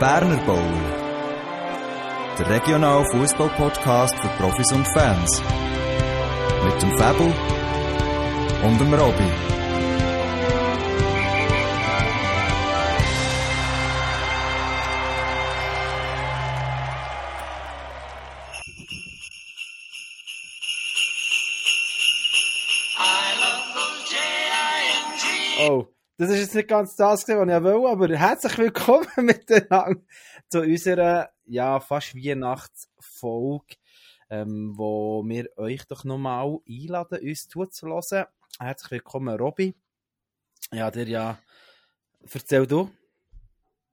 Berner 0.00 0.36
Bowl. 0.46 0.62
Der 2.38 2.48
regionale 2.48 3.04
Fußball-Podcast 3.10 4.14
für 4.20 4.28
Profis 4.40 4.72
und 4.72 4.86
Fans. 4.94 5.42
Mit 6.64 6.80
dem 6.80 6.96
Fabel 6.96 7.34
und 8.62 8.80
dem 8.80 8.94
Robby. 8.94 9.67
Jetzt 26.48 26.54
nicht 26.54 26.68
ganz 26.68 26.96
das, 26.96 27.26
gewesen, 27.26 27.46
was 27.46 27.58
ich 27.58 27.62
will, 27.62 27.86
aber 27.86 28.16
herzlich 28.16 28.56
willkommen 28.56 29.06
miteinander 29.16 30.00
zu 30.48 30.60
unserer, 30.60 31.28
ja, 31.44 31.78
fast 31.78 32.14
Weihnachtsfolge, 32.14 33.76
ähm, 34.30 34.72
wo 34.74 35.22
wir 35.26 35.50
euch 35.58 35.84
doch 35.88 36.04
nochmal 36.04 36.56
einladen, 36.66 37.18
uns 37.20 37.48
zuzulassen. 37.48 38.24
Herzlich 38.58 38.92
willkommen, 38.92 39.36
Robby. 39.36 39.74
Ja, 40.72 40.90
dir 40.90 41.06
ja, 41.06 41.38
erzähl 42.32 42.66
du. 42.66 42.90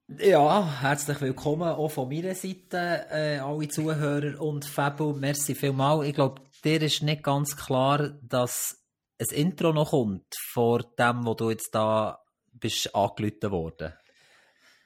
Ja, 0.08 0.80
herzlich 0.80 1.20
willkommen 1.20 1.68
auch 1.68 1.90
von 1.90 2.08
meiner 2.08 2.34
Seite, 2.34 3.06
äh, 3.10 3.38
alle 3.38 3.68
Zuhörer 3.68 4.40
und 4.40 4.64
Fabu, 4.64 5.12
merci 5.12 5.54
vielmals. 5.54 6.06
Ich 6.06 6.14
glaube, 6.14 6.40
dir 6.64 6.80
ist 6.80 7.02
nicht 7.02 7.22
ganz 7.22 7.54
klar, 7.54 8.14
dass 8.22 8.82
ein 9.20 9.36
Intro 9.36 9.74
noch 9.74 9.90
kommt 9.90 10.34
vor 10.52 10.80
dem, 10.98 11.26
wo 11.26 11.34
du 11.34 11.50
jetzt 11.50 11.74
da 11.74 12.22
bist 12.60 12.94
angelüht 12.94 13.42
worden. 13.50 13.92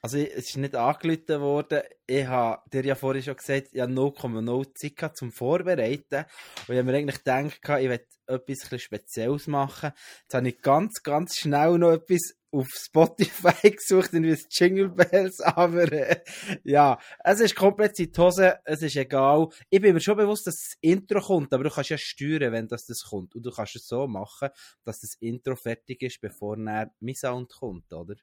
Also, 0.03 0.17
es 0.17 0.49
ist 0.49 0.57
nicht 0.57 0.75
angelüht 0.75 1.29
worden. 1.29 1.81
Ich 2.07 2.25
habe 2.25 2.61
dir 2.71 2.83
ja 2.83 2.95
vorhin 2.95 3.21
schon 3.21 3.35
gesagt, 3.35 3.67
ich 3.71 3.81
habe 3.81 3.93
0,0 3.93 4.75
Zeit 4.75 4.95
gehabt 4.95 5.17
zum 5.17 5.31
Vorbereiten. 5.31 6.25
Und 6.67 6.73
ich 6.73 6.77
habe 6.79 6.83
mir 6.83 6.97
eigentlich 6.97 7.23
gedacht, 7.23 7.59
ich 7.63 7.89
werde 7.89 8.05
etwas 8.25 8.81
Spezielles 8.81 9.47
machen. 9.47 9.91
Jetzt 10.23 10.33
habe 10.33 10.49
ich 10.49 10.61
ganz, 10.61 11.03
ganz 11.03 11.35
schnell 11.37 11.77
noch 11.77 11.91
etwas 11.91 12.33
auf 12.51 12.67
Spotify 12.69 13.71
gesucht, 13.71 14.11
wie 14.13 14.37
Jingle 14.49 14.89
Bells, 14.89 15.39
aber 15.39 15.91
äh, 15.91 16.21
ja, 16.63 16.99
es 17.23 17.39
ist 17.39 17.55
komplett 17.55 17.97
in 17.99 18.11
die 18.11 18.19
Hose, 18.19 18.59
es 18.65 18.81
ist 18.81 18.97
egal. 18.97 19.47
Ich 19.69 19.81
bin 19.81 19.93
mir 19.93 20.01
schon 20.01 20.17
bewusst, 20.17 20.47
dass 20.47 20.55
das 20.55 20.77
Intro 20.81 21.21
kommt, 21.21 21.53
aber 21.53 21.63
du 21.63 21.69
kannst 21.69 21.91
ja 21.91 21.97
steuern, 21.97 22.51
wenn 22.51 22.67
das, 22.67 22.85
das 22.85 23.03
kommt. 23.09 23.35
Und 23.35 23.45
du 23.45 23.51
kannst 23.51 23.77
es 23.77 23.87
so 23.87 24.07
machen, 24.07 24.49
dass 24.83 24.99
das 24.99 25.15
Intro 25.19 25.55
fertig 25.55 26.01
ist, 26.01 26.19
bevor 26.19 26.57
dann 26.57 26.91
mein 26.99 27.15
Sound 27.15 27.51
kommt, 27.51 27.91
oder? 27.93 28.15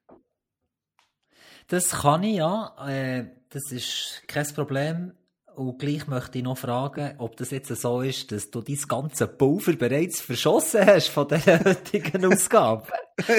Das 1.68 1.90
kann 1.90 2.22
ich 2.22 2.36
ja, 2.36 2.74
äh, 2.88 3.26
das 3.50 3.72
ist 3.72 4.22
kein 4.26 4.46
Problem. 4.54 5.12
Und 5.54 5.78
gleich 5.80 6.06
möchte 6.06 6.38
ich 6.38 6.44
noch 6.44 6.56
fragen, 6.56 7.16
ob 7.18 7.36
das 7.36 7.50
jetzt 7.50 7.74
so 7.74 8.00
ist, 8.00 8.30
dass 8.30 8.50
du 8.50 8.60
dein 8.60 8.78
ganze 8.86 9.26
Pulver 9.26 9.72
bereits 9.72 10.20
verschossen 10.20 10.86
hast 10.86 11.08
von 11.08 11.26
der 11.26 11.40
heutigen 11.64 12.24
Ausgabe. 12.26 12.86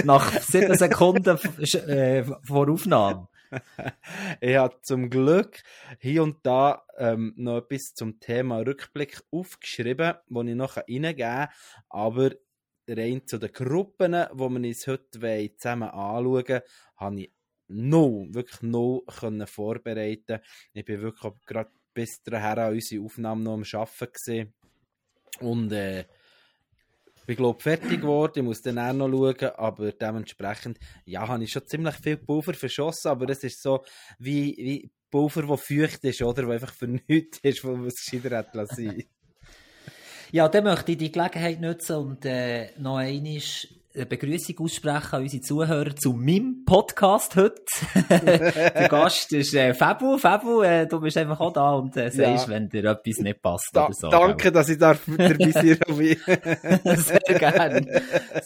Nach 0.03 0.29
sieben 0.41 0.77
Sekunden 0.77 1.37
äh, 1.87 2.25
vor 2.43 2.69
Aufnahme. 2.69 3.29
ich 4.41 4.55
habe 4.57 4.75
zum 4.81 5.09
Glück 5.09 5.63
hier 5.99 6.23
und 6.23 6.37
da 6.43 6.83
ähm, 6.97 7.33
noch 7.37 7.59
etwas 7.59 7.93
zum 7.93 8.19
Thema 8.19 8.59
Rückblick 8.59 9.21
aufgeschrieben, 9.31 10.15
wo 10.27 10.41
ich 10.43 10.55
noch 10.55 10.75
reingeben 10.75 11.15
kann. 11.17 11.47
Aber 11.89 12.31
rein 12.87 13.25
zu 13.25 13.37
den 13.37 13.51
Gruppen, 13.51 14.25
wo 14.33 14.49
wir 14.49 14.67
uns 14.67 14.87
heute 14.87 15.51
zusammen 15.57 15.89
anschauen, 15.89 16.61
habe 16.97 17.21
ich 17.21 17.31
no, 17.69 18.27
wirklich 18.29 18.61
no 18.61 19.03
können 19.19 19.47
vorbereiten. 19.47 20.39
Ich 20.73 20.85
bin 20.85 21.01
wirklich 21.01 21.33
gerade 21.45 21.71
bis 21.93 22.21
dahin 22.23 22.59
an 22.59 22.73
unsere 22.73 23.03
Aufnahme 23.03 23.43
noch 23.43 23.53
am 23.53 23.63
Arbeiten 23.63 24.13
gewesen. 24.13 24.53
Und 25.39 25.71
äh, 25.71 26.05
bin 27.29 27.35
glaube 27.35 27.61
fertig 27.61 28.01
geworden, 28.01 28.39
ich 28.39 28.43
muss 28.43 28.63
dann 28.63 28.79
auch 28.79 28.91
noch 28.91 29.07
schauen, 29.07 29.51
aber 29.55 29.91
dementsprechend, 29.91 30.79
ja, 31.05 31.27
habe 31.27 31.43
ich 31.43 31.51
schon 31.51 31.67
ziemlich 31.67 31.93
viel 31.97 32.17
Pulver 32.17 32.55
verschossen, 32.55 33.09
aber 33.09 33.29
es 33.29 33.43
ist 33.43 33.61
so 33.61 33.85
wie, 34.17 34.57
wie 34.57 34.91
Pulver, 35.11 35.43
das 35.43 35.61
feucht 35.61 36.03
ist, 36.05 36.23
oder, 36.23 36.47
wo 36.47 36.51
einfach 36.51 36.73
für 36.73 36.87
nichts 36.87 37.37
ist, 37.43 37.63
wo 37.63 37.75
man 37.75 37.85
es 37.85 38.03
gescheiter 38.03 38.35
hat 38.35 38.55
lassen. 38.55 39.03
ja, 40.31 40.47
dann 40.49 40.63
möchte 40.63 40.93
ich 40.93 40.97
die 40.97 41.11
Gelegenheit 41.11 41.61
nutzen 41.61 41.95
und 41.97 42.25
äh, 42.25 42.71
noch 42.79 42.97
einmal 42.97 43.41
eine 43.95 44.05
Begrüßung 44.05 44.59
aussprechen 44.59 45.15
an 45.15 45.23
unsere 45.23 45.41
Zuhörer 45.41 45.95
zu 45.95 46.13
meinem 46.13 46.63
Podcast 46.63 47.35
heute. 47.35 47.55
der 48.09 48.87
Gast 48.87 49.33
ist 49.33 49.55
äh, 49.55 49.73
Fabu. 49.73 50.17
Fabu, 50.19 50.61
äh, 50.61 50.85
du 50.85 50.99
bist 50.99 51.17
einfach 51.17 51.39
auch 51.39 51.51
da 51.51 51.73
und 51.73 51.97
äh, 51.97 52.11
sagst, 52.11 52.47
ja. 52.47 52.53
wenn 52.53 52.69
dir 52.69 52.85
etwas 52.85 53.17
nicht 53.17 53.41
passt 53.41 53.69
da, 53.73 53.85
oder 53.85 53.93
so. 53.95 54.09
Danke, 54.09 54.51
dass 54.51 54.69
ich 54.69 54.77
da 54.77 54.93
dabei 54.93 55.51
sein 55.51 55.79
Sehr 56.97 57.39
gern. 57.39 57.87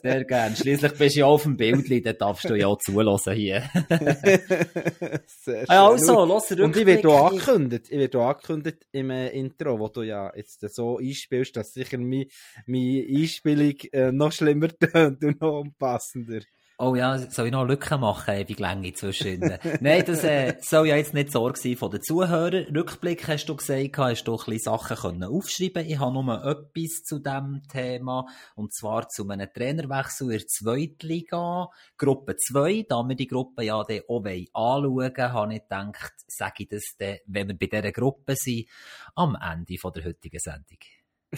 Sehr 0.01 0.23
gern. 0.23 0.55
Schliesslich 0.55 0.93
bist 0.93 1.15
du 1.17 1.19
ja 1.19 1.25
auf 1.25 1.43
dem 1.43 1.57
Bild, 1.57 2.05
dann 2.05 2.17
darfst 2.17 2.49
du 2.49 2.55
ja 2.55 2.67
auch 2.67 2.79
zulassen 2.79 3.33
hier. 3.33 3.63
Sehr 3.89 5.59
schön. 5.59 5.65
Also, 5.67 6.23
los 6.23 6.51
Und 6.51 6.77
ich 6.77 6.85
werde 6.85 7.09
auch 7.09 7.31
angekündigt, 7.31 7.87
ich 7.89 7.99
werde 7.99 8.19
auch 8.19 8.29
angekündigt 8.29 8.77
im 8.93 9.09
äh, 9.09 9.27
Intro, 9.29 9.77
wo 9.77 9.89
du 9.89 10.03
ja 10.03 10.31
jetzt 10.35 10.61
so 10.73 10.99
einspielst, 10.99 11.57
dass 11.57 11.73
sicher 11.73 11.97
meine, 11.97 12.27
meine 12.65 13.05
Einspielung 13.09 13.75
äh, 13.91 14.13
noch 14.13 14.31
schlimmer 14.31 14.69
tönt 14.69 15.32
noch 15.39 15.61
unpassender. 15.61 16.41
Oh 16.79 16.95
ja, 16.95 17.17
soll 17.17 17.45
ich 17.45 17.51
noch 17.51 17.61
eine 17.61 17.69
Lücke 17.69 17.99
machen, 17.99 18.33
ewig 18.33 18.59
Länge 18.59 18.91
zwischen 18.93 19.39
Nein, 19.79 20.03
das 20.05 20.23
äh, 20.23 20.55
soll 20.59 20.87
ja 20.87 20.95
jetzt 20.95 21.13
nicht 21.13 21.31
Sorge 21.31 21.59
sein 21.59 21.77
von 21.77 21.91
den 21.91 22.01
Zuhörern. 22.01 22.75
Rückblick 22.75 23.27
hast 23.27 23.45
du 23.45 23.55
gesagt, 23.55 23.97
hast 23.99 24.23
du 24.23 24.33
ein 24.33 24.37
bisschen 24.37 24.59
Sachen 24.59 24.97
können 24.97 25.23
aufschreiben 25.23 25.85
Ich 25.85 25.99
habe 25.99 26.11
nur 26.11 26.43
etwas 26.43 27.03
zu 27.03 27.19
diesem 27.19 27.61
Thema, 27.71 28.25
und 28.55 28.73
zwar 28.73 29.07
zu 29.07 29.29
einem 29.29 29.53
Trainerwechsel 29.53 30.31
in 30.31 30.39
der 30.39 30.47
Zweitliga, 30.47 31.69
Gruppe 31.95 32.37
2. 32.37 32.87
Da 32.89 33.03
wir 33.03 33.15
die 33.15 33.27
Gruppe 33.27 33.63
ja 33.63 33.83
dann 33.83 34.01
auch 34.07 34.25
anschauen 34.25 35.33
habe 35.33 35.53
ich 35.53 35.61
gedacht, 35.61 36.13
sage 36.25 36.63
ich 36.63 36.69
das 36.69 36.95
dann, 36.97 37.17
wenn 37.27 37.49
wir 37.49 37.57
bei 37.57 37.67
dieser 37.67 37.91
Gruppe 37.91 38.35
sind, 38.35 38.67
am 39.13 39.37
Ende 39.39 39.77
von 39.77 39.93
der 39.93 40.05
heutigen 40.05 40.39
Sendung. 40.39 40.79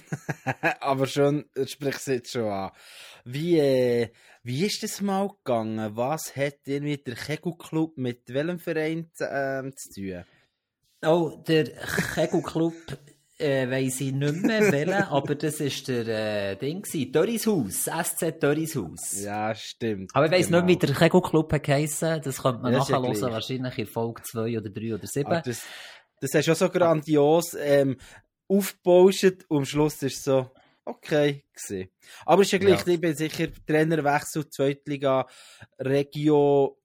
Aber 0.80 1.08
schon, 1.08 1.46
sprichst 1.66 2.08
du 2.08 2.12
jetzt 2.14 2.32
schon 2.32 2.46
an. 2.46 2.72
Wie, 3.24 3.58
äh, 3.58 4.10
wie 4.44 4.66
ist 4.66 4.84
das 4.84 5.02
mal 5.02 5.30
gegangen? 5.30 5.96
Was 5.96 6.36
hat 6.36 6.60
irgendwie 6.66 6.98
der 6.98 7.16
Kegelclub 7.16 7.98
mit 7.98 8.22
welchem 8.28 8.60
Verein 8.60 9.10
äh, 9.20 9.72
zu 9.76 9.94
tun? 9.94 10.26
Oh, 11.04 11.44
der 11.48 11.66
Kegelclub 12.14 12.74
äh, 13.38 13.70
weiss 13.70 14.00
ich 14.00 14.14
nicht 14.14 14.44
mehr 14.44 14.72
wählen, 14.72 15.04
aber 15.10 15.36
das 15.36 15.60
ist 15.60 15.88
der 15.88 16.08
äh, 16.52 16.56
Ding 16.56 16.82
gewesen. 16.82 17.12
Dörrishaus, 17.12 17.86
SC 17.86 18.40
Dörrishaus. 18.40 19.22
Ja, 19.24 19.54
stimmt. 19.56 20.12
Aber 20.14 20.28
ich 20.28 20.32
weiss 20.32 20.46
genau. 20.48 20.62
nicht, 20.62 20.82
wie 20.82 20.88
der 20.88 20.96
Kegelclub 20.96 21.62
geheissen. 21.62 22.22
Das 22.24 22.42
könnte 22.42 22.62
man 22.62 22.72
ja, 22.72 22.80
nachher 22.80 23.02
hören, 23.02 23.22
wahrscheinlich 23.22 23.78
in 23.78 23.88
Folge 23.88 24.22
2 24.24 24.58
oder 24.58 24.70
3 24.70 24.96
oder 24.96 25.08
7. 25.08 25.42
das, 25.44 25.64
das 26.22 26.34
ist 26.34 26.46
schon 26.46 26.56
so 26.56 26.70
grandios. 26.70 27.56
Ähm, 27.60 27.98
aufgebauscht 28.48 29.46
und 29.48 29.58
am 29.58 29.66
Schluss 29.66 30.02
ist 30.04 30.24
so, 30.24 30.52
okay, 30.86 31.44
gesehen. 31.54 31.90
Aber 32.26 32.42
es 32.42 32.48
ist 32.48 32.52
ja 32.54 32.60
gleich, 32.60 32.86
ja. 32.86 32.94
ich 32.94 33.02
bin 33.02 33.16
sicher, 33.16 33.48
Trainerwechsel, 33.66 34.50
Zweitliga, 34.50 35.28
Regio, 35.80 36.78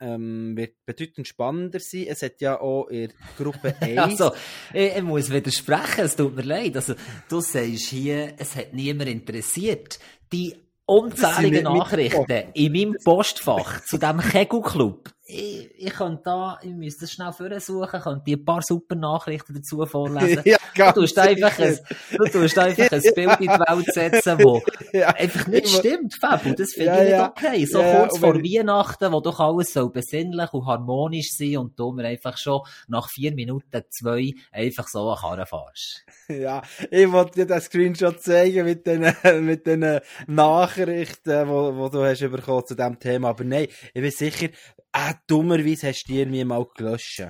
ähm, 0.00 0.56
wird 0.56 0.84
bedeutend 0.84 1.26
spannender 1.26 1.80
sein. 1.80 2.06
Es 2.08 2.22
hat 2.22 2.40
ja 2.40 2.60
auch 2.60 2.88
in 2.88 3.12
Gruppe 3.38 3.74
1. 3.80 3.98
also, 3.98 4.32
ich, 4.72 4.96
ich, 4.96 5.02
muss 5.02 5.30
widersprechen, 5.30 6.04
es 6.04 6.16
tut 6.16 6.36
mir 6.36 6.42
leid. 6.42 6.76
Also, 6.76 6.94
du 7.28 7.40
sagst 7.40 7.86
hier, 7.86 8.34
es 8.36 8.56
hat 8.56 8.74
niemand 8.74 9.08
interessiert. 9.08 9.98
Die 10.32 10.54
unzähligen 10.84 11.64
Nachrichten 11.64 12.52
in 12.54 12.72
meinem 12.72 12.96
Postfach 13.02 13.84
zu 13.84 13.98
diesem 13.98 14.20
Kegelclub 14.20 15.10
ich, 15.28 15.70
ich 15.76 15.92
könnte 15.92 16.22
da, 16.24 16.58
ich 16.62 16.70
müsste 16.70 17.00
das 17.00 17.12
schnell 17.12 17.32
vorsuchen, 17.32 18.00
könnte 18.00 18.30
ein 18.30 18.44
paar 18.44 18.62
super 18.62 18.94
Nachrichten 18.94 19.54
dazu 19.54 19.84
vorlesen. 19.84 20.42
ja, 20.44 20.58
du 20.92 21.00
tust 21.00 21.18
einfach 21.18 21.58
ein, 21.58 21.78
du 22.16 22.24
tust 22.26 22.56
einfach 22.56 22.92
ein 22.92 23.02
Bild 23.02 23.40
in 23.40 23.46
die 23.46 23.48
Welt 23.48 23.86
setzen, 23.92 24.38
wo 24.40 24.62
ja, 24.92 25.08
einfach 25.08 25.48
nicht 25.48 25.68
stimmt, 25.68 26.14
Fabu. 26.14 26.54
Das 26.54 26.72
finde 26.72 26.84
ja, 26.84 27.02
ich 27.02 27.10
nicht 27.10 27.20
okay. 27.20 27.66
So 27.66 27.82
kurz 27.82 28.18
vor 28.18 28.34
Weihnachten, 28.36 29.12
wo 29.12 29.20
doch 29.20 29.40
alles 29.40 29.72
so 29.72 29.88
besinnlich 29.88 30.52
und 30.52 30.66
harmonisch 30.66 31.32
sein 31.36 31.58
und 31.58 31.78
du 31.78 31.90
mir 31.90 32.06
einfach 32.06 32.36
schon 32.38 32.60
nach 32.86 33.08
vier 33.10 33.32
Minuten 33.34 33.82
zwei 33.90 34.32
einfach 34.52 34.86
so 34.86 35.10
eine 35.10 35.20
Karre 35.20 35.46
fahrst. 35.46 36.04
Ja, 36.28 36.62
ich 36.90 37.10
wollte 37.10 37.40
dir 37.40 37.46
den 37.46 37.60
Screenshot 37.60 38.20
zeigen 38.20 38.64
mit 38.64 38.86
den, 38.86 39.12
mit 39.44 39.66
den 39.66 40.00
Nachrichten, 40.28 41.48
wo, 41.48 41.74
wo 41.76 41.88
du 41.88 42.04
hast 42.04 42.20
bekommen 42.20 42.66
zu 42.66 42.76
diesem 42.76 42.98
Thema. 43.00 43.30
Aber 43.30 43.44
nein, 43.44 43.66
ich 43.92 44.02
bin 44.02 44.10
sicher, 44.10 44.48
ah, 44.96 45.14
dummerweise 45.26 45.88
hast 45.88 46.04
du 46.08 46.14
die 46.14 46.26
mir 46.26 46.46
mal 46.46 46.66
gelöscht. 46.74 47.22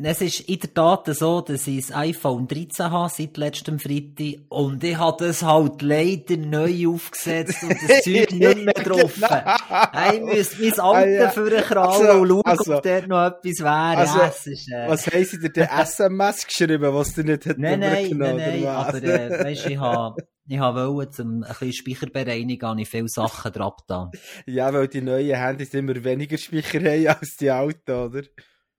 Es 0.00 0.20
ist 0.20 0.40
in 0.40 0.60
der 0.60 0.74
Tat 0.74 1.06
so, 1.06 1.40
dass 1.40 1.66
ich 1.66 1.88
das 1.88 1.96
iPhone 1.96 2.46
13 2.46 2.90
habe 2.90 3.12
seit 3.12 3.36
letztem 3.36 3.80
Freitag 3.80 4.42
und 4.48 4.84
ich 4.84 4.96
habe 4.96 5.24
das 5.26 5.42
halt 5.42 5.82
leider 5.82 6.36
neu 6.36 6.88
aufgesetzt 6.88 7.64
und 7.64 7.72
das 7.72 8.04
Zeug 8.04 8.30
nicht 8.30 8.64
mehr 8.64 8.74
drauf. 8.74 9.14
genau. 9.16 10.14
Ich 10.14 10.22
müsste 10.22 10.62
mein 10.62 10.80
Alter 10.80 10.98
ah, 10.98 11.06
ja. 11.06 11.30
für 11.30 11.50
krallen 11.50 12.06
also, 12.06 12.20
und 12.20 12.28
schauen, 12.28 12.42
also, 12.44 12.76
ob 12.76 12.82
dort 12.84 13.08
noch 13.08 13.26
etwas 13.26 13.58
wäre. 13.58 13.96
Also, 13.96 14.18
ja, 14.18 14.26
ist, 14.26 14.72
äh... 14.72 14.88
Was 14.88 15.06
haben 15.08 15.24
sie 15.24 15.38
dir 15.40 15.50
den 15.50 15.68
SMS 15.80 16.46
geschrieben, 16.46 16.94
was 16.94 17.14
du 17.14 17.22
nicht 17.22 17.44
hättest 17.46 17.58
Nein, 17.58 17.80
nein, 17.80 18.10
nein, 18.16 18.36
nein, 18.36 18.66
aber 18.66 19.02
äh, 19.02 19.44
weißt, 19.44 19.66
ich 19.66 19.78
habe 19.78 20.22
ich 20.50 20.60
wollte 20.60 21.10
zum 21.10 21.42
ein 21.42 21.48
bisschen 21.48 21.72
Speicherbereinigen 21.72 22.66
habe 22.66 22.80
ich 22.80 22.88
viele 22.88 23.08
Sachen 23.08 23.52
drauf 23.52 23.76
da. 23.86 24.10
Ja, 24.46 24.72
weil 24.72 24.88
die 24.88 25.02
neuen 25.02 25.36
Handys 25.36 25.74
immer 25.74 26.02
weniger 26.02 26.38
Speicher 26.38 26.78
haben 26.78 27.06
als 27.08 27.36
die 27.36 27.50
alten, 27.50 27.90
oder? 27.90 28.22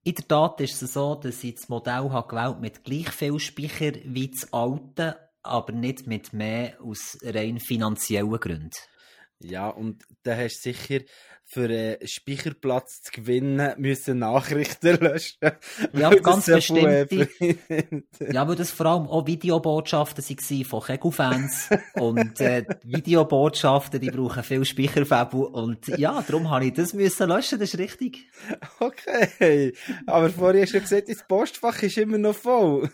In 0.09 0.15
der 0.15 0.27
Tat 0.27 0.59
ist 0.61 0.81
es 0.81 0.93
so, 0.93 1.13
dass 1.13 1.43
ich 1.43 1.53
das 1.53 1.69
Modell 1.69 2.09
habe 2.09 2.27
gewählt 2.27 2.59
mit 2.59 2.83
gleich 2.83 3.11
viel 3.11 3.37
Speicher 3.37 3.91
wie 4.05 4.31
das 4.31 4.51
alte, 4.51 5.19
aber 5.43 5.71
nicht 5.71 6.07
mit 6.07 6.33
mehr 6.33 6.81
aus 6.81 7.15
rein 7.21 7.59
finanziellen 7.59 8.39
Gründen. 8.39 8.71
Ja, 9.37 9.69
und 9.69 10.03
da 10.23 10.35
hast 10.35 10.65
du 10.65 10.71
sicher 10.71 11.01
für 11.51 11.65
einen 11.65 12.07
Speicherplatz 12.07 13.01
zu 13.01 13.11
gewinnen, 13.11 13.73
müssen 13.77 14.19
Nachrichten 14.19 14.97
löschen. 14.97 15.51
Ja, 15.93 16.11
ganz 16.11 16.45
bestimmt. 16.45 17.11
ja, 18.31 18.47
weil 18.47 18.55
das 18.55 18.69
vor 18.69 18.85
allem 18.85 19.07
auch 19.07 19.25
Videobotschaften 19.25 20.23
waren 20.23 20.65
von 20.65 20.83
Kegel-Fans. 20.83 21.69
und 21.95 22.39
äh, 22.39 22.65
Videobotschaften, 22.83 23.99
die 23.99 24.11
brauchen 24.11 24.43
viel 24.43 24.63
Speicherfabel. 24.63 25.45
Und 25.45 25.87
ja, 25.87 26.21
darum 26.21 26.51
habe 26.51 26.65
ich 26.65 26.73
das 26.73 26.93
müssen 26.93 27.27
löschen, 27.27 27.59
das 27.59 27.73
ist 27.73 27.79
richtig. 27.79 28.27
Okay. 28.79 29.73
Aber 30.05 30.29
vorher 30.29 30.61
hast 30.61 30.75
du 30.75 30.81
gesagt, 30.81 31.09
das 31.09 31.27
Postfach 31.27 31.81
ist 31.81 31.97
immer 31.97 32.19
noch 32.19 32.35
voll. 32.35 32.91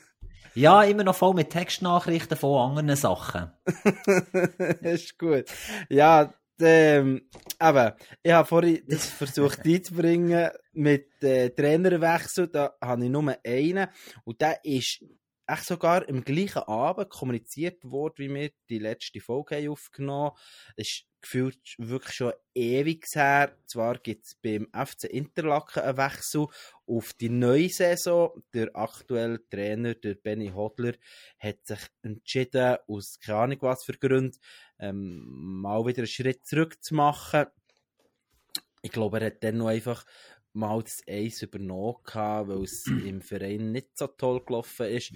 Ja, 0.54 0.84
immer 0.84 1.04
noch 1.04 1.16
voll 1.16 1.34
mit 1.34 1.50
Textnachrichten 1.50 2.38
von 2.38 2.70
anderen 2.70 2.96
Sachen. 2.96 3.52
ist 4.82 5.20
gut. 5.20 5.46
Ja, 5.90 6.34
ähm, 6.62 7.30
eben, 7.62 7.94
ich 8.24 8.32
habe 8.32 8.48
vorhin 8.48 8.84
das 8.88 9.08
versucht 9.08 9.66
einzubringen 9.66 10.50
mit 10.74 11.24
äh, 11.24 11.50
Trainerwechsel. 11.50 12.48
Da 12.48 12.76
habe 12.82 13.06
ich 13.06 13.10
nur 13.10 13.36
einen. 13.44 13.88
Und 14.24 14.42
der 14.42 14.64
ist 14.64 15.04
echt 15.48 15.66
sogar 15.66 16.08
im 16.08 16.24
gleichen 16.24 16.64
Abend 16.64 17.10
kommuniziert 17.10 17.84
worden, 17.84 18.16
wie 18.18 18.34
wir 18.34 18.50
die 18.70 18.80
letzte 18.80 19.20
Folge 19.20 19.70
aufgenommen 19.70 20.32
haben. 20.32 20.38
Das 20.78 20.88
ist 20.88 21.06
gefühlt 21.26 21.76
wirklich 21.80 22.14
schon 22.14 22.34
ewig 22.54 23.06
her. 23.14 23.58
Zwar 23.66 23.98
gibt 23.98 24.26
es 24.26 24.36
beim 24.36 24.68
FC 24.74 25.06
Interlaken 25.06 25.82
einen 25.82 25.98
Wechsel 25.98 26.46
auf 26.86 27.14
die 27.14 27.30
neue 27.30 27.70
Saison. 27.70 28.44
Der 28.54 28.76
aktuelle 28.76 29.40
Trainer, 29.50 29.96
der 29.96 30.16
Benny 30.16 30.50
Hodler, 30.50 30.94
hat 31.40 31.66
sich 31.66 31.80
entschieden, 32.04 32.78
aus 32.88 33.20
keine 33.20 33.40
Ahnung 33.40 33.58
was 33.62 33.84
für 33.84 33.98
Gründen, 33.98 34.38
ähm, 34.80 35.62
mal 35.62 35.86
wieder 35.86 36.00
einen 36.00 36.08
Schritt 36.08 36.46
zurück 36.46 36.84
zu 36.84 36.96
machen. 36.96 37.46
Ich 38.82 38.92
glaube, 38.92 39.20
er 39.20 39.28
hat 39.28 39.44
dann 39.44 39.58
noch 39.58 39.68
einfach 39.68 40.06
mal 40.54 40.82
das 40.82 41.02
Eis 41.08 41.42
übernommen, 41.42 41.98
weil 42.06 42.64
es 42.64 42.86
im 43.06 43.22
Verein 43.22 43.72
nicht 43.72 43.98
so 43.98 44.08
toll 44.08 44.44
gelaufen 44.46 44.88
ist. 44.88 45.14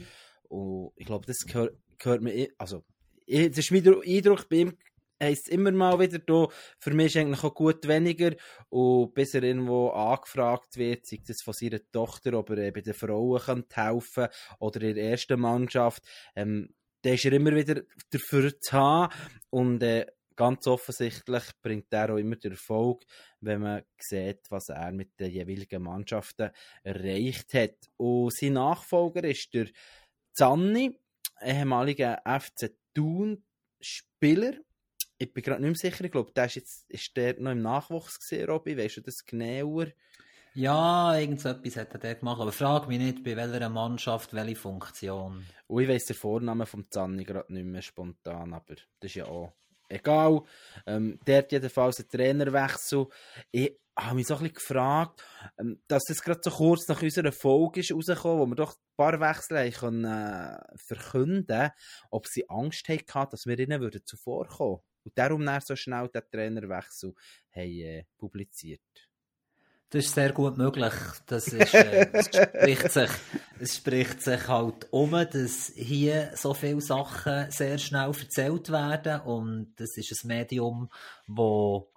Und 0.50 0.92
ich 0.96 1.06
glaube, 1.06 1.26
das 1.26 1.46
gehört, 1.46 1.78
gehört 1.98 2.22
mir, 2.22 2.50
also, 2.58 2.84
das 3.28 3.58
ist 3.58 3.72
mein 3.72 3.88
Eindruck, 3.88 4.50
bei 4.50 4.58
ihm 4.58 4.78
heisst 5.22 5.50
immer 5.50 5.72
mal 5.72 6.00
wieder, 6.00 6.20
da, 6.20 6.48
für 6.78 6.94
mich 6.94 7.08
ist 7.08 7.18
eigentlich 7.18 7.44
auch 7.44 7.54
gut 7.54 7.88
weniger. 7.88 8.36
Und 8.70 9.14
bis 9.14 9.34
er 9.34 9.44
irgendwo 9.44 9.90
angefragt 9.90 10.78
wird, 10.78 11.06
sei 11.06 11.20
das 11.26 11.42
von 11.42 11.54
seiner 11.54 11.80
Tochter, 11.92 12.34
ob 12.34 12.50
er 12.52 12.72
bei 12.72 12.82
den 12.82 12.94
Frauen 12.94 13.42
kann 13.42 13.66
helfen 13.74 14.28
oder 14.60 14.82
in 14.82 14.96
der 14.96 15.12
ersten 15.12 15.40
Mannschaft, 15.40 16.04
ähm, 16.36 16.74
dann 17.02 17.14
ist 17.14 17.26
er 17.26 17.34
immer 17.34 17.56
wieder 17.56 17.82
dafür 18.12 18.60
zu 18.60 18.72
haben. 18.74 19.14
Und 19.50 19.84
äh, 19.84 20.06
ganz 20.36 20.68
offensichtlich 20.68 21.44
bringt 21.62 21.92
er 21.92 22.14
auch 22.14 22.18
immer 22.18 22.38
den 22.38 22.52
Erfolg, 22.52 23.04
wenn 23.42 23.62
man 23.62 23.84
sieht, 23.98 24.50
was 24.50 24.70
er 24.70 24.92
mit 24.92 25.20
den 25.20 25.32
jeweiligen 25.32 25.84
Mannschaften 25.84 26.52
erreicht 26.84 27.54
hat. 27.54 27.90
Und 27.98 28.34
sein 28.34 28.54
Nachfolger 28.54 29.24
ist 29.26 29.54
der 29.54 29.68
Zanni, 30.34 30.98
ehemaliger 31.42 32.22
FC 32.26 32.72
Thun-Spieler. 32.94 34.54
Ich 35.18 35.34
bin 35.34 35.44
gerade 35.44 35.62
nicht 35.62 35.84
mehr 35.84 35.92
sicher, 35.92 36.06
ich 36.06 36.12
glaube, 36.12 36.32
der 36.32 36.46
ist, 36.46 37.18
der 37.18 37.40
noch 37.40 37.52
im 37.52 37.62
Nachwuchs 37.62 38.20
gesehen, 38.20 38.50
Robby? 38.50 38.78
Weißt 38.78 38.98
du 38.98 39.02
das 39.02 39.26
genauer? 39.26 39.88
Ja, 40.56 41.16
irgendetwas 41.16 41.78
hat 41.78 42.04
er 42.04 42.16
gemacht, 42.16 42.42
aber 42.42 42.52
frag 42.52 42.88
mich 42.88 43.00
nicht, 43.00 43.24
bei 43.24 43.36
welcher 43.36 43.70
Mannschaft, 43.70 44.34
welche 44.34 44.56
Funktion. 44.56 45.46
Und 45.68 45.84
ich 45.84 45.88
weiss 45.88 46.06
den 46.06 46.16
Vornamen 46.16 46.66
vom 46.66 46.90
Zanni 46.90 47.24
gerade 47.24 47.54
nicht 47.54 47.66
mehr 47.66 47.82
spontan, 47.82 48.54
aber 48.54 48.76
das 49.00 49.12
ist 49.12 49.16
ja 49.16 49.26
auch 49.26 49.54
egal. 49.90 50.42
Ähm, 50.86 51.20
der 51.26 51.40
hat 51.40 51.52
jedenfalls 51.52 52.00
einen 52.00 52.10
Trainerwechsel. 52.10 53.08
Ich 53.52 53.78
habe 53.98 54.16
mich 54.16 54.28
so 54.28 54.36
ein 54.36 54.40
bisschen 54.40 54.56
gefragt, 54.56 55.24
ähm, 55.60 55.82
dass 55.88 56.04
das 56.08 56.22
gerade 56.22 56.40
so 56.44 56.52
kurz 56.52 56.88
nach 56.88 57.02
unserer 57.02 57.32
Folge 57.32 57.82
ist 57.82 57.92
rausgekommen, 57.92 58.40
wo 58.40 58.46
wir 58.48 58.56
doch 58.56 58.74
ein 58.74 58.96
paar 58.98 59.20
Wechsel 59.20 59.60
haben 59.60 59.72
können, 59.72 60.06
äh, 60.06 60.58
verkünden 60.78 61.70
ob 62.10 62.28
sie 62.28 62.50
Angst 62.50 62.88
hatten, 62.88 63.32
dass 63.32 63.46
wir 63.46 63.60
ihnen 63.60 63.82
würden 63.82 64.06
zuvorkommen 64.06 64.80
Und 65.04 65.18
darum 65.18 65.46
dann 65.46 65.62
so 65.62 65.76
schnell 65.76 66.08
den 66.10 66.24
Trainerwechsel 66.32 67.14
haben, 67.52 67.80
äh, 67.80 68.06
publiziert. 68.18 68.82
Das 69.92 70.06
ist 70.06 70.14
sehr 70.14 70.34
gut 70.34 70.56
möglich. 70.56 70.94
Das 71.26 71.48
ist, 71.48 71.74
äh, 71.74 72.08
es 72.14 72.28
spricht 72.28 72.92
sich, 72.92 73.10
es 73.60 73.76
spricht 73.76 74.22
sich 74.22 74.48
halt 74.48 74.88
um, 74.92 75.10
dass 75.12 75.72
hier 75.76 76.30
so 76.36 76.54
viele 76.54 76.80
Sachen 76.80 77.50
sehr 77.50 77.80
schnell 77.80 78.12
erzählt 78.12 78.72
werden 78.72 79.22
und 79.22 79.74
das 79.78 79.98
ist 79.98 80.24
ein 80.24 80.28
Medium, 80.28 80.92
wo 81.26 81.90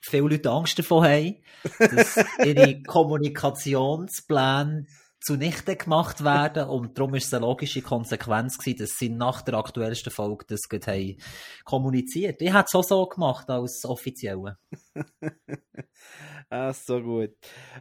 viele 0.00 0.28
Leute 0.28 0.48
Angst 0.48 0.78
davon 0.78 1.04
haben, 1.04 1.38
dass 1.78 2.16
ihre 2.44 2.84
Kommunikationspläne 2.84 4.86
zunichte 5.20 5.74
gemacht 5.74 6.22
werden 6.24 6.68
und 6.68 6.96
darum 6.96 7.16
ist 7.16 7.26
es 7.26 7.34
eine 7.34 7.46
logische 7.46 7.82
Konsequenz 7.82 8.58
gewesen, 8.58 8.78
dass 8.78 8.96
sie 8.96 9.10
nach 9.10 9.42
der 9.42 9.54
aktuellsten 9.54 10.12
Folge 10.12 10.46
das 10.48 10.60
haben 10.86 11.16
kommuniziert. 11.64 12.40
Ich 12.40 12.54
hätte 12.54 12.66
es 12.68 12.74
auch 12.74 12.84
so 12.84 13.06
gemacht 13.06 13.50
als 13.50 13.84
Offizielle. 13.84 14.56
ah, 16.50 16.72
so 16.72 17.00
gut. 17.00 17.36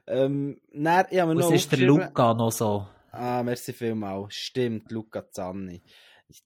Ähm, 0.07 0.60
dann, 0.71 1.06
ja, 1.12 1.27
Was 1.36 1.51
ist 1.51 1.71
der 1.71 1.80
Luca 1.80 2.33
noch 2.33 2.51
so? 2.51 2.88
Ah, 3.12 3.44
merci 3.44 3.74
vielmals. 3.74 4.36
Stimmt, 4.36 4.92
Luca 4.92 5.30
Zanni. 5.30 5.81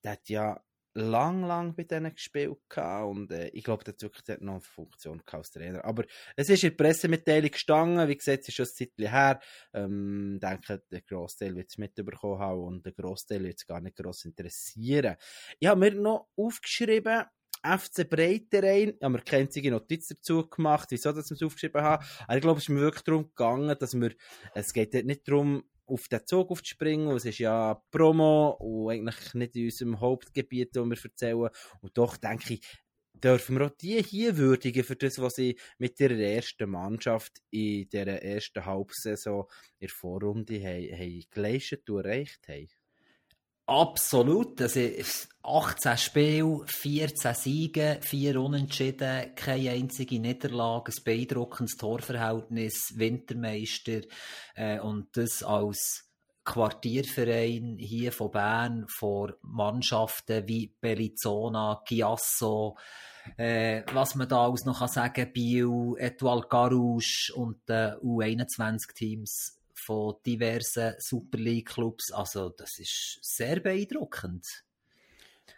Der 0.03 0.13
hat 0.13 0.29
ja 0.29 0.61
lang, 0.95 1.43
lang 1.43 1.75
bei 1.75 1.83
denen 1.83 2.13
gespielt 2.13 2.57
und 2.77 3.31
äh, 3.31 3.47
ich 3.49 3.63
glaube, 3.63 3.83
der 3.83 3.93
hat 3.93 4.01
wirklich 4.01 4.39
noch 4.39 4.53
eine 4.53 4.61
Funktion 4.61 5.21
als 5.31 5.51
Trainer. 5.51 5.83
Aber 5.83 6.03
es 6.35 6.49
ist 6.49 6.63
in 6.63 6.69
der 6.69 6.83
Pressemitteilung 6.83 7.51
gestanden, 7.51 8.07
wie 8.07 8.15
gesagt, 8.15 8.43
es 8.43 8.49
ist 8.49 8.55
schon 8.55 8.65
ein 8.65 8.73
Zeitchen 8.73 9.11
her. 9.11 9.39
Ähm, 9.73 10.35
ich 10.35 10.47
denke, 10.47 10.83
der 10.91 11.01
Großteil 11.01 11.55
wird 11.55 11.69
es 11.69 11.77
mitbekommen 11.77 12.39
haben 12.39 12.63
und 12.63 12.85
der 12.85 12.93
Großteil 12.93 13.43
wird 13.43 13.57
es 13.57 13.65
gar 13.65 13.81
nicht 13.81 13.97
gross 13.97 14.25
interessieren. 14.25 15.15
Ich 15.59 15.67
habe 15.67 15.79
mir 15.79 15.95
noch 15.95 16.27
aufgeschrieben, 16.35 17.23
FC 17.63 18.09
Breiterein, 18.09 18.89
ich 18.89 19.01
habe 19.01 19.13
mir 19.13 19.21
keine 19.21 19.47
Notiz 19.71 20.09
dazu 20.09 20.47
gemacht, 20.47 20.89
wieso 20.91 21.11
dass 21.11 21.29
wir 21.29 21.35
es 21.35 21.43
aufgeschrieben 21.43 21.81
haben. 21.81 22.05
Aber 22.27 22.35
ich 22.35 22.41
glaube, 22.41 22.57
es 22.57 22.65
ist 22.65 22.69
mir 22.69 22.81
wirklich 22.81 23.03
darum 23.03 23.29
gegangen, 23.29 23.75
dass 23.79 23.93
wir, 23.93 24.11
es 24.53 24.73
geht 24.73 24.93
nicht 25.05 25.27
darum, 25.27 25.63
auf 25.85 26.07
den 26.07 26.25
Zug 26.25 26.51
aufzuspringen. 26.51 27.15
Es 27.15 27.25
ist 27.25 27.39
ja 27.39 27.81
Promo 27.91 28.51
und 28.59 28.91
eigentlich 28.91 29.33
nicht 29.33 29.55
in 29.55 29.65
unserem 29.65 29.99
Hauptgebiet, 29.99 30.75
wo 30.75 30.85
wir 30.85 30.97
erzählen. 31.03 31.49
Und 31.81 31.97
doch 31.97 32.17
denke 32.17 32.55
ich, 32.55 32.61
dürfen 33.13 33.57
wir 33.57 33.67
auch 33.67 33.77
die 33.81 34.01
hier 34.03 34.37
würdigen 34.37 34.83
für 34.83 34.95
das, 34.95 35.19
was 35.19 35.35
sie 35.35 35.57
mit 35.77 35.99
ihrer 35.99 36.17
ersten 36.17 36.69
Mannschaft 36.69 37.41
in 37.51 37.87
dieser 37.89 38.21
ersten 38.21 38.65
Halbsaison 38.65 39.45
in 39.79 39.87
der 39.87 39.89
Vorrunde 39.89 40.59
haben, 40.61 40.91
haben 40.91 41.23
geleistet 41.29 41.89
und 41.89 42.05
erreicht 42.05 42.47
haben. 42.47 42.67
Absolut. 43.65 44.59
Ist 44.59 45.29
18 45.41 45.97
Spiele, 45.97 46.61
14 46.65 47.33
Siege, 47.33 47.97
4 48.01 48.39
Unentschieden, 48.41 49.33
keine 49.35 49.71
einzige 49.71 50.19
Niederlage, 50.19 50.91
ein 50.91 51.03
beeindruckendes 51.03 51.77
Torverhältnis, 51.77 52.93
Wintermeister 52.95 54.01
äh, 54.55 54.79
und 54.79 55.15
das 55.15 55.43
als 55.43 56.09
Quartierverein 56.43 57.77
hier 57.79 58.11
von 58.11 58.31
Bern 58.31 58.85
vor 58.89 59.33
Mannschaften 59.41 60.47
wie 60.47 60.75
Belizona, 60.81 61.81
Chiasso, 61.87 62.77
äh, 63.37 63.83
was 63.93 64.15
man 64.15 64.27
da 64.27 64.45
alles 64.45 64.65
noch 64.65 64.79
kann 64.79 64.89
sagen, 64.89 65.31
Biel, 65.31 65.95
Etoile 65.97 66.47
Garouche 66.49 67.33
und 67.33 67.61
äh, 67.69 67.93
U21-Teams 68.01 69.62
von 69.85 70.15
diversen 70.25 70.95
Super 70.97 71.37
League-Clubs. 71.37 72.11
Also, 72.11 72.49
das 72.49 72.79
ist 72.79 73.19
sehr 73.21 73.59
beeindruckend. 73.59 74.45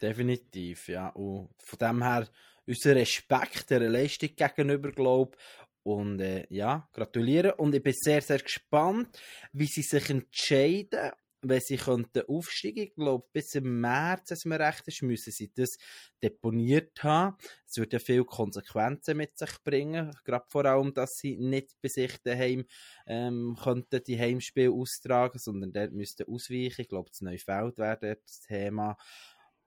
Definitiv, 0.02 0.88
ja. 0.88 1.10
Und 1.10 1.50
von 1.60 1.80
dem 1.80 2.04
her, 2.04 2.28
unser 2.68 2.96
Respekt 2.96 3.70
der 3.70 3.82
Leistung 3.90 4.30
gegenüber, 4.36 4.92
glaube 4.92 5.38
Und 5.84 6.20
äh, 6.20 6.48
ja, 6.50 6.90
gratuliere. 6.94 7.56
Und 7.56 7.76
ich 7.76 7.84
bin 7.84 7.94
sehr, 7.94 8.22
sehr 8.22 8.40
gespannt, 8.40 9.20
wie 9.54 9.68
sie 9.68 9.84
sich 9.84 10.10
entscheiden, 10.10 11.12
wenn 11.50 11.62
sie 11.62 11.78
könnten 11.78 12.24
aufsteigen. 12.28 12.84
Ich 12.84 12.96
glaube, 12.96 13.26
bis 13.34 13.56
im 13.56 13.82
März, 13.82 14.32
wenn 14.32 14.50
mir 14.50 14.60
recht 14.60 14.88
ist, 14.88 15.02
müssen 15.02 15.32
sie 15.32 15.52
das 15.54 15.78
deponiert 16.22 17.04
haben. 17.04 17.38
Es 17.68 17.78
wird 17.78 17.94
ja 17.94 18.00
viele 18.00 18.26
Konsequenzen 18.26 19.18
mit 19.18 19.38
sich 19.38 19.52
bringen. 19.64 20.12
Gerade 20.24 20.46
vor 20.50 20.66
allem, 20.66 20.94
dass 20.94 21.18
sie 21.18 21.38
nicht 21.38 21.76
bei 21.82 21.90
sich 21.90 22.18
daheim 22.24 22.66
ähm, 23.08 23.58
könnten 23.62 24.04
die 24.04 24.20
Heimspiele 24.20 24.72
austragen, 24.72 25.40
sondern 25.40 25.74
dort 25.74 25.92
müssten 25.92 26.28
ausweichen. 26.28 26.82
Ich 26.82 26.90
glaube, 26.90 27.10
das 27.10 27.22
Neufeld 27.22 27.78
wäre 27.78 28.18
das 28.26 28.42
Thema. 28.42 28.98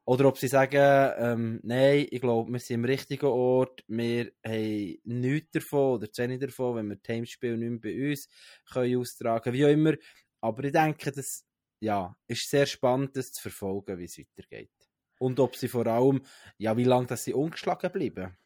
Oder 0.08 0.24
ob 0.24 0.38
sie 0.38 0.48
sagen, 0.48 1.12
ähm, 1.18 1.60
nein, 1.62 2.06
ich 2.10 2.22
glaube, 2.22 2.50
wir 2.50 2.58
sind 2.60 2.76
im 2.76 2.84
richtigen 2.86 3.26
Ort, 3.26 3.84
wir 3.88 4.32
haben 4.42 4.98
nichts 5.04 5.50
davon 5.50 5.96
oder 5.96 6.10
zu 6.10 6.22
wenig 6.22 6.40
davon, 6.40 6.76
wenn 6.76 6.88
wir 6.88 6.96
das 6.96 7.14
Heimspiel 7.14 7.58
nicht 7.58 7.68
mehr 7.68 7.92
bei 7.92 8.08
uns 8.08 8.26
können 8.72 8.96
austragen 8.96 9.52
wie 9.52 9.66
auch 9.66 9.68
immer. 9.68 9.92
Aber 10.40 10.64
ich 10.64 10.72
denke, 10.72 11.12
das 11.12 11.44
ja, 11.80 12.16
ist 12.26 12.50
sehr 12.50 12.66
spannend, 12.66 13.16
das 13.16 13.32
zu 13.32 13.42
verfolgen, 13.42 13.98
wie 13.98 14.04
es 14.04 14.18
weitergeht. 14.18 14.70
Und 15.18 15.40
ob 15.40 15.56
sie 15.56 15.68
vor 15.68 15.86
allem, 15.86 16.22
ja, 16.58 16.76
wie 16.76 16.84
lange 16.84 17.06
dass 17.06 17.24
sie 17.24 17.34
ungeschlagen 17.34 17.90
bleiben. 17.90 18.36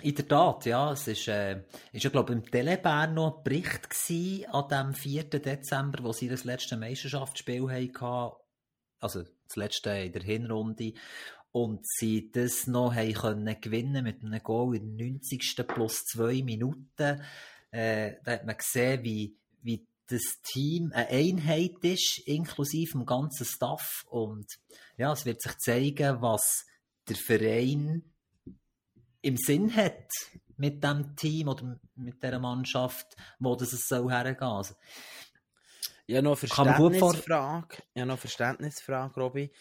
In 0.00 0.14
der 0.14 0.26
Tat, 0.26 0.64
ja. 0.64 0.92
Es 0.92 1.06
ist, 1.06 1.28
äh, 1.28 1.62
ist 1.92 2.04
ja, 2.04 2.10
glaube 2.10 2.32
ich, 2.32 2.38
im 2.38 2.50
Telebär 2.50 3.06
noch 3.08 3.38
ein 3.38 3.44
Bericht 3.44 3.90
gewesen, 3.90 4.46
an 4.46 4.68
dem 4.68 4.94
4. 4.94 5.24
Dezember, 5.24 6.02
wo 6.02 6.12
sie 6.12 6.28
das 6.28 6.44
letzte 6.44 6.76
Meisterschaftsspiel 6.76 7.70
hatten. 7.70 8.32
Also, 9.00 9.24
das 9.46 9.56
letzte 9.56 9.90
in 9.90 10.12
der 10.12 10.22
Hinrunde. 10.22 10.94
Und 11.50 11.86
sie 11.86 12.30
das 12.30 12.66
noch 12.66 12.94
haben 12.94 13.12
können 13.12 13.60
gewinnen 13.60 14.04
mit 14.04 14.24
einem 14.24 14.42
Goal 14.42 14.76
in 14.76 14.96
90. 14.96 15.66
plus 15.66 16.06
zwei 16.06 16.42
Minuten. 16.42 17.22
Äh, 17.70 18.14
da 18.24 18.32
hat 18.32 18.46
man 18.46 18.56
gesehen, 18.56 19.04
wie, 19.04 19.36
wie 19.60 19.86
das 20.08 20.22
Team 20.42 20.92
eine 20.94 21.08
Einheit 21.08 21.82
ist, 21.82 22.20
inklusive 22.26 22.92
dem 22.92 23.06
ganzen 23.06 23.44
Staff. 23.44 24.04
Und 24.08 24.46
ja, 24.96 25.12
es 25.12 25.24
wird 25.24 25.40
sich 25.40 25.56
zeigen, 25.58 26.20
was 26.20 26.66
der 27.08 27.16
Verein 27.16 28.02
im 29.22 29.36
Sinn 29.36 29.74
hat 29.74 30.08
mit 30.56 30.82
dem 30.82 31.16
Team 31.16 31.48
oder 31.48 31.80
mit 31.94 32.22
der 32.22 32.38
Mannschaft, 32.38 33.16
wo 33.38 33.56
das 33.56 33.72
es 33.72 33.86
soll 33.88 34.10
hergehen. 34.10 34.42
Also, 34.42 34.74
ja, 36.06 36.20
noch 36.20 36.38
Verständnisfrage. 36.38 37.82
Ja, 37.94 38.04
noch 38.04 38.18
Verständnisfrage, 38.18 39.20
Robby. 39.20 39.52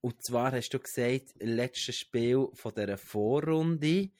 Und 0.00 0.22
zwar 0.22 0.52
hast 0.52 0.70
du 0.70 0.78
gesagt, 0.78 1.34
letztes 1.38 1.96
Spiel 1.96 2.48
von 2.52 2.74
dieser 2.74 2.98
Vorrunde. 2.98 4.10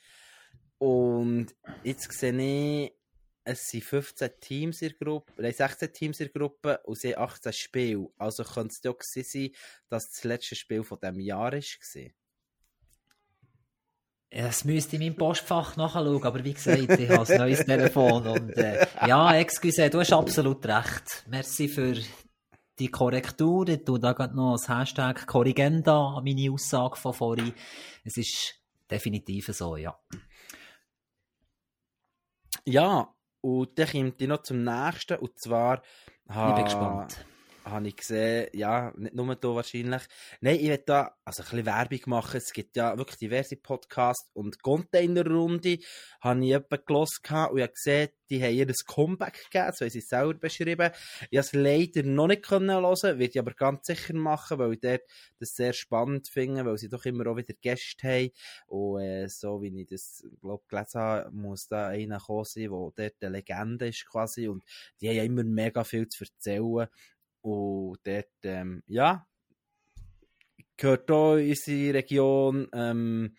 Und 0.79 1.55
jetzt 1.83 2.11
sehe 2.13 2.85
ich, 2.87 2.93
es 3.45 3.69
sind 3.69 3.85
15 3.85 4.31
Teams 4.41 4.83
in 4.83 4.89
der 4.89 4.99
Gruppe, 4.99 5.33
nein, 5.43 5.53
16 5.53 5.93
Teams 5.93 6.21
in 6.21 6.27
der 6.27 6.41
Gruppe 6.41 6.81
und 6.85 6.99
sie 6.99 7.15
haben 7.15 7.25
18 7.25 7.53
Spiele. 7.53 8.09
Also 8.19 8.43
könnte 8.43 8.75
es 8.75 8.91
auch 8.91 8.97
sein, 9.03 9.51
dass 9.89 10.11
das 10.11 10.25
letzte 10.25 10.57
Spiel 10.57 10.83
von 10.83 10.99
diesem 11.01 11.21
Jahr 11.21 11.53
war. 11.53 11.61
Ja, 14.33 14.47
das 14.47 14.65
müsste 14.65 14.97
ich 14.97 15.03
in 15.03 15.09
meinem 15.09 15.17
Postfach 15.17 15.77
nachschauen, 15.77 16.23
aber 16.25 16.43
wie 16.43 16.55
gesagt, 16.55 16.99
ich 16.99 17.09
habe 17.09 17.33
ein 17.33 17.39
neues 17.39 17.65
Telefon 17.65 18.27
und 18.27 18.51
äh, 18.57 18.85
ja, 19.07 19.37
excuse, 19.37 19.89
du 19.91 20.01
hast 20.01 20.13
absolut 20.13 20.67
recht. 20.67 21.25
Merci 21.29 21.69
für 21.69 21.95
die 22.81 22.89
Korrektur. 22.89 23.69
Ich 23.69 23.85
tue 23.85 24.01
da 24.01 24.13
gerade 24.13 24.35
noch 24.35 24.55
das 24.55 24.69
Hashtag 24.69 25.27
Korrigenda 25.27 26.17
an 26.17 26.25
meine 26.25 26.51
Aussage 26.51 26.97
von 26.97 27.15
vorhin. 27.15 27.55
Es 28.03 28.17
ist 28.17 28.61
definitiv 28.91 29.47
so, 29.47 29.77
ja. 29.77 29.97
Ja, 32.65 33.14
und 33.45 33.79
dann 33.79 33.87
kommt 33.87 34.23
ich 34.23 34.29
noch 34.29 34.43
zum 34.43 34.65
nächsten, 34.65 35.19
und 35.19 35.39
zwar... 35.39 35.83
Ich 36.29 36.55
bin 36.55 36.65
gespannt 36.65 37.27
habe 37.65 37.89
ich 37.89 37.97
gesehen, 37.97 38.49
ja, 38.53 38.93
nicht 38.97 39.15
nur 39.15 39.27
hier 39.27 39.55
wahrscheinlich. 39.55 40.03
Nein, 40.41 40.57
ich 40.57 40.69
will 40.69 40.83
da 40.85 41.17
also 41.25 41.43
ein 41.43 41.49
bisschen 41.49 41.67
Werbung 41.67 42.01
machen. 42.07 42.37
Es 42.37 42.53
gibt 42.53 42.77
ja 42.77 42.97
wirklich 42.97 43.19
diverse 43.19 43.57
Podcasts 43.57 44.31
und 44.35 44.63
Containerrunde 44.63 45.79
habe 46.21 46.41
ich 46.41 46.47
jemanden 46.47 46.85
gehört 46.87 47.51
und 47.51 47.59
ich 47.59 47.63
habe 47.63 47.73
gesehen, 47.73 48.09
die 48.31 48.43
haben 48.43 48.55
ihr 48.55 48.67
ein 48.67 48.75
Comeback 48.87 49.45
gegeben, 49.51 49.73
so 49.75 49.85
haben 49.85 49.91
sie 49.91 49.99
es 49.99 50.09
selber 50.09 50.35
beschrieben. 50.35 50.91
Ich 51.31 51.39
habe 51.39 51.47
es 51.47 51.53
leider 51.53 52.03
noch 52.03 52.27
nicht 52.27 52.43
können 52.43 52.71
hören, 52.71 53.19
werde 53.19 53.25
ich 53.25 53.39
aber 53.39 53.53
ganz 53.53 53.87
sicher 53.87 54.15
machen, 54.15 54.59
weil 54.59 54.75
ich 54.75 54.81
dort 54.81 55.03
das 55.39 55.55
sehr 55.55 55.73
spannend 55.73 56.29
finde, 56.29 56.65
weil 56.65 56.79
sie 56.79 56.89
doch 56.89 57.05
immer 57.05 57.27
auch 57.27 57.37
wieder 57.37 57.55
Gäste 57.61 58.09
haben 58.09 58.31
und 58.67 59.03
äh, 59.03 59.29
so 59.29 59.63
wie 59.63 59.81
ich 59.81 59.89
das 59.89 60.25
glaub, 60.41 60.67
gelesen 60.69 61.01
habe, 61.01 61.31
muss 61.33 61.69
da 61.69 61.89
einer 61.89 62.19
kommen 62.19 62.45
sein, 62.45 62.71
der 62.71 62.71
dort 62.71 63.15
eine 63.23 63.31
Legende 63.31 63.89
ist 63.89 64.07
quasi 64.07 64.49
und 64.49 64.65
die 65.01 65.09
haben 65.09 65.17
ja 65.17 65.25
immer 65.25 65.45
mega 65.45 65.85
viel 65.85 66.09
zu 66.09 66.25
erzählen 66.25 66.89
und 67.45 67.99
dort, 68.05 68.33
ähm, 68.43 68.83
ja, 68.87 69.27
gehört 70.79 71.11
in 71.11 71.51
unsere 71.51 71.95
Region 71.95 72.69
ähm, 72.73 73.37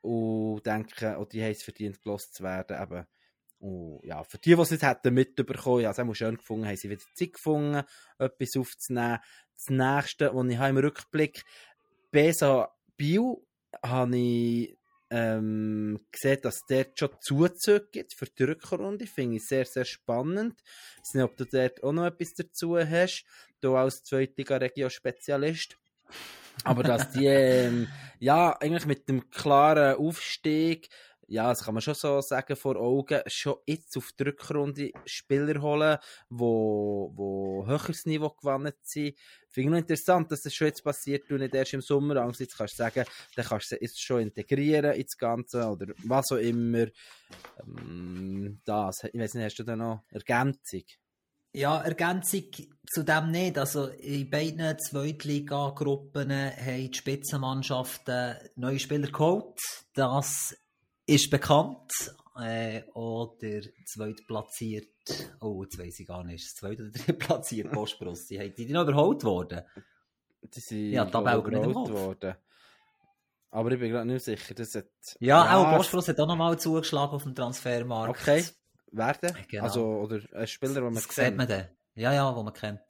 und 0.00 0.66
denke, 0.66 1.16
auch 1.16 1.26
die 1.26 1.42
haben 1.42 1.52
es 1.52 1.62
verdient, 1.62 2.02
gelost 2.02 2.34
zu 2.34 2.42
werden. 2.42 2.82
Eben. 2.82 3.06
Und 3.58 4.00
ja, 4.04 4.24
für 4.24 4.38
die, 4.38 4.56
die 4.56 4.60
es 4.60 4.70
nicht 4.72 4.82
hätten 4.82 5.14
mitbekommen, 5.14 5.82
ja, 5.82 5.92
es 5.92 5.98
haben 5.98 6.12
schön 6.14 6.36
gefunden, 6.36 6.66
haben 6.66 6.76
sie 6.76 6.90
wieder 6.90 7.02
Zeit 7.14 7.32
gefunden, 7.32 7.84
etwas 8.18 8.56
aufzunehmen. 8.58 9.20
Das 9.54 9.70
nächste, 9.70 10.34
was 10.34 10.48
ich 10.48 10.58
habe 10.58 10.70
im 10.70 10.78
Rückblick, 10.78 11.44
Besa 12.10 12.74
Bio, 12.96 13.46
habe 13.84 14.16
ich 14.18 14.76
ähm, 15.14 16.00
gesehen, 16.10 16.40
dass 16.42 16.66
dort 16.66 16.98
schon 16.98 17.10
Zuzüge 17.20 17.86
gibt 17.92 18.14
für 18.14 18.26
die 18.26 18.42
Rückrunde. 18.42 19.06
Finde 19.06 19.36
ich 19.36 19.46
sehr, 19.46 19.64
sehr 19.64 19.84
spannend. 19.84 20.60
Ich 20.94 21.00
weiß 21.00 21.14
nicht, 21.14 21.24
ob 21.24 21.36
du 21.36 21.44
dort 21.44 21.84
auch 21.84 21.92
noch 21.92 22.06
etwas 22.06 22.34
dazu 22.34 22.76
hast, 22.76 23.24
du 23.60 23.76
als 23.76 24.02
zweitiger 24.02 24.60
Regio-Spezialist. 24.60 25.78
Aber 26.64 26.82
dass 26.82 27.12
die, 27.12 27.26
ähm, 27.26 27.88
ja, 28.18 28.56
eigentlich 28.58 28.86
mit 28.86 29.08
dem 29.08 29.30
klaren 29.30 29.96
Aufstieg 29.96 30.88
ja, 31.28 31.48
das 31.48 31.64
kann 31.64 31.74
man 31.74 31.80
schon 31.80 31.94
so 31.94 32.20
sagen, 32.20 32.56
vor 32.56 32.76
Augen, 32.76 33.20
schon 33.26 33.56
jetzt 33.66 33.96
auf 33.96 34.12
die 34.12 34.24
Rückrunde 34.24 34.90
Spieler 35.04 35.60
holen, 35.60 35.98
wo, 36.28 37.12
wo 37.14 37.66
höheres 37.66 38.06
Niveau 38.06 38.30
gewonnen 38.30 38.72
sind. 38.82 39.16
Finde 39.48 39.68
ich 39.68 39.70
noch 39.70 39.78
interessant, 39.78 40.30
dass 40.32 40.42
das 40.42 40.54
schon 40.54 40.66
jetzt 40.66 40.82
passiert 40.82 41.30
und 41.30 41.38
nicht 41.38 41.54
erst 41.54 41.74
im 41.74 41.80
Sommer. 41.80 42.16
Andererseits 42.16 42.56
kannst 42.56 42.74
du 42.74 42.78
sagen, 42.78 43.04
dann 43.36 43.44
kannst 43.44 43.72
du 43.72 43.76
jetzt 43.80 44.02
schon 44.02 44.20
integrieren 44.20 44.94
ins 44.94 45.16
Ganze 45.16 45.66
oder 45.66 45.94
was 46.04 46.32
auch 46.32 46.36
immer. 46.36 46.86
Ähm, 47.60 48.60
das, 48.64 49.04
ich 49.04 49.18
weiß 49.18 49.34
nicht, 49.34 49.44
hast 49.44 49.58
du 49.58 49.64
da 49.64 49.76
noch 49.76 50.02
Ergänzung? 50.10 50.84
Ja, 51.56 51.80
Ergänzung 51.82 52.50
zu 52.84 53.04
dem 53.04 53.30
nicht. 53.30 53.56
Also 53.56 53.86
in 53.86 54.28
beiden 54.28 54.76
Zweitliga-Gruppen 54.76 56.32
haben 56.32 56.90
die 56.90 56.92
Spitzenmannschaften 56.92 58.34
neue 58.56 58.80
Spieler 58.80 59.06
geholt. 59.06 59.60
Das 59.94 60.56
ist 61.06 61.30
bekannt. 61.30 61.90
Äh, 62.36 62.82
auch 62.94 63.38
der 63.38 63.62
zweitplatziert, 63.86 64.88
oh, 65.40 65.62
jetzt 65.62 65.78
weiss 65.78 66.00
ich 66.00 66.06
gar 66.08 66.24
nicht, 66.24 66.44
das 66.44 66.54
zweite 66.56 66.82
oder 66.82 66.90
drittplatziert 66.90 67.70
Bosporus, 67.72 68.26
die, 68.26 68.52
die 68.52 68.72
noch 68.72 68.82
überholt 68.82 69.22
worden. 69.22 69.62
Die 70.42 70.60
sind 70.60 70.90
ja, 70.90 71.06
überholt 71.06 71.92
worden. 71.92 72.34
Aber 73.52 73.70
ich 73.70 73.78
bin 73.78 73.92
gerade 73.92 74.06
nicht 74.08 74.24
sicher, 74.24 74.52
das 74.52 74.74
hat... 74.74 74.88
Ja, 75.20 75.44
ja 75.44 75.56
auch 75.58 75.76
Bosporus 75.76 76.08
hat 76.08 76.18
auch 76.18 76.26
nochmal 76.26 76.58
zugeschlagen 76.58 77.12
auf 77.12 77.22
dem 77.22 77.36
Transfermarkt. 77.36 78.20
Okay, 78.20 78.44
werden? 78.90 79.36
Genau. 79.48 79.62
Also, 79.62 79.86
oder 79.86 80.20
ein 80.32 80.46
Spieler, 80.48 80.74
den 80.74 80.84
man 80.84 80.94
das 80.94 81.08
kennt. 81.08 81.36
man 81.36 81.46
den. 81.46 81.68
Ja, 81.94 82.12
ja, 82.12 82.32
den 82.32 82.44
man 82.44 82.52
kennt. 82.52 82.80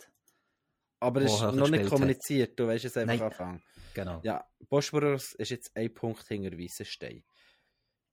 Aber 1.00 1.21
es 1.21 1.35
ist 1.35 1.42
noch 1.42 1.68
nicht 1.68 1.90
kommuniziert, 1.90 2.52
hat. 2.52 2.59
du 2.59 2.66
weißt 2.66 2.87
es 2.87 2.97
einfach 2.97 3.26
anfangen. 3.26 3.62
Genau. 3.92 4.21
Ja, 4.25 4.44
Bosporus 4.71 5.35
ist 5.35 5.50
jetzt 5.50 5.76
ein 5.76 5.92
Punkt 5.92 6.26
hinter 6.28 6.56
Weissenstein. 6.59 7.23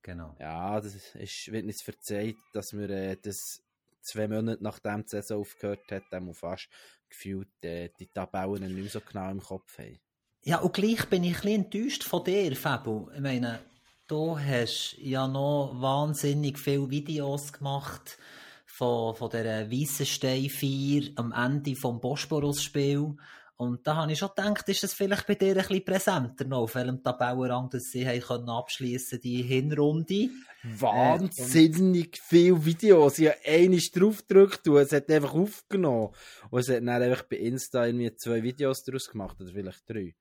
Genau. 0.02 0.34
Ja, 0.40 0.80
das 0.80 0.94
ist, 1.14 1.52
wird 1.52 1.66
nicht 1.66 1.80
verzeiht, 1.80 2.36
dass 2.52 2.72
wir 2.72 2.90
äh, 2.90 3.16
das 3.16 3.62
zwei 4.00 4.26
Monate 4.26 4.62
nachdem 4.62 5.02
die 5.04 5.10
Saison 5.10 5.40
aufgehört 5.40 5.90
hat, 5.90 6.04
dann 6.10 6.34
fast 6.34 6.68
gefühlt 7.08 7.48
äh, 7.62 7.90
die 7.98 8.08
Tabellen 8.08 8.62
nicht 8.62 8.74
mehr 8.74 8.90
so 8.90 9.00
genau 9.00 9.30
im 9.30 9.40
Kopf 9.40 9.78
haben. 9.78 9.98
Ja, 10.44 10.58
und 10.58 10.74
gleich 10.74 11.08
bin 11.08 11.22
ich 11.22 11.36
ein 11.36 11.42
bisschen 11.42 11.64
enttäuscht 11.64 12.04
von 12.04 12.24
dir, 12.24 12.56
Fabu. 12.56 13.08
Ich 13.14 13.20
meine, 13.20 13.60
du 14.08 14.36
hast 14.36 14.96
ja 14.98 15.28
noch 15.28 15.72
wahnsinnig 15.76 16.58
viele 16.58 16.90
Videos 16.90 17.52
gemacht 17.52 18.18
von, 18.66 19.14
von 19.14 19.30
dieser 19.30 19.70
Weissenstein 19.70 20.48
4 20.48 21.12
am 21.14 21.30
Ende 21.32 21.76
vom 21.76 22.00
Bosporus-Spiel. 22.00 23.16
Und 23.56 23.86
da 23.86 23.96
habe 23.96 24.12
ich 24.12 24.18
schon 24.18 24.30
gedacht, 24.34 24.68
ist 24.68 24.82
das 24.82 24.92
vielleicht 24.94 25.26
bei 25.26 25.34
dir 25.34 25.50
ein 25.50 25.54
bisschen 25.56 25.84
präsenter 25.84 26.44
noch, 26.44 26.62
auf 26.62 26.74
welchem 26.74 27.02
Tabellenrang 27.02 27.70
dass 27.70 27.90
sie 27.90 28.04
können 28.20 28.48
abschliessen 28.48 29.20
die 29.20 29.42
Hinrunde. 29.42 30.30
Wahnsinnig 30.64 32.16
äh, 32.16 32.20
viele 32.22 32.64
Videos. 32.64 33.18
Ich 33.18 33.28
habe 33.28 33.38
eines 33.44 33.90
draufgedrückt 33.90 34.66
und 34.68 34.78
es 34.78 34.92
hat 34.92 35.10
einfach 35.10 35.34
aufgenommen. 35.34 36.10
Und 36.50 36.60
es 36.60 36.68
hat 36.68 36.76
dann 36.78 36.88
einfach 36.88 37.24
bei 37.24 37.36
Insta 37.36 37.86
irgendwie 37.86 38.14
zwei 38.16 38.42
Videos 38.42 38.84
daraus 38.84 39.08
gemacht, 39.08 39.40
oder 39.40 39.52
vielleicht 39.52 39.88
drei. 39.88 40.14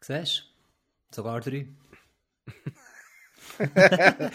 Siehst 0.00 0.54
du? 1.10 1.16
Sogar 1.16 1.40
drei. 1.40 1.68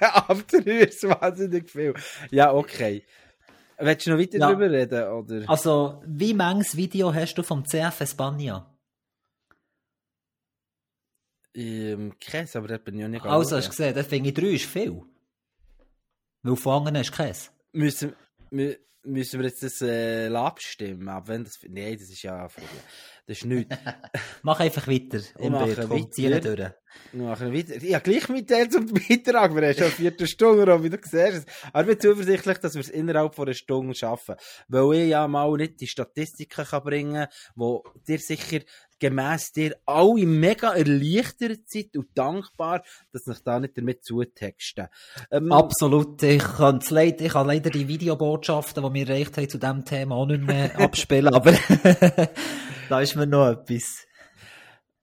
Ab 0.00 0.42
drei 0.48 0.80
ist 0.80 1.02
wahnsinnig 1.04 1.70
viel. 1.70 1.94
Ja, 2.30 2.52
okay. 2.52 3.04
Willst 3.78 4.06
du 4.06 4.10
noch 4.10 4.18
weiter 4.18 4.38
Ja. 4.38 4.46
darüber 4.48 4.70
reden? 4.70 5.04
Oder? 5.12 5.48
Also, 5.50 6.02
wie 6.06 6.34
manches 6.34 6.76
Video 6.76 7.12
hast 7.12 7.34
du 7.34 7.42
vom 7.42 7.64
CF 7.64 8.00
Espanja? 8.00 8.68
Ähm, 11.54 12.18
Käse, 12.18 12.58
aber 12.58 12.68
dort 12.68 12.84
bin 12.84 12.98
ich 12.98 13.04
auch 13.04 13.08
nicht 13.08 13.24
Also, 13.26 13.56
hast 13.56 13.66
du 13.66 13.70
gesehen, 13.70 13.94
da 13.94 14.02
finde 14.02 14.30
ich 14.30 14.34
drei 14.34 14.46
ist 14.48 14.64
viel. 14.64 15.02
Weil 16.42 16.56
von 16.56 16.74
anderen 16.78 16.98
hast 16.98 17.10
du 17.10 17.16
Käse. 17.22 17.50
müssen, 17.72 18.14
mü- 18.50 18.78
müssen 19.04 19.40
wir 19.40 19.48
jetzt 19.48 19.62
das 19.62 19.82
äh, 19.82 20.28
abstimmen? 20.34 21.08
Ab 21.08 21.28
wenn 21.28 21.44
das, 21.44 21.58
nein, 21.68 21.92
das 21.98 22.08
ist 22.08 22.22
ja 22.22 22.46
das 22.46 22.56
ist 23.38 23.44
nichts. 23.44 23.76
Mach 24.42 24.60
einfach 24.60 24.86
weiter. 24.88 25.18
Ich 25.38 25.50
mache 25.50 25.90
weiter. 25.90 26.76
Weiter. 27.12 27.84
Ja, 27.84 27.98
gleich 27.98 28.28
mit 28.28 28.50
der 28.50 28.68
zum 28.70 28.86
Beitrag. 28.86 29.54
Wir 29.54 29.62
haben 29.62 29.74
schon 29.74 29.84
eine 29.84 29.92
Viertelstunde, 29.92 30.70
Robi, 30.70 30.90
du 30.90 30.98
siehst. 31.02 31.46
Aber 31.72 31.82
ich 31.82 31.98
bin 31.98 32.00
zuversichtlich, 32.00 32.58
dass 32.58 32.74
wir 32.74 32.80
es 32.80 32.88
innerhalb 32.88 33.34
von 33.34 33.46
einer 33.46 33.54
Stunde 33.54 33.94
schaffen. 33.94 34.36
Weil 34.68 34.94
ich 34.94 35.08
ja 35.10 35.26
mal 35.28 35.50
nicht 35.56 35.80
die 35.80 35.86
Statistiken 35.86 36.64
kann 36.64 36.82
bringen 36.82 37.14
kann, 37.14 37.28
wo 37.54 37.84
dir 38.06 38.18
sicher 38.18 38.60
gemäss 39.02 39.50
dir 39.52 39.76
alle 39.84 40.24
mega 40.26 40.74
erleichtert 40.74 41.68
sind 41.68 41.96
und 41.96 42.06
dankbar, 42.14 42.84
dass 43.10 43.26
ich 43.26 43.40
da 43.40 43.58
nicht 43.58 43.76
damit 43.76 44.04
zutexten. 44.04 44.86
Ähm, 45.32 45.50
Absolut. 45.50 46.22
Ich 46.22 46.42
kann, 46.42 46.80
leid, 46.88 47.20
ich 47.20 47.32
kann 47.32 47.48
leider 47.48 47.68
die 47.70 47.88
Videobotschaften, 47.88 48.84
die 48.84 48.94
wir 48.94 49.08
erreicht 49.08 49.36
haben, 49.36 49.48
zu 49.48 49.58
diesem 49.58 49.84
Thema 49.84 50.14
auch 50.14 50.26
nicht 50.26 50.44
mehr 50.44 50.78
abspielen, 50.80 51.34
aber 51.34 51.52
da 52.88 53.00
ist 53.00 53.16
mir 53.16 53.26
noch 53.26 53.48
etwas. 53.48 54.06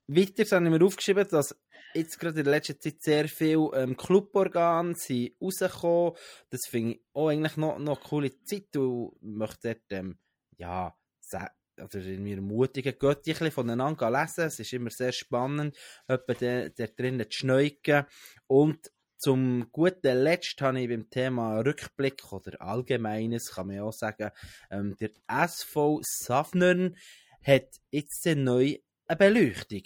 Weiter 0.08 0.55
habe 0.55 0.65
ich 0.65 0.72
mir 0.72 0.86
aufgeschrieben, 0.86 1.27
dass 1.29 1.55
jetzt 1.93 2.19
gerade 2.19 2.39
in 2.39 2.46
der 2.46 2.53
letzten 2.53 2.79
Zeit 2.79 3.01
sehr 3.01 3.27
viele 3.27 3.72
ähm, 3.74 3.98
Cluborgane 3.98 4.96
sind 4.96 5.34
rausgekommen. 5.41 6.13
Das 6.50 6.62
finde 6.67 6.93
ich 6.93 7.01
auch 7.13 7.29
eigentlich 7.29 7.58
noch, 7.58 7.75
eine 7.75 7.96
coole 7.96 8.43
Zeit 8.43 8.75
und 8.77 9.13
möchte 9.22 9.75
dort, 9.75 9.91
ähm, 9.91 10.17
ja, 10.58 10.96
oder 11.81 12.00
in 12.00 12.24
mir 12.24 12.36
ermutigen, 12.38 12.93
geht 13.00 13.17
ein 13.17 13.22
bisschen 13.24 13.51
voneinander 13.51 14.12
lesen. 14.12 14.46
Es 14.46 14.60
ist 14.60 14.74
immer 14.74 14.89
sehr 14.89 15.12
spannend, 15.12 15.77
etwa 16.08 16.34
da 16.34 16.88
drinnen 16.88 17.29
zu 17.29 17.38
schneuken. 17.38 18.05
Und 18.48 18.91
zum 19.17 19.69
guten 19.72 20.17
Letzt 20.17 20.62
habe 20.62 20.79
ich 20.79 20.89
beim 20.89 21.10
Thema 21.10 21.60
Rückblick 21.60 22.31
oder 22.31 22.62
Allgemeines, 22.62 23.51
kann 23.51 23.67
man 23.67 23.79
auch 23.79 23.93
sagen, 23.93 24.31
ähm, 24.72 24.96
der 24.98 25.12
SV 25.27 26.00
Safnern 26.03 26.96
hat 27.43 27.67
jetzt 27.91 28.25
eine 28.27 28.79
Beleuchtung. 29.17 29.84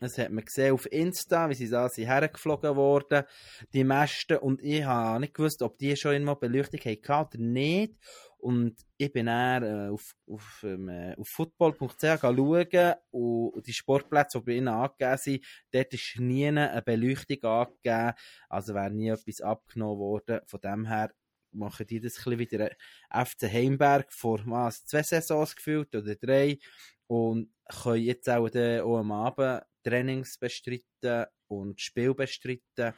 Das 0.00 0.18
hat 0.18 0.30
man 0.30 0.44
gesehen 0.44 0.74
auf 0.74 0.90
Insta, 0.90 1.48
wie 1.48 1.54
sie 1.54 1.68
da 1.68 1.88
sind 1.88 2.06
hergeflogen 2.06 2.74
worden, 2.76 3.24
die 3.72 3.84
Mäste. 3.84 4.40
Und 4.40 4.60
ich 4.62 4.84
habe 4.84 5.20
nicht 5.20 5.34
gewusst, 5.34 5.62
ob 5.62 5.78
die 5.78 5.96
schon 5.96 6.14
einmal 6.14 6.36
Beleuchtung 6.36 6.80
hatten 6.80 7.38
oder 7.38 7.44
nicht. 7.44 7.94
Und 8.38 8.76
ich 8.98 9.12
bin 9.12 9.26
dann 9.26 9.62
äh, 9.62 9.88
auf, 9.90 10.14
auf, 10.28 10.62
ähm, 10.64 10.88
äh, 10.88 11.14
auf 11.16 11.28
football.ch 11.28 12.20
schauen 12.20 12.94
und 13.10 13.66
die 13.66 13.72
Sportplätze, 13.72 14.38
die 14.40 14.44
bei 14.44 14.52
ihnen 14.52 14.68
angegeben 14.68 15.16
sind, 15.16 15.44
dort 15.70 15.94
ist 15.94 16.18
nie 16.18 16.48
eine 16.48 16.82
Beleuchtung 16.84 17.42
angegeben. 17.42 18.12
Also 18.48 18.74
wäre 18.74 18.90
nie 18.90 19.08
etwas 19.08 19.40
abgenommen 19.40 19.98
worden. 19.98 20.40
Von 20.46 20.60
dem 20.60 20.86
her 20.86 21.14
machen 21.52 21.86
die 21.86 22.00
das 22.00 22.26
ein 22.26 22.38
wieder 22.38 22.72
äh, 22.72 23.24
FC 23.24 23.44
Heimberg 23.44 24.12
vor 24.12 24.40
was, 24.44 24.84
zwei 24.84 25.02
Saisons 25.02 25.56
gefühlt 25.56 25.94
oder 25.94 26.14
drei 26.16 26.58
und 27.06 27.50
können 27.68 28.02
jetzt 28.02 28.28
auch, 28.28 28.48
auch 28.48 28.98
am 28.98 29.12
Abend 29.12 29.62
Trainings 29.84 30.38
bestreiten 30.38 31.26
und 31.46 31.80
Spiel 31.80 32.14
bestreiten 32.14 32.94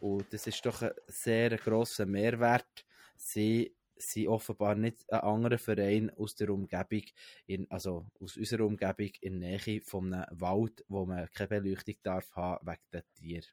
und 0.00 0.32
das 0.32 0.46
ist 0.46 0.64
doch 0.64 0.82
ein 0.82 0.92
sehr 1.06 1.56
grosser 1.56 2.06
Mehrwert. 2.06 2.84
Sie 3.16 3.74
sind 3.96 4.28
offenbar 4.28 4.74
nicht 4.74 5.10
ein 5.10 5.20
anderer 5.20 5.58
Verein 5.58 6.10
aus 6.10 6.34
der 6.34 6.50
Umgebung, 6.50 7.02
in, 7.46 7.70
also 7.70 8.06
aus 8.20 8.36
unserer 8.36 8.66
Umgebung 8.66 9.10
in 9.20 9.40
der 9.40 9.58
Nähe 9.58 9.80
von 9.80 10.12
einem 10.12 10.40
Wald, 10.40 10.84
wo 10.88 11.06
man 11.06 11.30
keine 11.32 11.60
Beleuchtung 11.60 11.96
darf 12.02 12.30
haben 12.36 12.66
wegen 12.66 12.82
den 12.92 13.02
Tieren. 13.14 13.46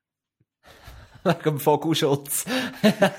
Wegen 1.25 1.43
dem 1.43 1.59
Vogelschutz. 1.59 2.45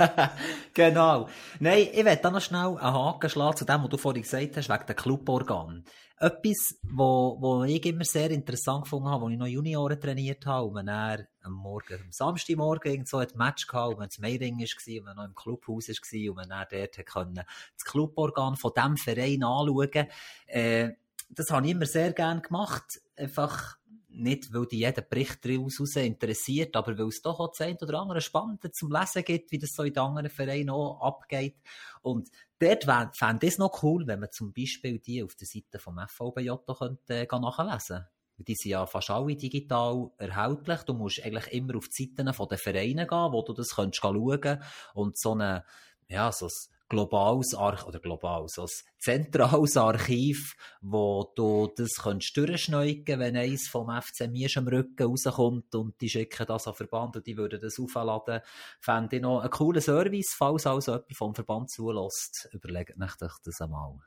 genau. 0.74 1.28
Nein, 1.58 1.88
ich 1.90 2.04
werde 2.04 2.20
da 2.22 2.30
noch 2.30 2.42
schnell 2.42 2.76
einen 2.76 2.80
Haken 2.80 3.30
schlagen 3.30 3.56
zu 3.56 3.64
dem, 3.64 3.82
was 3.82 3.88
du 3.88 3.96
vorhin 3.96 4.22
gesagt 4.22 4.56
hast, 4.58 4.68
wegen 4.68 4.86
den 4.86 4.96
Cluborganen. 4.96 5.84
Etwas, 6.18 6.78
wo, 6.82 7.38
wo 7.40 7.64
ich 7.64 7.84
immer 7.86 8.04
sehr 8.04 8.30
interessant 8.30 8.84
gefunden 8.84 9.08
habe, 9.08 9.24
als 9.24 9.32
ich 9.32 9.38
noch 9.38 9.46
Junioren 9.46 9.98
trainiert 9.98 10.44
habe, 10.44 10.66
und 10.66 10.74
man 10.74 10.86
dann 10.86 11.26
am 11.42 11.52
Morgen, 11.52 11.94
am 11.94 12.12
Samstagmorgen 12.12 12.92
irgend 12.92 13.08
so 13.08 13.16
ein 13.16 13.28
Match 13.36 13.66
gehabt, 13.66 13.92
und 13.92 13.98
man 13.98 14.04
ins 14.04 14.18
Meiring 14.18 14.58
war, 14.58 14.98
und 14.98 15.04
man 15.04 15.16
noch 15.16 15.24
im 15.24 15.34
Clubhaus 15.34 15.88
war, 15.88 16.30
und 16.30 16.36
man 16.36 16.48
dann 16.48 16.66
dort 16.70 17.06
können, 17.06 17.34
das 17.34 17.84
Cluborgan 17.84 18.56
von 18.56 18.72
diesem 18.76 18.96
Verein 18.98 19.42
anschauen 19.42 20.08
äh, 20.46 20.90
Das 21.30 21.50
habe 21.50 21.66
ich 21.66 21.72
immer 21.72 21.86
sehr 21.86 22.12
gerne 22.12 22.42
gemacht. 22.42 23.00
Einfach, 23.16 23.78
nicht, 24.16 24.52
weil 24.52 24.66
die 24.66 24.78
jeden 24.78 25.04
Bericht 25.08 25.44
daraus 25.44 25.80
raus 25.80 25.96
interessiert, 25.96 26.76
aber 26.76 26.96
weil 26.98 27.08
es 27.08 27.22
doch 27.22 27.40
auch 27.40 27.52
das 27.56 27.82
oder 27.82 28.00
andere 28.00 28.20
Spannende 28.20 28.70
zum 28.70 28.92
Lesen 28.92 29.24
gibt, 29.24 29.50
wie 29.52 29.58
das 29.58 29.74
so 29.74 29.82
in 29.82 29.96
anderen 29.96 30.30
Vereinen 30.30 30.70
auch 30.70 31.00
abgeht. 31.00 31.56
Und 32.02 32.30
dort 32.58 32.84
fände 33.16 33.46
ich 33.46 33.52
es 33.52 33.58
noch 33.58 33.82
cool, 33.82 34.06
wenn 34.06 34.20
man 34.20 34.30
zum 34.30 34.52
Beispiel 34.52 34.98
die 34.98 35.22
auf 35.22 35.34
der 35.34 35.46
Seite 35.46 35.78
vom 35.78 35.98
FVBJ 35.98 36.50
könnte, 36.78 37.14
äh, 37.14 37.26
nachlesen 37.30 38.06
Die 38.38 38.54
sind 38.54 38.70
ja 38.70 38.86
fast 38.86 39.10
alle 39.10 39.36
digital 39.36 40.10
erhältlich. 40.18 40.82
Du 40.82 40.94
musst 40.94 41.24
eigentlich 41.24 41.52
immer 41.52 41.76
auf 41.76 41.88
die 41.88 42.04
Seiten 42.04 42.32
von 42.32 42.48
den 42.48 42.58
Vereinen 42.58 43.06
gehen, 43.06 43.32
wo 43.32 43.42
du 43.42 43.52
das 43.52 43.70
schauen 43.70 44.62
und 44.94 45.18
so 45.18 45.32
eine, 45.32 45.64
ja, 46.08 46.30
so 46.32 46.46
ein 46.46 46.52
globales 46.94 47.54
Archiv, 47.54 47.86
oder 47.88 47.98
global, 47.98 48.44
so 48.46 48.62
ein 48.62 48.68
zentrales 48.98 49.76
Archiv, 49.76 50.56
wo 50.80 51.32
du 51.34 51.72
das 51.76 51.96
könntest 51.96 52.36
durchschneuken, 52.36 53.18
wenn 53.18 53.36
eins 53.36 53.68
vom 53.68 53.90
FC 53.90 54.28
Miesch 54.30 54.56
am 54.56 54.68
Rücken 54.68 55.06
rauskommt 55.06 55.74
und 55.74 56.00
die 56.00 56.08
schicken 56.08 56.46
das 56.46 56.68
an 56.68 56.74
Verband 56.74 57.16
und 57.16 57.26
die 57.26 57.36
würden 57.36 57.60
das 57.60 57.80
aufladen. 57.80 58.40
Fände 58.80 59.16
ich 59.16 59.22
noch 59.22 59.40
einen 59.40 59.50
coolen 59.50 59.82
Service, 59.82 60.34
falls 60.36 60.66
also 60.66 60.92
jemand 60.92 61.16
vom 61.16 61.34
Verband 61.34 61.70
zulässt. 61.70 62.48
Überlegt 62.52 62.94
euch 63.00 63.32
das 63.44 63.60
einmal. 63.60 63.98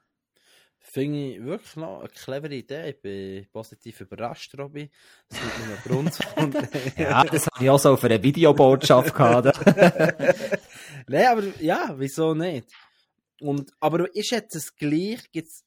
Finde 0.79 1.31
ich 1.31 1.43
wirklich 1.43 1.75
noch 1.75 1.99
eine 1.99 2.09
clevere 2.09 2.55
Idee. 2.55 2.91
Ich 2.91 3.01
bin 3.01 3.47
positiv 3.51 3.99
überrascht, 3.99 4.57
Robby. 4.57 4.89
Das 5.27 5.39
tut 5.39 5.67
mir 5.67 5.77
Grund. 5.83 6.19
Und, 6.37 6.55
ja, 6.97 7.23
das 7.25 7.47
habe 7.47 7.63
ich 7.63 7.69
auch 7.69 7.79
so 7.79 7.91
auf 7.91 8.03
einer 8.05 8.23
Videobotschaft 8.23 9.13
gehabt. 9.13 9.59
Nein, 11.09 11.25
aber 11.27 11.43
ja, 11.61 11.95
wieso 11.97 12.33
nicht? 12.33 12.69
Und, 13.39 13.71
aber 13.79 14.13
ist 14.13 14.31
jetzt 14.31 14.55
das 14.55 14.75
gleich? 14.75 15.31
Gibt 15.31 15.47
es 15.47 15.65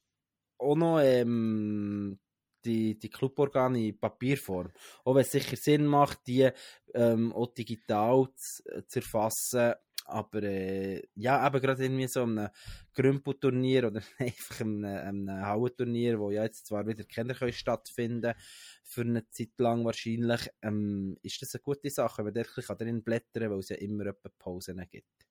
auch 0.59 0.77
noch 0.77 1.01
ähm, 1.01 2.19
die, 2.65 2.99
die 2.99 3.09
Cluborgane 3.09 3.89
in 3.89 3.99
Papierform? 3.99 4.71
Auch 5.05 5.15
wenn 5.15 5.23
es 5.23 5.33
sicher 5.33 5.57
Sinn 5.57 5.87
macht, 5.87 6.27
die 6.27 6.51
ähm, 6.95 7.33
auch 7.33 7.55
digital 7.55 8.29
zu, 8.35 8.87
zu 8.87 8.99
erfassen. 8.99 9.75
Aber 10.05 10.43
äh, 10.43 11.07
ja, 11.15 11.47
eben 11.47 11.61
gerade 11.61 11.85
irgendwie 11.85 12.09
so 12.09 12.25
einem 12.25 12.49
Grümpelturnier 12.95 13.87
oder 13.87 14.03
einfach 14.19 14.61
einem, 14.61 14.85
einem 14.85 15.47
Hauenturnier, 15.47 16.19
wo 16.19 16.31
ja 16.33 16.43
jetzt 16.43 16.67
zwar 16.67 16.87
wieder 16.87 17.05
Kinder 17.05 17.35
können 17.35 17.53
stattfinden 17.53 18.35
für 18.83 19.03
eine 19.03 19.27
Zeit 19.31 19.59
lang 19.59 19.85
wahrscheinlich, 19.87 20.51
ähm, 20.63 21.17
ist 21.23 21.41
das 21.41 21.55
eine 21.55 21.63
gute 21.63 21.89
Sache, 21.89 22.25
wenn 22.25 22.35
man 22.35 22.45
dort 22.67 22.81
drin 22.81 23.05
blättern 23.05 23.45
kann, 23.45 23.51
weil 23.53 23.59
es 23.61 23.69
ja 23.71 23.77
immer 23.77 24.13
Pausen 24.39 24.85
gibt. 24.91 25.30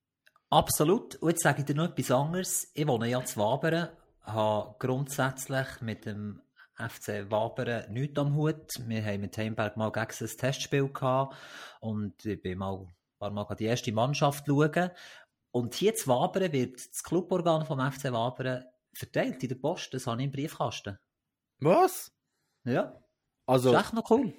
Absolut. 0.49 1.15
Und 1.15 1.29
jetzt 1.29 1.43
sage 1.43 1.59
ich 1.59 1.65
dir 1.65 1.75
noch 1.75 1.91
etwas 1.91 2.11
anderes. 2.11 2.71
Ich 2.73 2.87
wohne 2.87 3.07
ja 3.07 3.23
zu 3.23 3.39
Wabern, 3.39 3.89
habe 4.23 4.75
grundsätzlich 4.79 5.81
mit 5.81 6.05
dem 6.05 6.41
FC 6.75 7.29
Wabern 7.29 7.91
nichts 7.91 8.17
am 8.17 8.35
Hut. 8.35 8.73
Wir 8.87 9.03
haben 9.05 9.21
mit 9.21 9.37
Heimberg 9.37 9.77
mal 9.77 9.91
gegen 9.91 10.07
ein 10.07 10.37
Testspiel 10.37 10.91
gehabt 10.91 11.35
und 11.81 12.25
ich 12.25 12.41
bin 12.41 12.57
mal, 12.57 12.87
war 13.19 13.31
mal 13.31 13.45
die 13.55 13.65
erste 13.65 13.91
Mannschaft 13.91 14.45
schauen. 14.47 14.91
Und 15.51 15.75
hier 15.75 15.93
zu 15.93 16.07
Wabern 16.07 16.51
wird 16.51 16.75
das 16.75 17.03
Cluborgan 17.03 17.65
vom 17.65 17.79
FC 17.79 18.11
Wabern 18.11 18.65
verteilt 18.93 19.43
in 19.43 19.49
der 19.49 19.55
Post. 19.55 19.93
Das 19.93 20.07
habe 20.07 20.21
ich 20.21 20.25
im 20.25 20.31
Briefkasten. 20.31 20.97
Was? 21.59 22.11
Ja. 22.63 22.99
Also, 23.45 23.71
das 23.71 23.81
ist 23.81 23.87
echt 23.87 23.93
noch 23.95 24.09
cool. 24.11 24.33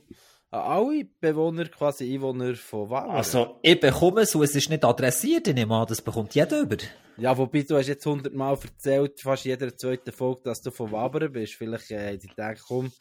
Alle 0.52 1.04
Bewohner, 1.20 1.66
quasi 1.68 2.12
Einwohner 2.12 2.56
von 2.56 2.90
Wabern? 2.90 3.16
Also, 3.16 3.58
ich 3.62 3.78
bekomme 3.78 4.22
es 4.22 4.34
und 4.34 4.42
es 4.42 4.54
ist 4.56 4.68
nicht 4.68 4.84
adressiert. 4.84 5.46
Ich 5.46 5.54
nehme 5.54 5.76
an, 5.76 5.86
das 5.86 6.02
bekommt 6.02 6.34
jeder 6.34 6.62
über. 6.62 6.76
Ja, 7.16 7.36
wobei 7.38 7.62
du 7.62 7.76
hast 7.76 7.86
jetzt 7.86 8.04
hundertmal 8.04 8.58
erzählt, 8.60 9.20
fast 9.20 9.44
jeder 9.44 9.76
zweite 9.76 10.10
Folge, 10.10 10.40
dass 10.44 10.60
du 10.62 10.70
von 10.72 10.90
Wabern 10.90 11.30
bist. 11.30 11.54
Vielleicht 11.54 11.90
äh, 11.92 12.18
die 12.18 12.26
denken, 12.28 12.60
komm, 12.66 12.92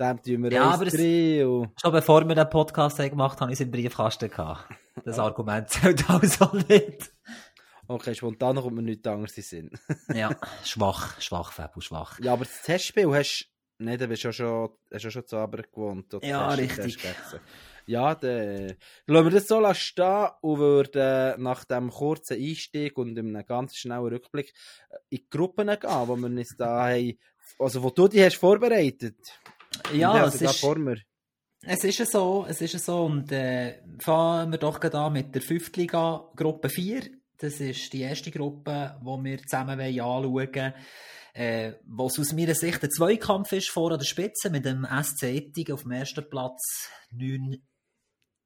dem 0.00 0.20
tun 0.22 0.42
wir 0.44 0.52
Ja, 0.52 0.64
aber 0.70 0.86
es- 0.88 0.94
und... 0.94 1.80
Schon 1.80 1.92
bevor 1.92 2.26
wir 2.26 2.34
den 2.34 2.50
Podcast 2.50 2.98
haben 2.98 3.10
gemacht 3.10 3.34
haben, 3.36 3.42
habe 3.42 3.52
ich 3.52 3.60
es 3.60 3.64
im 3.64 3.70
Briefkasten 3.70 4.28
gehabt. 4.28 4.64
Das 5.04 5.18
Argument 5.20 5.68
zählt 5.70 6.08
also 6.10 6.50
nicht. 6.68 7.12
Okay, 7.86 8.16
spontan 8.16 8.56
kommt 8.56 8.74
mir 8.74 8.82
nichts 8.82 9.06
anderes 9.06 9.36
in 9.36 9.42
Sinn. 9.44 9.70
Ja, 10.12 10.30
schwach, 10.64 11.20
schwach, 11.20 11.52
Fabio, 11.52 11.80
schwach. 11.80 12.18
ja, 12.18 12.32
aber 12.32 12.44
das 12.44 12.62
Testspiel 12.62 13.14
hast 13.14 13.46
Nein, 13.78 13.98
du 13.98 14.08
bist 14.08 14.22
ja 14.22 14.32
schon, 14.32 14.70
hast 14.92 15.04
ja 15.04 15.10
schon 15.10 15.26
zu 15.26 15.36
Abend 15.36 15.70
gewohnt. 15.70 16.16
Ja, 16.22 16.48
richtig. 16.50 16.98
Ja, 17.86 18.14
dann 18.14 18.74
lassen 19.06 19.26
wir 19.26 19.30
das 19.30 19.46
so 19.46 19.74
stehen 19.74 20.28
und 20.40 20.58
würden 20.58 21.42
nach 21.42 21.64
dem 21.64 21.90
kurzen 21.90 22.36
Einstieg 22.36 22.98
und 22.98 23.16
einem 23.16 23.44
ganz 23.46 23.76
schnellen 23.76 24.06
Rückblick 24.06 24.52
in 25.10 25.18
die 25.18 25.28
Gruppen 25.28 25.68
gehen, 25.68 26.08
wo 26.08 26.16
wir 26.16 26.26
uns 26.26 26.56
da 26.56 26.88
haben, 26.88 27.18
also 27.58 27.82
wo 27.82 27.90
du 27.90 28.08
dich 28.08 28.22
hast 28.22 28.36
vorbereitet. 28.36 29.16
Ja, 29.92 30.26
es 30.26 30.40
ist, 30.40 30.64
es 31.62 31.84
ist 31.84 32.10
so, 32.10 32.46
es 32.48 32.60
ist 32.60 32.84
so 32.84 33.04
und 33.04 33.30
äh, 33.30 33.82
fangen 34.00 34.52
wir 34.52 34.58
doch 34.58 34.78
da 34.78 35.10
mit 35.10 35.34
der 35.34 35.42
Fünftliga 35.42 36.28
Gruppe 36.34 36.68
4. 36.68 37.02
Das 37.38 37.60
ist 37.60 37.92
die 37.92 38.00
erste 38.00 38.30
Gruppe, 38.30 38.98
die 39.00 39.24
wir 39.24 39.38
zusammen 39.42 39.78
anschauen 39.78 40.32
wollen 40.32 40.74
äh, 41.36 41.74
was 41.84 42.18
aus 42.18 42.32
meiner 42.32 42.54
Sicht 42.54 42.82
ein 42.82 42.90
Zweikampf 42.90 43.52
ist 43.52 43.68
vor 43.68 43.96
der 43.96 44.04
Spitze 44.06 44.48
mit 44.48 44.64
dem 44.64 44.86
SC 44.86 45.24
Ettigen 45.24 45.74
auf 45.74 45.82
dem 45.82 45.92
ersten 45.92 46.28
Platz. 46.30 46.88
Neun 47.10 47.62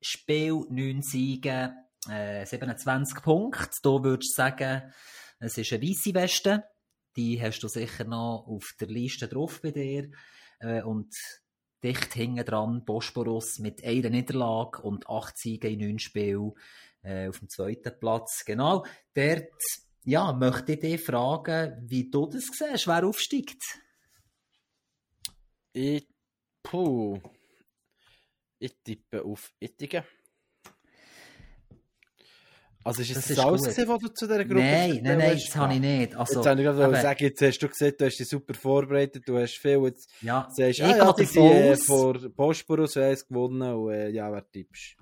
Spiel, 0.00 0.64
neun 0.70 1.00
Siege, 1.00 1.72
äh, 2.08 2.44
27 2.44 3.22
Punkte. 3.22 3.70
Da 3.84 4.02
würdest 4.02 4.32
du 4.32 4.42
sagen, 4.42 4.92
es 5.38 5.56
ist 5.56 5.72
eine 5.72 5.82
weisse 5.82 6.14
Weste. 6.14 6.64
Die 7.16 7.40
hast 7.40 7.60
du 7.60 7.68
sicher 7.68 8.04
noch 8.04 8.46
auf 8.48 8.72
der 8.80 8.88
Liste 8.88 9.28
drauf 9.28 9.60
bei 9.62 9.70
dir. 9.70 10.10
Äh, 10.58 10.82
und 10.82 11.14
dicht 11.84 12.12
hinten 12.12 12.44
dran 12.44 12.84
Bosporus 12.84 13.60
mit 13.60 13.84
einer 13.84 14.10
Niederlage 14.10 14.82
und 14.82 15.08
acht 15.08 15.38
Siegen 15.38 15.70
in 15.70 15.78
neun 15.78 15.98
Spielen 16.00 16.54
äh, 17.02 17.28
auf 17.28 17.38
dem 17.38 17.48
zweiten 17.48 17.96
Platz. 18.00 18.44
Genau, 18.44 18.84
dort 19.14 19.52
ja, 20.04 20.32
möchte 20.32 20.72
ich 20.72 20.80
dich 20.80 21.00
fragen, 21.00 21.76
wie 21.86 22.10
du 22.10 22.26
das 22.26 22.46
siehst, 22.52 22.86
wer 22.86 23.06
aufsteigt? 23.06 23.62
Ich, 25.72 26.08
puh, 26.62 27.20
ich 28.58 28.74
tippe 28.82 29.22
auf 29.24 29.52
Ittigen. 29.60 30.04
Also 32.82 33.02
ist 33.02 33.10
es 33.10 33.14
das, 33.16 33.36
das 33.36 33.38
alles, 33.44 33.62
gewesen, 33.62 33.88
was 33.88 33.98
du 33.98 34.08
zu 34.08 34.26
dieser 34.26 34.44
Gruppe 34.44 34.60
Nein, 34.60 35.00
nein, 35.02 35.18
nein, 35.18 35.32
das 35.32 35.54
habe 35.54 35.74
ich 35.74 35.80
nicht. 35.80 36.16
Also, 36.16 36.36
jetzt 36.36 36.46
habe 36.46 36.60
ich 36.60 36.66
gerade 36.66 37.02
sagen, 37.02 37.24
jetzt 37.24 37.42
hast 37.42 37.58
du 37.58 37.68
gesagt, 37.68 38.00
du 38.00 38.06
hast 38.06 38.16
dich 38.16 38.28
super 38.28 38.54
vorbereitet, 38.54 39.28
du 39.28 39.38
hast 39.38 39.58
viel, 39.58 39.84
jetzt 39.84 40.10
ja, 40.22 40.48
sagst 40.50 40.78
du, 40.78 40.84
ah, 40.84 40.96
ja, 40.96 41.12
die 41.12 41.38
äh, 41.38 41.76
vor 41.76 42.14
Bosporus 42.30 42.94
gewonnen 42.94 43.74
und 43.74 43.92
äh, 43.92 44.08
ja, 44.08 44.32
wer 44.32 44.50
tippst? 44.50 44.96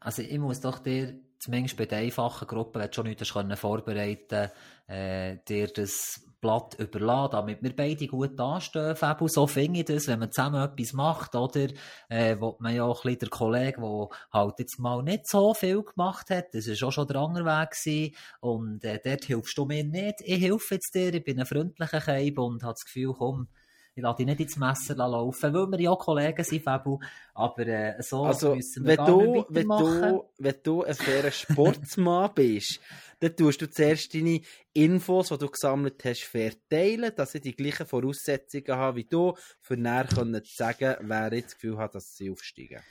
Also 0.00 0.22
ich 0.22 0.38
muss 0.38 0.60
doch 0.60 0.80
dir 0.80 1.20
zumindest 1.38 1.76
bei 1.76 1.86
der 1.86 1.98
einfachen 1.98 2.46
Gruppe, 2.46 2.80
wenn 2.80 2.88
du 2.88 2.94
schon 2.94 3.06
nichts 3.06 3.32
können 3.32 3.56
vorbereiten 3.56 4.50
äh, 4.86 5.36
dir 5.48 5.68
das 5.68 6.22
Blatt 6.40 6.74
überlassen, 6.78 7.32
damit 7.32 7.62
wir 7.62 7.74
beide 7.74 8.06
gut 8.06 8.38
anstehen, 8.38 8.94
Fabu. 8.94 9.26
So 9.26 9.46
finde 9.46 9.80
ich 9.80 9.86
das, 9.86 10.06
wenn 10.06 10.18
man 10.18 10.30
zusammen 10.30 10.62
etwas 10.62 10.92
macht, 10.92 11.34
oder? 11.34 11.68
Äh, 12.08 12.36
wo 12.38 12.56
man 12.60 12.74
ja 12.74 12.84
auch 12.84 13.04
ein 13.04 13.08
bisschen 13.08 13.18
der 13.20 13.28
Kollege, 13.30 13.80
der 13.80 14.08
halt 14.32 14.58
jetzt 14.58 14.78
mal 14.78 15.02
nicht 15.02 15.26
so 15.28 15.54
viel 15.54 15.82
gemacht 15.82 16.30
hat, 16.30 16.52
das 16.52 16.68
war 16.68 16.88
auch 16.88 16.92
schon 16.92 17.08
der 17.08 17.16
andere 17.16 17.44
Weg 17.46 17.70
gewesen, 17.70 18.14
und 18.40 18.84
äh, 18.84 19.00
dort 19.02 19.24
hilfst 19.24 19.58
du 19.58 19.64
mir 19.64 19.82
nicht. 19.82 20.20
Ich 20.20 20.40
helfe 20.40 20.74
jetzt 20.74 20.94
dir, 20.94 21.12
ich 21.12 21.24
bin 21.24 21.40
ein 21.40 21.46
freundlicher 21.46 22.00
Keib 22.00 22.38
und 22.38 22.62
habe 22.62 22.74
das 22.74 22.84
Gefühl, 22.84 23.14
komm, 23.14 23.48
ich 23.96 24.02
lasse 24.02 24.18
dich 24.18 24.26
nicht 24.26 24.40
ins 24.40 24.56
Messer 24.58 24.94
laufen, 24.94 25.54
weil 25.54 25.70
wir 25.70 25.80
ja 25.80 25.94
Kollegen 25.96 26.44
sind, 26.44 26.62
Fabu. 26.62 26.98
Aber 27.32 27.66
äh, 27.66 28.02
so 28.02 28.24
also, 28.24 28.54
müssen 28.54 28.84
wir 28.84 28.90
wenn 28.90 28.96
gar 28.98 29.06
du, 29.06 29.32
nicht 29.32 29.46
wenn 29.48 29.68
du, 29.68 30.24
wenn 30.36 30.54
du 30.62 30.84
ein 30.84 30.94
fairer 30.94 31.30
Sportsmann 31.30 32.30
bist, 32.34 32.78
dann 33.20 33.34
tust 33.34 33.62
du 33.62 33.70
zuerst 33.70 34.12
deine 34.12 34.42
Infos, 34.74 35.28
die 35.28 35.38
du 35.38 35.48
gesammelt 35.48 36.04
hast, 36.04 36.24
verteilen, 36.24 37.10
dass 37.16 37.32
sie 37.32 37.40
die 37.40 37.56
gleichen 37.56 37.86
Voraussetzungen 37.86 38.76
haben 38.76 38.98
wie 38.98 39.04
du, 39.04 39.34
für 39.62 39.78
näher 39.78 40.06
zu 40.06 40.40
sagen, 40.44 40.96
wer 41.00 41.32
jetzt 41.32 41.52
das 41.52 41.54
Gefühl 41.54 41.78
hat, 41.78 41.94
dass 41.94 42.14
sie 42.14 42.30
aufsteigen. 42.30 42.82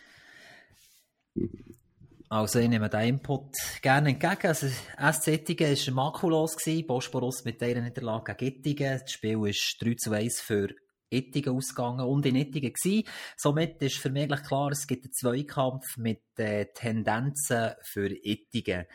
Also 2.29 2.57
ich 2.57 2.67
nehme 2.67 2.89
den 2.89 3.01
Input 3.01 3.53
gerne 3.83 4.09
entgegen. 4.09 4.47
Also 4.47 4.67
SC 4.67 5.27
Ettingen 5.27 5.69
war 5.69 5.93
makulos, 5.93 6.55
Bosporus 6.87 7.45
mit 7.45 7.61
dieser 7.61 7.81
Niederlage 7.81 8.33
gegen 8.33 8.57
Ettingen. 8.57 8.99
Das 9.01 9.11
Spiel 9.11 9.47
ist 9.47 9.77
3 9.79 9.93
zu 9.93 10.11
1 10.11 10.41
für 10.41 10.69
Ittigen 11.15 11.56
ausgegangen 11.56 12.06
und 12.06 12.25
in 12.25 12.36
Ittigen 12.36 12.73
gewesen. 12.73 13.08
Somit 13.38 13.82
ist 13.82 13.97
für 13.97 14.10
mich 14.10 14.30
klar, 14.43 14.71
es 14.71 14.88
gibt 14.88 15.06
einen 15.06 15.13
Zweikampf 15.13 15.97
mit 15.97 16.23
äh, 16.38 16.65
Tendenzen 16.73 17.71
für 17.82 18.10
Ittigen. 18.10 18.86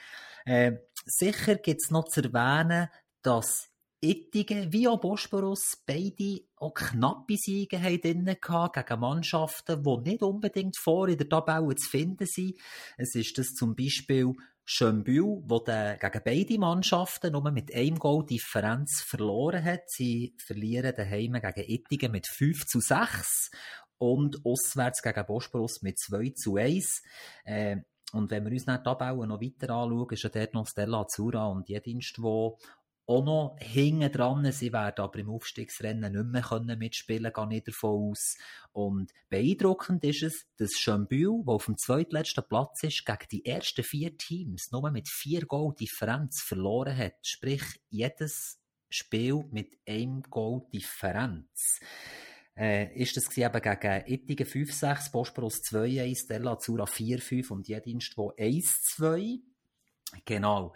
Äh, 0.44 0.72
sicher 1.04 1.56
gibt 1.56 1.82
es 1.82 1.90
noch 1.90 2.08
zu 2.08 2.22
erwähnen, 2.22 2.88
dass 3.22 3.70
Ittigen 4.02 4.72
wie 4.72 4.88
auch 4.88 5.00
Bosporus 5.00 5.82
beide 5.84 6.40
auch 6.56 6.72
knappe 6.72 7.36
Siege 7.36 7.82
haben 7.82 8.00
gegen 8.00 9.00
Mannschaften, 9.00 9.82
die 9.82 10.10
nicht 10.10 10.22
unbedingt 10.22 10.78
vor 10.78 11.08
in 11.08 11.18
der 11.18 11.28
Tabelle 11.28 11.74
zu 11.74 11.88
finden 11.88 12.26
sind. 12.26 12.58
Es 12.96 13.14
ist 13.14 13.36
das 13.36 13.48
zum 13.48 13.76
Beispiel 13.76 14.32
Schönbühl, 14.64 15.42
wo 15.44 15.58
der 15.58 15.96
gegen 15.96 16.22
beide 16.24 16.58
Mannschaften 16.58 17.32
nur 17.32 17.50
mit 17.50 17.74
einem 17.74 17.98
Goal 17.98 18.24
Differenz 18.24 19.02
verloren 19.02 19.64
hat. 19.64 19.88
Sie 19.88 20.34
verlieren 20.38 20.94
daheim 20.96 21.32
gegen 21.32 21.70
Ittigen 21.70 22.12
mit 22.12 22.26
5 22.26 22.66
zu 22.66 22.80
6 22.80 23.50
und 23.98 24.44
auswärts 24.44 25.02
gegen 25.02 25.26
Bosporus 25.26 25.82
mit 25.82 25.98
2 25.98 26.32
zu 26.36 26.56
1. 26.56 27.02
Äh, 27.44 27.76
und 28.12 28.30
wenn 28.30 28.44
wir 28.44 28.52
uns 28.52 28.64
dann 28.64 28.78
die 28.78 28.82
Tabelle 28.84 29.26
noch 29.26 29.40
weiter 29.40 29.70
anschauen, 29.70 30.08
ist 30.10 30.22
ja 30.22 30.30
dort 30.30 30.54
noch 30.54 30.66
Stella 30.66 31.02
Azura 31.02 31.46
und 31.46 31.68
Jedienst, 31.68 32.20
wo 32.20 32.58
auch 33.06 33.24
noch 33.24 33.56
hinten 33.60 34.12
dran. 34.12 34.50
Sie 34.52 34.72
werden 34.72 35.02
aber 35.02 35.18
im 35.18 35.30
Aufstiegsrennen 35.30 36.12
nicht 36.12 36.26
mehr 36.26 36.42
können 36.42 36.78
mitspielen 36.78 37.32
können, 37.32 37.50
gehe 37.50 37.58
ich 37.58 37.64
davon 37.64 38.10
aus. 38.10 38.36
Und 38.72 39.12
beeindruckend 39.28 40.04
ist 40.04 40.22
es, 40.22 40.46
dass 40.58 40.78
Schönbühl, 40.78 41.42
der 41.44 41.54
auf 41.54 41.66
dem 41.66 41.76
zweitletzten 41.76 42.44
Platz 42.48 42.84
ist, 42.84 43.04
gegen 43.04 43.28
die 43.32 43.44
ersten 43.44 43.82
vier 43.82 44.16
Teams 44.16 44.70
nur 44.70 44.90
mit 44.90 45.08
vier 45.08 45.46
Goal 45.46 45.74
Differenz 45.74 46.40
verloren 46.40 46.96
hat. 46.96 47.14
Sprich, 47.22 47.62
jedes 47.88 48.60
Spiel 48.88 49.44
mit 49.50 49.78
einem 49.86 50.22
Goal 50.22 50.62
Differenz. 50.72 51.80
Äh, 52.56 52.94
ist 52.94 53.16
das 53.16 53.34
eben 53.36 53.62
gegen 53.62 54.04
Ittigen 54.06 54.46
5-6, 54.46 55.12
Bosporus 55.12 55.62
2-1, 55.62 56.24
Stella 56.24 56.52
Azura 56.52 56.84
4-5 56.84 57.50
und 57.52 57.68
Jedinstvo 57.68 58.34
1-2. 58.36 59.40
Genau. 60.24 60.74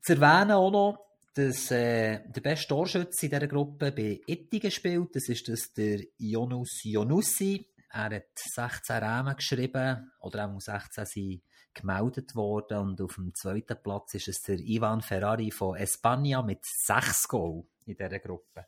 Zu 0.00 0.14
erwähnen 0.14 0.52
auch 0.52 0.70
noch, 0.70 1.05
dass 1.36 1.70
äh, 1.70 2.20
der 2.28 2.40
beste 2.40 2.68
Torschütze 2.68 3.26
in 3.26 3.30
dieser 3.30 3.46
Gruppe 3.46 3.92
bei 3.92 4.20
Ittigen 4.26 4.70
spielt. 4.70 5.14
Das 5.14 5.28
ist 5.28 5.46
das 5.48 5.70
der 5.74 6.00
Jonus 6.16 6.80
Jonussi. 6.82 7.68
Er 7.90 8.16
hat 8.16 8.38
16 8.38 8.96
Rahmen 8.96 9.36
geschrieben, 9.36 10.12
oder 10.20 10.48
auch 10.48 10.58
16 10.58 11.04
sind 11.04 11.42
gemeldet 11.74 12.34
worden. 12.34 12.78
Und 12.78 13.00
auf 13.02 13.16
dem 13.16 13.34
zweiten 13.34 13.76
Platz 13.82 14.14
ist 14.14 14.28
es 14.28 14.42
der 14.42 14.58
Ivan 14.58 15.02
Ferrari 15.02 15.50
von 15.50 15.76
Espanja 15.76 16.40
mit 16.40 16.64
6 16.64 17.28
Goal 17.28 17.64
in 17.84 17.96
dieser 17.96 18.18
Gruppe. 18.18 18.66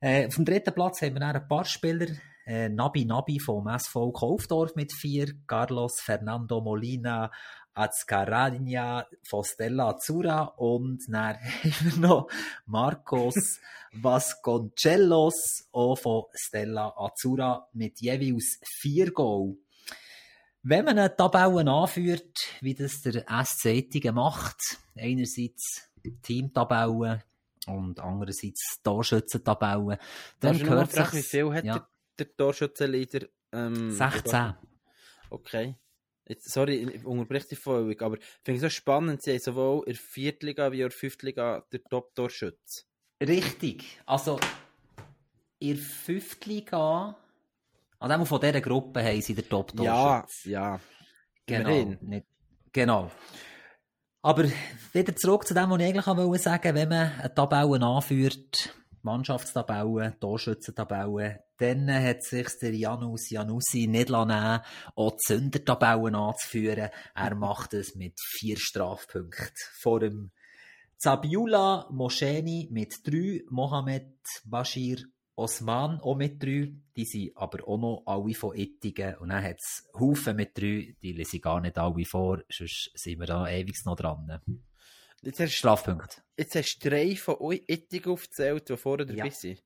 Äh, 0.00 0.26
auf 0.26 0.34
dem 0.34 0.44
dritten 0.44 0.74
Platz 0.74 1.00
haben 1.00 1.14
wir 1.14 1.22
ein 1.26 1.48
paar 1.48 1.64
Spieler. 1.64 2.08
Äh, 2.44 2.68
Nabi 2.68 3.06
Nabi 3.06 3.40
vom 3.40 3.66
SV 3.66 4.12
Kaufdorf 4.12 4.74
mit 4.74 4.92
4, 4.92 5.46
Carlos 5.46 6.02
Fernando 6.02 6.60
Molina 6.60 7.30
Azcaragna 7.74 9.06
von 9.28 9.44
Stella 9.44 9.88
Azzurra 9.90 10.44
und 10.56 11.02
dann 11.08 11.36
haben 11.64 11.92
wir 11.92 11.98
noch 11.98 12.28
Marcos 12.66 13.60
Vasconcellos 13.92 15.68
auch 15.72 15.96
von 15.96 16.24
Stella 16.34 16.94
Azzurra 16.96 17.68
mit 17.72 18.00
jeweils 18.00 18.60
vier 18.64 19.12
Goal. 19.12 19.56
Wenn 20.62 20.86
man 20.86 20.98
eine 20.98 21.14
Tabelle 21.14 21.70
anführt, 21.70 22.38
wie 22.60 22.74
das 22.74 23.02
der 23.02 23.26
SC 23.44 23.66
Ettingen 23.66 24.14
macht, 24.14 24.78
einerseits 24.96 25.90
Teamtabellen 26.22 27.22
und 27.66 28.00
andererseits 28.00 28.80
Torschützentabellen, 28.82 29.98
dann 30.40 30.58
gehört 30.58 30.92
sich... 30.92 31.12
Wie 31.12 31.22
viel 31.22 31.52
hat 31.52 31.64
ja. 31.64 31.74
der, 31.74 31.86
der 32.18 32.36
Torschützenleader? 32.36 33.26
Ähm, 33.52 33.90
16. 33.90 34.54
Okay. 35.28 35.76
Jetzt, 36.26 36.50
sorry, 36.50 36.76
ich 36.76 37.04
unterbreche 37.04 37.48
die 37.48 37.56
Folge, 37.56 38.04
aber 38.04 38.16
ich 38.16 38.24
finde 38.42 38.56
es 38.56 38.62
so 38.62 38.68
spannend, 38.70 39.22
sie 39.22 39.32
haben 39.32 39.40
sowohl 39.40 39.84
in 39.86 39.92
der 39.92 40.02
Viertliga 40.02 40.72
wie 40.72 40.82
auch 40.82 40.86
in 40.86 40.90
der 40.90 40.98
Fünftliga 40.98 41.64
der 41.70 41.84
Top-Torschütz. 41.84 42.86
Richtig. 43.20 44.00
Also, 44.06 44.40
in 45.58 45.76
der 45.76 45.84
Fünftliga, 45.84 47.16
also 47.98 48.24
von 48.24 48.40
dieser 48.40 48.60
Gruppe 48.60 49.04
haben 49.04 49.20
sie 49.20 49.34
den 49.34 49.48
Top-Torschütz. 49.48 50.44
Ja, 50.44 50.50
ja. 50.50 50.80
Genau. 51.46 51.96
Nicht, 52.00 52.26
genau. 52.72 53.10
Aber 54.22 54.44
wieder 54.94 55.14
zurück 55.16 55.46
zu 55.46 55.52
dem, 55.52 55.68
was 55.68 55.78
ich 55.80 55.86
eigentlich 55.86 56.06
wollte 56.06 56.42
sagen, 56.42 56.74
wenn 56.74 56.88
man 56.88 57.12
eine 57.20 57.34
Tabelle 57.34 57.84
anführt, 57.84 58.74
Mannschaftstabelle, 59.04 60.18
Torschützentabelle, 60.18 61.44
dann 61.58 61.90
hat 61.92 62.24
sich 62.24 62.48
der 62.60 62.74
Janus 62.74 63.30
Janussi 63.30 63.86
nicht 63.86 64.08
lassen, 64.08 64.62
auch 64.96 65.16
Zündertabellen 65.16 66.14
anzuführen. 66.14 66.90
Er 67.14 67.34
macht 67.34 67.74
es 67.74 67.94
mit 67.94 68.18
vier 68.18 68.56
Strafpunkten. 68.58 69.50
Vor 69.80 70.00
dem 70.00 70.30
Zabiula 70.98 71.86
Moscheni 71.90 72.68
mit 72.70 73.06
drei, 73.06 73.42
Mohamed 73.50 74.16
Bashir 74.44 74.98
Osman 75.36 76.00
auch 76.00 76.14
mit 76.14 76.42
drei, 76.42 76.72
die 76.96 77.04
sind 77.04 77.36
aber 77.36 77.66
auch 77.66 77.76
noch 77.76 78.02
alle 78.06 78.34
von 78.34 78.56
Ittigen. 78.56 79.16
Und 79.16 79.30
dann 79.30 79.42
hat 79.42 79.56
es 79.58 79.88
Haufen 79.98 80.36
mit 80.36 80.56
drei, 80.56 80.96
die 81.02 81.12
lese 81.12 81.36
ich 81.36 81.42
gar 81.42 81.60
nicht 81.60 81.76
alle 81.76 82.04
vor, 82.04 82.40
sonst 82.48 82.90
sind 82.94 83.18
wir 83.18 83.26
da 83.26 83.48
ewig 83.48 83.84
noch 83.84 83.96
dran. 83.96 84.40
Jetzt 85.24 85.40
hast, 85.40 85.52
Strafpunkt. 85.52 86.22
jetzt 86.36 86.54
hast 86.54 86.78
du 86.78 86.88
drei 86.90 87.16
von 87.16 87.36
euch 87.40 87.62
Ittigen 87.66 88.12
aufgezählt, 88.12 88.68
die 88.68 88.76
vorher 88.76 89.06
dabei 89.06 89.26
Ja. 89.26 89.30
sind. 89.30 89.62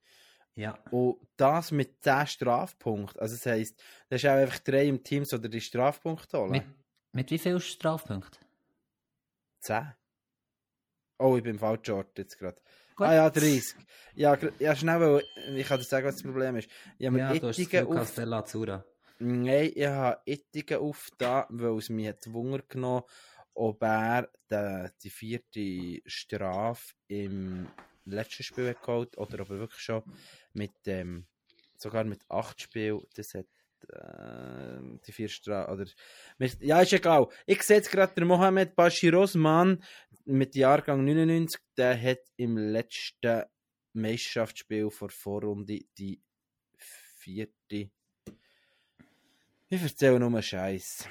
Ja. 0.54 0.76
Und 0.90 1.18
das 1.36 1.70
mit 1.70 2.02
10 2.02 2.26
Strafpunkten. 2.26 3.20
Also 3.20 3.36
das 3.36 3.46
heisst, 3.46 3.80
da 4.08 4.16
ist 4.16 4.26
auch 4.26 4.30
einfach 4.30 4.58
drei 4.58 4.86
im 4.86 5.02
Team, 5.04 5.24
die 5.24 5.48
die 5.50 5.60
Strafpunkte 5.60 6.38
holen. 6.38 6.50
Mit, 6.50 6.64
mit 7.12 7.30
wie 7.30 7.38
viel 7.38 7.60
Strafpunkten? 7.60 8.44
10. 9.60 9.92
Oh, 11.18 11.36
ich 11.36 11.42
bin 11.42 11.52
im 11.52 11.58
falschen 11.58 11.92
Ort 11.94 12.16
jetzt 12.18 12.38
gerade. 12.38 12.60
Ah 12.96 13.14
ja, 13.14 13.30
30. 13.30 13.74
Ja, 14.16 14.36
ja, 14.58 14.74
schnell, 14.74 15.00
weil 15.00 15.22
ich 15.56 15.66
kann 15.68 15.78
dir 15.78 15.84
sagen, 15.84 16.06
was 16.06 16.16
das 16.16 16.22
Problem 16.24 16.56
ist. 16.56 16.68
Ich 16.98 17.06
habe 17.06 17.18
Ja, 17.18 17.32
du 17.34 17.48
hast 17.48 17.58
Lucas 17.58 17.86
auf... 17.86 18.14
Della 18.16 18.38
Azzurra. 18.38 18.84
Nein, 19.20 19.70
ich 19.74 19.86
habe 19.86 20.20
Ittigen 20.24 20.78
aufgetan, 20.78 21.44
weil 21.50 21.78
es 21.78 21.88
mich 21.88 22.08
hat 22.08 22.32
Wunder 22.32 22.62
genommen 22.68 23.02
ob 23.58 23.82
er 23.82 24.30
die, 24.50 24.90
die 25.02 25.10
vierte 25.10 26.02
Strafe 26.06 26.94
im 27.08 27.68
letzten 28.04 28.44
Spiel 28.44 28.68
hat 28.68 28.82
geholt 28.82 29.18
oder 29.18 29.40
ob 29.40 29.50
er 29.50 29.58
wirklich 29.58 29.80
schon 29.80 30.02
mit 30.52 30.70
dem, 30.86 31.26
sogar 31.76 32.04
mit 32.04 32.22
acht 32.28 32.62
Spielen, 32.62 33.02
das 33.14 33.34
hat 33.34 33.46
äh, 33.88 34.98
die 35.04 35.12
vier 35.12 35.28
Strafe, 35.28 35.72
oder, 35.72 35.86
ja, 36.60 36.80
ist 36.80 36.92
egal. 36.92 37.26
Ich 37.46 37.62
sehe 37.62 37.78
jetzt 37.78 37.90
gerade, 37.90 38.14
der 38.14 38.24
Mohamed 38.24 38.76
Bashir 38.76 39.14
Osman 39.18 39.82
mit 40.24 40.54
Jahrgang 40.54 41.04
99, 41.04 41.60
der 41.76 42.00
hat 42.00 42.20
im 42.36 42.56
letzten 42.56 43.42
Meisterschaftsspiel 43.92 44.88
vor 44.90 45.10
Vorrunde 45.10 45.80
die 45.98 46.22
vierte 46.76 47.90
ich 49.68 49.82
erzähle 49.82 50.18
nur 50.18 50.42
Scheiß. 50.42 51.06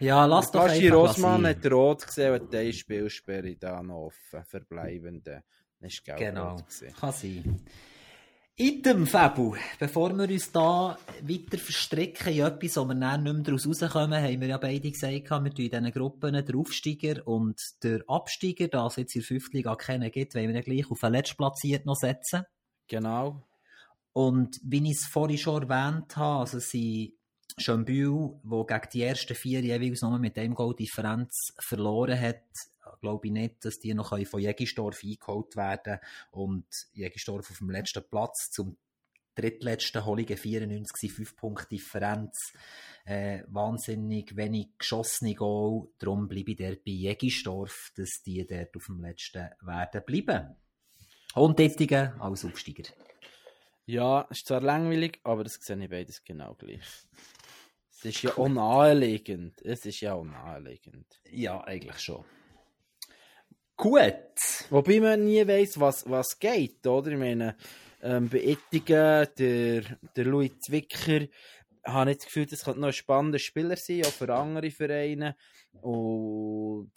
Ja, 0.00 0.26
lass 0.26 0.50
doch 0.50 0.66
Bashir 0.66 0.92
einfach 0.92 1.10
Osman 1.10 1.42
sein. 1.42 1.56
hat 1.56 1.72
rot 1.72 2.06
gesehen 2.06 2.40
und 2.40 2.52
die 2.52 2.72
Spielsperre 2.72 3.56
da 3.56 3.82
noch 3.82 4.06
offen. 4.06 4.44
Verbleibende. 4.44 5.44
Das 5.80 5.92
ist 5.92 6.04
Genau, 6.04 6.56
kann 7.00 7.12
sein. 7.12 7.62
Item, 8.56 9.06
Fabu, 9.06 9.56
bevor 9.78 10.16
wir 10.16 10.28
uns 10.28 10.52
da 10.52 10.98
weiter 11.22 11.56
verstricken 11.56 12.34
in 12.34 12.44
etwas, 12.44 12.76
wo 12.76 12.84
wir 12.84 12.94
dann 12.94 13.22
nicht 13.22 13.32
mehr 13.32 13.42
daraus 13.42 13.66
rauskommen, 13.66 14.22
haben 14.22 14.40
wir 14.40 14.48
ja 14.48 14.58
beide 14.58 14.90
gesagt, 14.90 15.30
wir 15.30 15.54
tun 15.54 15.64
in 15.64 15.70
diesen 15.70 15.90
Gruppen 15.92 16.34
den 16.34 16.56
Aufsteiger 16.56 17.26
und 17.26 17.58
der 17.82 18.02
Absteiger, 18.06 18.68
da 18.68 18.86
es 18.86 18.96
jetzt 18.96 19.16
in 19.16 19.22
der 19.22 19.26
5. 19.26 19.52
Liga 19.52 19.74
keinen 19.74 20.10
gibt, 20.10 20.34
wollen 20.34 20.52
wir 20.52 20.56
ihn 20.56 20.62
gleich 20.62 20.90
auf 20.90 21.00
den 21.00 21.12
Letztplatziert 21.12 21.86
noch 21.86 21.96
setzen. 21.96 22.42
Genau. 22.88 23.42
Und 24.12 24.60
wie 24.62 24.86
ich 24.90 24.98
es 24.98 25.06
vorhin 25.06 25.38
schon 25.38 25.62
erwähnt 25.62 26.14
habe, 26.16 26.40
also 26.40 26.58
sie 26.58 27.16
Schönbühl, 27.58 28.40
der 28.42 28.64
gegen 28.64 28.90
die 28.92 29.02
ersten 29.02 29.34
vier 29.34 29.60
jeweils 29.60 30.02
nur 30.02 30.18
mit 30.18 30.38
einem 30.38 30.54
Goal 30.54 30.74
Differenz 30.74 31.52
verloren 31.58 32.18
hat, 32.18 32.44
glaube 33.00 33.26
ich 33.26 33.32
nicht, 33.32 33.64
dass 33.64 33.78
die 33.78 33.94
noch 33.94 34.16
von 34.26 34.40
Jägisdorf 34.40 35.02
eingeholt 35.04 35.56
werden 35.56 35.98
und 36.30 36.66
Jägisdorf 36.92 37.50
auf 37.50 37.58
dem 37.58 37.70
letzten 37.70 38.02
Platz 38.08 38.50
zum 38.50 38.76
drittletzten 39.34 40.04
Holligen 40.04 40.36
94 40.36 41.12
5 41.12 41.36
Punkte 41.36 41.68
Differenz. 41.68 42.52
Äh, 43.04 43.42
wahnsinnig 43.48 44.36
wenig 44.36 44.68
geschossene 44.78 45.34
Goal. 45.34 45.88
Darum 45.98 46.28
bleibe 46.28 46.52
ich 46.52 46.58
dort 46.58 46.84
bei 46.84 46.92
Jägisdorf, 46.92 47.92
dass 47.96 48.22
die 48.22 48.46
dort 48.46 48.76
auf 48.76 48.86
dem 48.86 49.00
letzten 49.00 49.50
werden 49.60 50.02
bleiben. 50.06 50.56
Und 51.34 51.58
Dittigen 51.58 52.20
als 52.20 52.44
Aufsteiger. 52.44 52.84
Ja, 53.86 54.22
ist 54.30 54.46
zwar 54.46 54.60
langweilig, 54.60 55.18
aber 55.24 55.44
das 55.44 55.54
sehe 55.54 55.82
ich 55.82 55.90
beides 55.90 56.22
genau 56.22 56.54
gleich. 56.54 56.86
Es 58.04 58.16
ist 58.16 58.22
ja 58.22 58.36
auch 58.36 58.48
naheliegend. 58.48 59.62
Es 59.62 59.86
ist 59.86 60.00
ja 60.00 60.14
auch 60.14 60.24
naheliegend. 60.24 61.06
Ja, 61.30 61.60
eigentlich 61.62 62.00
schon. 62.00 62.24
Gut. 63.76 64.12
Wobei 64.70 64.98
man 64.98 65.24
nie 65.24 65.46
weiss, 65.46 65.78
was, 65.78 66.10
was 66.10 66.36
geht, 66.40 66.84
oder? 66.84 67.12
Ich 67.12 67.18
meine, 67.18 67.56
ähm, 68.02 68.28
bei 68.28 68.40
Ettigen, 68.40 69.28
der, 69.38 69.82
der 70.16 70.24
Louis 70.24 70.58
Zwicker, 70.58 71.28
habe 71.84 72.10
ich 72.10 72.16
das 72.18 72.26
Gefühl, 72.26 72.46
das 72.46 72.64
könnte 72.64 72.80
noch 72.80 72.88
ein 72.88 72.92
spannender 72.92 73.38
Spieler 73.38 73.76
sein, 73.76 74.04
auch 74.04 74.10
für 74.10 74.34
andere 74.34 74.72
Vereine. 74.72 75.36
Und 75.80 76.90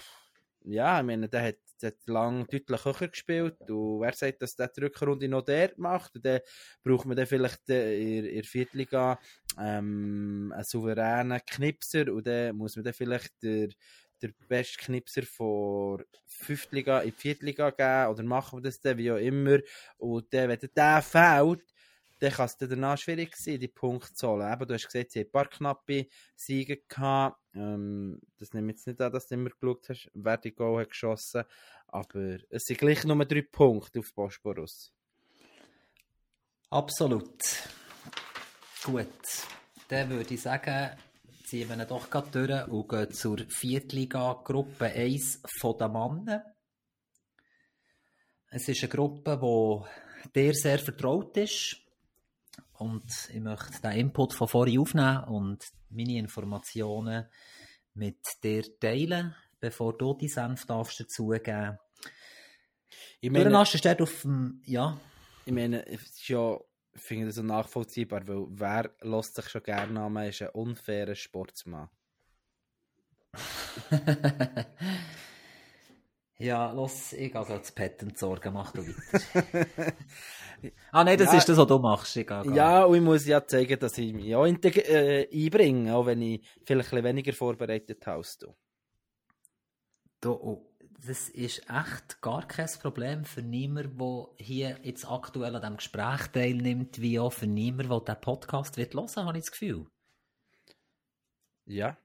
ja, 0.64 1.00
ich 1.00 1.06
meine, 1.06 1.30
der 1.30 1.44
hat, 1.44 1.58
hat 1.86 2.08
lang 2.08 2.48
deutlich 2.48 2.86
höher 2.86 3.08
gespielt. 3.08 3.60
Und 3.70 4.02
wer 4.02 4.14
sagt, 4.14 4.42
dass 4.42 4.56
der 4.56 4.68
die 4.68 4.82
Rückrunde 4.82 5.28
noch 5.28 5.44
der 5.44 5.72
macht? 5.78 6.16
Und 6.16 6.26
dann 6.26 6.42
braucht 6.84 7.06
man 7.06 7.18
dann 7.18 7.28
vielleicht 7.28 7.70
äh, 7.70 8.20
in, 8.20 8.36
der 8.36 8.44
Viertliga 8.44 9.20
ähm, 9.60 10.52
einen 10.54 10.64
souveränen 10.64 11.40
Knipser 11.46 12.12
und 12.12 12.28
dann 12.28 12.56
muss 12.56 12.76
man 12.76 12.86
dann 12.86 12.94
vielleicht 12.94 13.32
der, 13.42 13.70
der 14.22 14.32
beste 14.48 14.78
Knipser 14.84 15.24
von 15.24 16.04
Fünftliga 16.26 17.02
in 17.02 17.12
die 17.12 17.18
Viertliga 17.18 17.70
geben 17.70 18.12
oder 18.12 18.24
machen 18.24 18.60
wir 18.60 18.64
das 18.64 18.80
dann, 18.80 18.98
wie 18.98 19.12
auch 19.12 19.18
immer. 19.18 19.60
Und 19.98 20.34
dann, 20.34 20.50
wenn 20.50 20.70
der 20.76 21.02
fehlt, 21.02 21.64
dann 22.20 22.32
kann 22.32 22.46
es 22.46 22.58
danach 22.58 22.98
schwierig 22.98 23.36
sein, 23.36 23.60
die 23.60 23.68
Punkte 23.68 24.14
zu 24.14 24.28
holen. 24.30 24.52
Eben, 24.52 24.68
du 24.68 24.74
hast 24.74 24.86
gesagt, 24.86 25.12
sie 25.12 25.20
haben 25.20 25.28
ein 25.28 25.32
paar 25.32 25.50
knappe 25.50 26.08
Siege 26.36 26.78
gehabt. 26.88 27.40
Ähm, 27.54 28.20
das 28.38 28.54
nehme 28.54 28.72
ich 28.72 28.78
jetzt 28.78 28.88
nicht 28.88 29.02
an, 29.02 29.12
dass 29.12 29.28
du 29.28 29.36
immer 29.36 29.50
geschaut 29.50 29.90
hast, 29.90 30.10
wer 30.14 30.38
die 30.38 30.56
Goal 30.56 30.82
hat 30.82 30.90
geschossen. 30.90 31.44
Aber 31.88 32.38
es 32.50 32.64
sind 32.66 32.80
gleich 32.80 33.04
nur 33.04 33.24
drei 33.26 33.42
Punkte 33.42 34.00
auf 34.00 34.14
Bosporus. 34.14 34.92
Absolut. 36.70 37.44
Gut. 38.84 39.08
Dann 39.88 40.10
würde 40.10 40.34
ich 40.34 40.42
sagen, 40.42 40.98
ziehen 41.46 41.70
wir 41.70 41.78
ihn 41.78 41.88
doch 41.88 42.10
gerade 42.10 42.32
durch 42.32 42.68
und 42.68 42.90
gehen 42.90 43.12
zur 43.12 43.38
Viertliga 43.50 44.42
Gruppe 44.44 44.86
1 44.86 45.42
von 45.60 45.78
den 45.78 45.92
Mannen. 45.92 46.42
Es 48.50 48.68
ist 48.68 48.84
eine 48.84 48.90
Gruppe, 48.90 49.40
die 50.26 50.32
dir 50.34 50.54
sehr 50.54 50.80
vertraut 50.80 51.38
ist. 51.38 51.78
Und 52.74 53.06
ich 53.32 53.40
möchte 53.40 53.82
den 53.82 53.92
Input 53.92 54.34
von 54.34 54.48
vorhin 54.48 54.80
aufnehmen 54.80 55.24
und 55.26 55.64
meine 55.90 56.18
Informationen 56.18 57.30
mit 57.94 58.20
dir 58.44 58.64
teilen, 58.80 59.36
bevor 59.60 59.98
du 59.98 60.14
die 60.14 60.28
Senf 60.28 60.66
darfst 60.66 61.00
dazugeben. 61.00 61.78
Ich 63.22 63.32
Meine, 63.32 63.50
du 63.50 63.66
steht 63.66 64.02
auf 64.02 64.22
dem, 64.22 64.62
ja, 64.66 65.00
ich 65.46 65.54
meine, 65.54 65.86
es 65.88 66.04
ist 66.04 66.28
ja, 66.28 66.58
ich 66.94 67.02
finde 67.02 67.28
das 67.28 67.36
so 67.36 67.44
nachvollziehbar, 67.44 68.28
weil 68.28 68.46
wer 68.50 68.92
lässt 69.02 69.36
sich 69.36 69.50
schon 69.50 69.64
gerne 69.64 70.00
an, 70.00 70.18
ist 70.18 70.42
ein 70.42 70.50
unfairer 70.50 71.16
Sportsmann. 71.16 71.90
Ja, 76.38 76.74
los, 76.74 77.14
ich 77.14 77.32
gehe 77.32 77.48
als 77.48 77.72
Patent 77.72 78.18
sorgen, 78.18 78.54
mach 78.54 78.74
du 78.74 78.86
weiter. 78.86 79.94
ah 80.92 81.04
nein, 81.06 81.18
das 81.18 81.32
Ja. 81.32 81.38
ist 81.38 81.48
das, 81.48 81.58
was 81.58 81.68
du 81.68 81.80
machst. 81.80 82.18
Ich 82.18 82.28
gehe. 82.28 82.54
Ja, 82.54 82.84
und 82.84 82.96
ich 82.96 83.02
muss 83.02 83.26
ja 83.26 83.46
zeigen, 83.48 83.80
dass 83.80 83.98
ich 83.98 84.14
mich 84.14 84.36
auch 84.36 84.46
äh, 84.46 85.28
einbringe, 85.32 85.96
auch 85.96 86.06
wenn 86.06 86.22
ich 86.22 86.46
vielleicht 86.66 86.90
ein 86.90 86.96
bisschen 86.98 87.04
weniger 87.06 87.32
vorbereitet 87.32 88.06
habe 88.06 88.18
als 88.18 88.38
du. 88.38 88.54
Du, 90.26 90.32
oh, 90.32 90.66
das 91.06 91.30
ist 91.30 91.70
echt 91.70 92.20
gar 92.20 92.48
kein 92.48 92.68
Problem 92.82 93.26
für 93.26 93.44
niemanden, 93.44 94.00
der 94.00 94.28
hier 94.38 94.80
jetzt 94.82 95.08
aktuell 95.08 95.56
an 95.56 95.62
diesem 95.62 95.78
Gespräch 95.78 96.26
teilnimmt, 96.30 97.00
wie 97.00 97.20
auch 97.20 97.32
für 97.32 97.46
niemanden, 97.46 97.92
der 97.92 98.00
diesen 98.00 98.22
Podcast 98.22 98.76
wird 98.76 98.96
hören, 98.96 99.08
habe 99.18 99.38
ich 99.38 99.44
das 99.44 99.52
Gefühl. 99.52 99.86
Ja, 101.68 101.96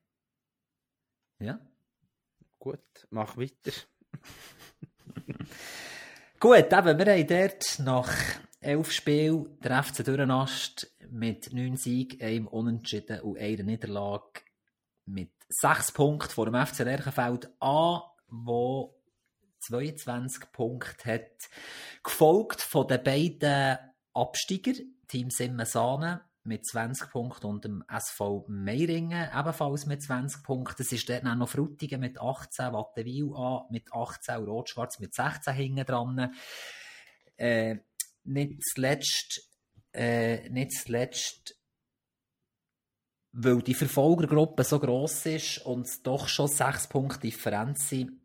Ja? 1.39 1.61
gut, 2.59 3.07
mach 3.09 3.39
weiter. 3.39 3.73
Gut, 6.41 6.73
eben, 6.73 6.99
wir 6.99 7.15
haben 7.15 7.27
dort 7.27 7.79
nach 7.79 8.13
elf 8.61 8.93
Spielen 8.93 9.59
der 9.61 9.83
FC 9.83 10.05
Dürrenast 10.05 10.95
mit 11.09 11.55
neun 11.55 11.79
Siegen, 11.79 12.21
einem 12.21 12.49
Unentschieden 12.49 13.21
und 13.21 13.39
einer 13.39 13.63
Niederlage 13.63 14.43
mit 15.07 15.33
sechs 15.49 15.93
Punkten 15.93 16.31
vor 16.31 16.47
dem 16.47 16.67
FC 16.67 16.81
Lerchenfeld 16.81 17.51
an, 17.61 18.03
wo 18.31 18.97
22 19.61 20.53
Punkte 20.53 21.15
hat. 21.15 21.51
Gefolgt 22.03 22.61
von 22.61 22.89
den 22.89 23.03
beiden 23.03 23.79
Absteiger, 24.15 24.73
Team 25.07 25.31
Simmensahne 25.31 26.23
mit 26.43 26.67
20 26.67 27.11
Punkten 27.11 27.47
und 27.47 27.65
dem 27.65 27.85
SV 27.89 28.47
Meiringen 28.49 29.29
ebenfalls 29.37 29.87
mit 29.87 30.03
20 30.03 30.43
Punkten. 30.43 30.83
Es 30.83 30.93
ist 30.93 31.11
auch 31.11 31.23
noch 31.23 31.49
Frutigen 31.49 32.01
mit 32.01 32.21
18, 32.21 32.73
Wattenwil 32.73 33.35
an 33.35 33.65
mit 33.71 33.93
18 33.93 34.37
und 34.37 34.49
Rot-Schwarz 34.49 34.99
mit 34.99 35.15
16 35.15 35.55
hinten 35.55 35.85
dran. 35.85 36.35
Äh, 37.37 37.77
nicht 38.25 38.63
zuletzt, 38.65 39.43
äh, 39.93 40.49
nicht 40.49 40.73
zuletzt, 40.73 41.57
weil 43.33 43.63
die 43.63 43.75
Verfolgergruppe 43.75 44.65
so 44.65 44.81
gross 44.81 45.27
ist 45.27 45.59
und 45.59 45.87
es 45.87 46.03
doch 46.03 46.27
schon 46.27 46.49
6 46.49 46.89
Punkte 46.89 47.21
Differenz 47.21 47.89
sind 47.89 48.20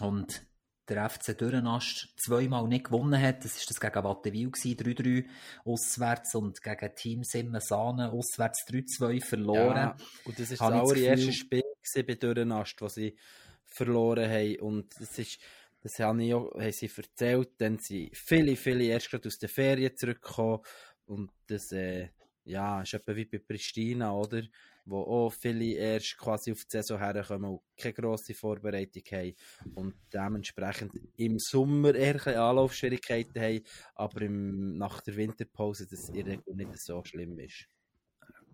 und 0.00 0.46
der 0.88 1.08
FC 1.08 1.36
Dürrenast 1.36 2.14
zweimal 2.16 2.68
nicht 2.68 2.84
gewonnen 2.84 3.20
hat. 3.20 3.44
Das 3.44 3.56
war 3.56 3.64
das 3.66 3.80
gegen 3.80 4.04
Wattenwil 4.04 4.48
3-3 4.48 5.26
auswärts 5.64 6.34
und 6.34 6.62
gegen 6.62 6.94
Team 6.94 7.24
Simmensahne 7.24 8.12
auswärts 8.12 8.64
3-2 8.68 9.24
verloren. 9.24 9.76
Ja, 9.76 9.96
und 10.24 10.38
das 10.38 10.50
ist 10.50 10.60
das 10.60 10.72
allererste 10.72 11.32
Spiel 11.32 11.62
bei 12.06 12.14
Dürrenast, 12.14 12.80
das 12.80 12.94
sie 12.94 13.16
verloren 13.64 14.30
haben. 14.30 14.60
Und 14.60 15.00
das 15.00 15.18
ist, 15.18 15.38
das 15.82 15.98
haben, 15.98 16.20
ich 16.20 16.34
auch, 16.34 16.52
haben 16.54 16.72
sie 16.72 16.90
erzählt, 16.96 17.50
dann 17.58 17.78
sind 17.78 18.16
viele, 18.16 18.56
viele 18.56 18.84
erst 18.84 19.10
gerade 19.10 19.28
aus 19.28 19.38
den 19.38 19.48
Ferien 19.48 19.96
zurückgekommen 19.96 20.60
und 21.06 21.30
das, 21.46 21.72
äh, 21.72 22.08
ja, 22.44 22.82
ist 22.82 22.94
etwa 22.94 23.14
wie 23.14 23.24
bei 23.24 23.38
Pristina, 23.38 24.12
oder? 24.12 24.42
Wo 24.88 25.00
auch 25.00 25.32
viele 25.32 25.74
erst 25.74 26.16
quasi 26.16 26.52
auf 26.52 26.64
die 26.64 26.76
Saison 26.76 26.98
herkommen 26.98 27.50
und 27.50 27.60
keine 27.76 27.92
grosse 27.92 28.34
Vorbereitung 28.34 29.02
haben 29.10 29.34
und 29.74 29.94
dementsprechend 30.14 30.92
im 31.16 31.38
Sommer 31.38 31.94
eher 31.94 32.24
Anlaufschwierigkeiten 32.26 33.40
haben, 33.40 33.62
aber 33.96 34.22
im, 34.22 34.78
nach 34.78 35.00
der 35.00 35.16
Winterpause 35.16 35.88
das 35.90 36.08
in 36.10 36.24
der 36.24 36.38
nicht 36.54 36.78
so 36.78 37.02
schlimm 37.04 37.38
ist. 37.40 37.66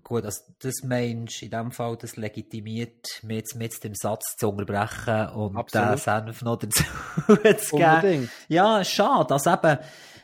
Gut, 0.02 0.24
also 0.24 0.40
das 0.58 0.82
meinst 0.82 1.42
in 1.42 1.50
dem 1.50 1.70
Fall, 1.70 1.96
das 1.96 2.16
legitimiert, 2.16 3.22
mich 3.22 3.36
jetzt 3.36 3.54
mit 3.54 3.84
dem 3.84 3.94
Satz 3.94 4.36
zu 4.36 4.48
unterbrechen 4.48 5.28
und 5.28 5.56
Absolut. 5.56 5.90
den 5.90 5.98
Senf 5.98 6.42
noch 6.42 6.58
dazu 6.58 6.82
zu 7.58 7.76
geben. 7.76 7.94
Unbedingt. 7.94 8.30
Ja, 8.48 8.82
schade, 8.84 9.32
also 9.32 9.52
eben, 9.52 9.78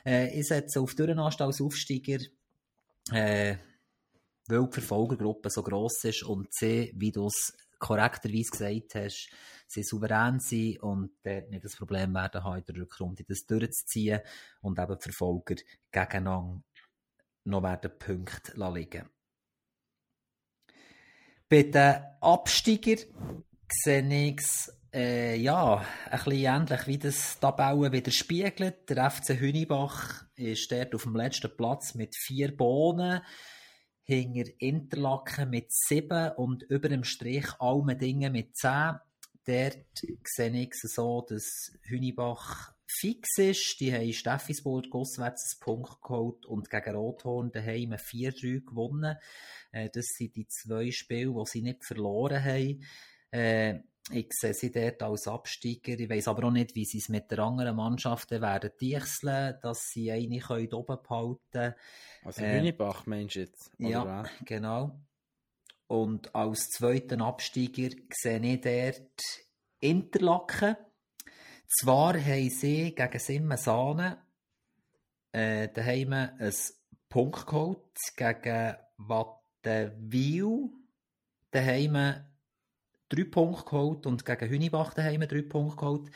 äh, 0.04 0.38
ich 0.38 0.48
setze 0.48 0.80
auf 0.80 0.94
Dürrenast 0.94 1.40
als 1.40 1.60
Aufsteiger, 1.60 2.18
äh, 3.12 3.56
weil 4.48 4.66
die 4.66 4.80
Verfolgergruppe 4.80 5.50
so 5.50 5.62
gross 5.62 6.04
ist 6.04 6.22
und 6.22 6.52
sie, 6.52 6.92
wie 6.96 7.12
du 7.12 7.26
es 7.26 7.56
korrekterweise 7.78 8.50
gesagt 8.50 8.94
hast, 8.94 9.30
sie 9.66 9.82
souverän 9.82 10.40
sind 10.40 10.82
und 10.82 11.10
dort 11.22 11.50
nicht 11.50 11.64
das 11.64 11.76
Problem 11.76 12.14
werden 12.14 12.42
haben, 12.42 12.58
in 12.58 12.64
der 12.64 12.76
Rückrunde 12.76 13.24
das 13.24 13.46
durchzuziehen 13.46 14.20
und 14.62 14.78
eben 14.78 14.96
die 14.98 15.02
Verfolger 15.02 15.56
gegeneinander 15.92 16.62
noch 17.44 17.62
werden 17.62 17.90
Punkte 17.98 18.52
liegen 18.56 19.08
bei 21.48 21.62
den 21.62 22.02
Absteiger 22.20 22.96
sehe 23.70 24.28
ich 24.28 24.38
es 24.38 24.72
äh, 24.92 25.36
ja, 25.36 25.84
ein 26.10 26.24
bisschen 26.24 26.32
ähnlich 26.32 26.86
wie 26.86 26.98
das 26.98 27.38
Tabellen 27.40 27.92
widerspiegelt. 27.92 28.88
Der 28.88 29.10
FC 29.10 29.38
Hünibach 29.40 30.24
ist 30.34 30.70
dort 30.72 30.94
auf 30.94 31.02
dem 31.02 31.16
letzten 31.16 31.54
Platz 31.56 31.94
mit 31.94 32.16
vier 32.16 32.56
Bohnen, 32.56 33.20
hinter 34.08 34.50
Interlaken 34.58 35.50
mit 35.50 35.70
sieben 35.70 36.32
und 36.36 36.62
über 36.62 36.88
dem 36.88 37.04
Strich 37.04 37.46
Almendingen 37.58 38.32
mit 38.32 38.56
zehn. 38.56 38.96
Dort 39.44 39.78
sehe 40.24 40.62
ich 40.62 40.70
es 40.72 40.94
so, 40.94 41.26
dass 41.28 41.72
Hünibach 41.82 42.72
fix 42.86 43.36
ist. 43.36 43.80
Die 43.80 43.92
haben 43.92 44.12
Steffisburg 44.12 44.86
auswärts 44.94 45.54
einen 45.54 45.60
Punkt 45.60 46.02
geholt 46.02 46.46
und 46.46 46.70
gegen 46.70 46.94
Rothorn 46.94 47.52
daheim 47.52 47.92
4-3 47.92 48.64
gewonnen. 48.64 49.16
Äh, 49.72 49.90
das 49.92 50.06
sind 50.06 50.36
die 50.36 50.48
zwei 50.48 50.90
Spiele, 50.90 51.34
die 51.34 51.50
sie 51.50 51.62
nicht 51.62 51.84
verloren 51.84 52.42
haben. 52.42 52.82
Ich 54.10 54.32
sehe 54.32 54.54
sie 54.54 54.72
dort 54.72 55.02
als 55.02 55.28
Absteiger. 55.28 55.98
Ich 55.98 56.08
weiß 56.08 56.28
aber 56.28 56.48
auch 56.48 56.50
nicht, 56.50 56.74
wie 56.74 56.84
sie 56.84 56.98
es 56.98 57.08
mit 57.08 57.30
den 57.30 57.40
anderen 57.40 57.76
Mannschaften 57.76 58.40
werden 58.40 58.70
dichseln, 58.80 59.56
dass 59.62 59.88
sie 59.92 60.10
eine 60.10 60.38
können 60.38 60.72
oben 60.72 60.98
behalten 61.02 61.74
Also 62.24 62.42
äh, 62.42 62.58
Hünibach 62.58 63.06
meinst 63.06 63.36
du 63.36 63.40
jetzt? 63.40 63.70
ja, 63.78 64.04
was? 64.04 64.28
genau. 64.44 64.98
Und 65.88 66.34
als 66.34 66.68
zweiten 66.70 67.22
Absteiger 67.22 67.94
sehe 68.12 68.40
ich 68.40 68.60
dort 68.60 69.22
Interlaken. 69.80 70.76
Zwar 71.66 72.18
haben 72.18 72.50
sie 72.50 72.94
gegen 72.94 73.18
Simmensahne 73.18 74.18
äh, 75.32 75.68
daheim 75.68 76.12
einen 76.12 76.52
Punkt 77.08 77.46
geholt, 77.46 77.94
gegen 78.16 78.76
Wattenwil 78.96 80.70
daheim 81.50 82.27
drei 83.08 83.24
Punkte 83.24 83.64
geholt 83.64 84.06
und 84.06 84.24
gegen 84.24 84.48
Hünibach 84.48 84.94
daheim 84.94 85.20
drei 85.22 85.42
Punkte 85.42 85.76
geholt. 85.76 86.10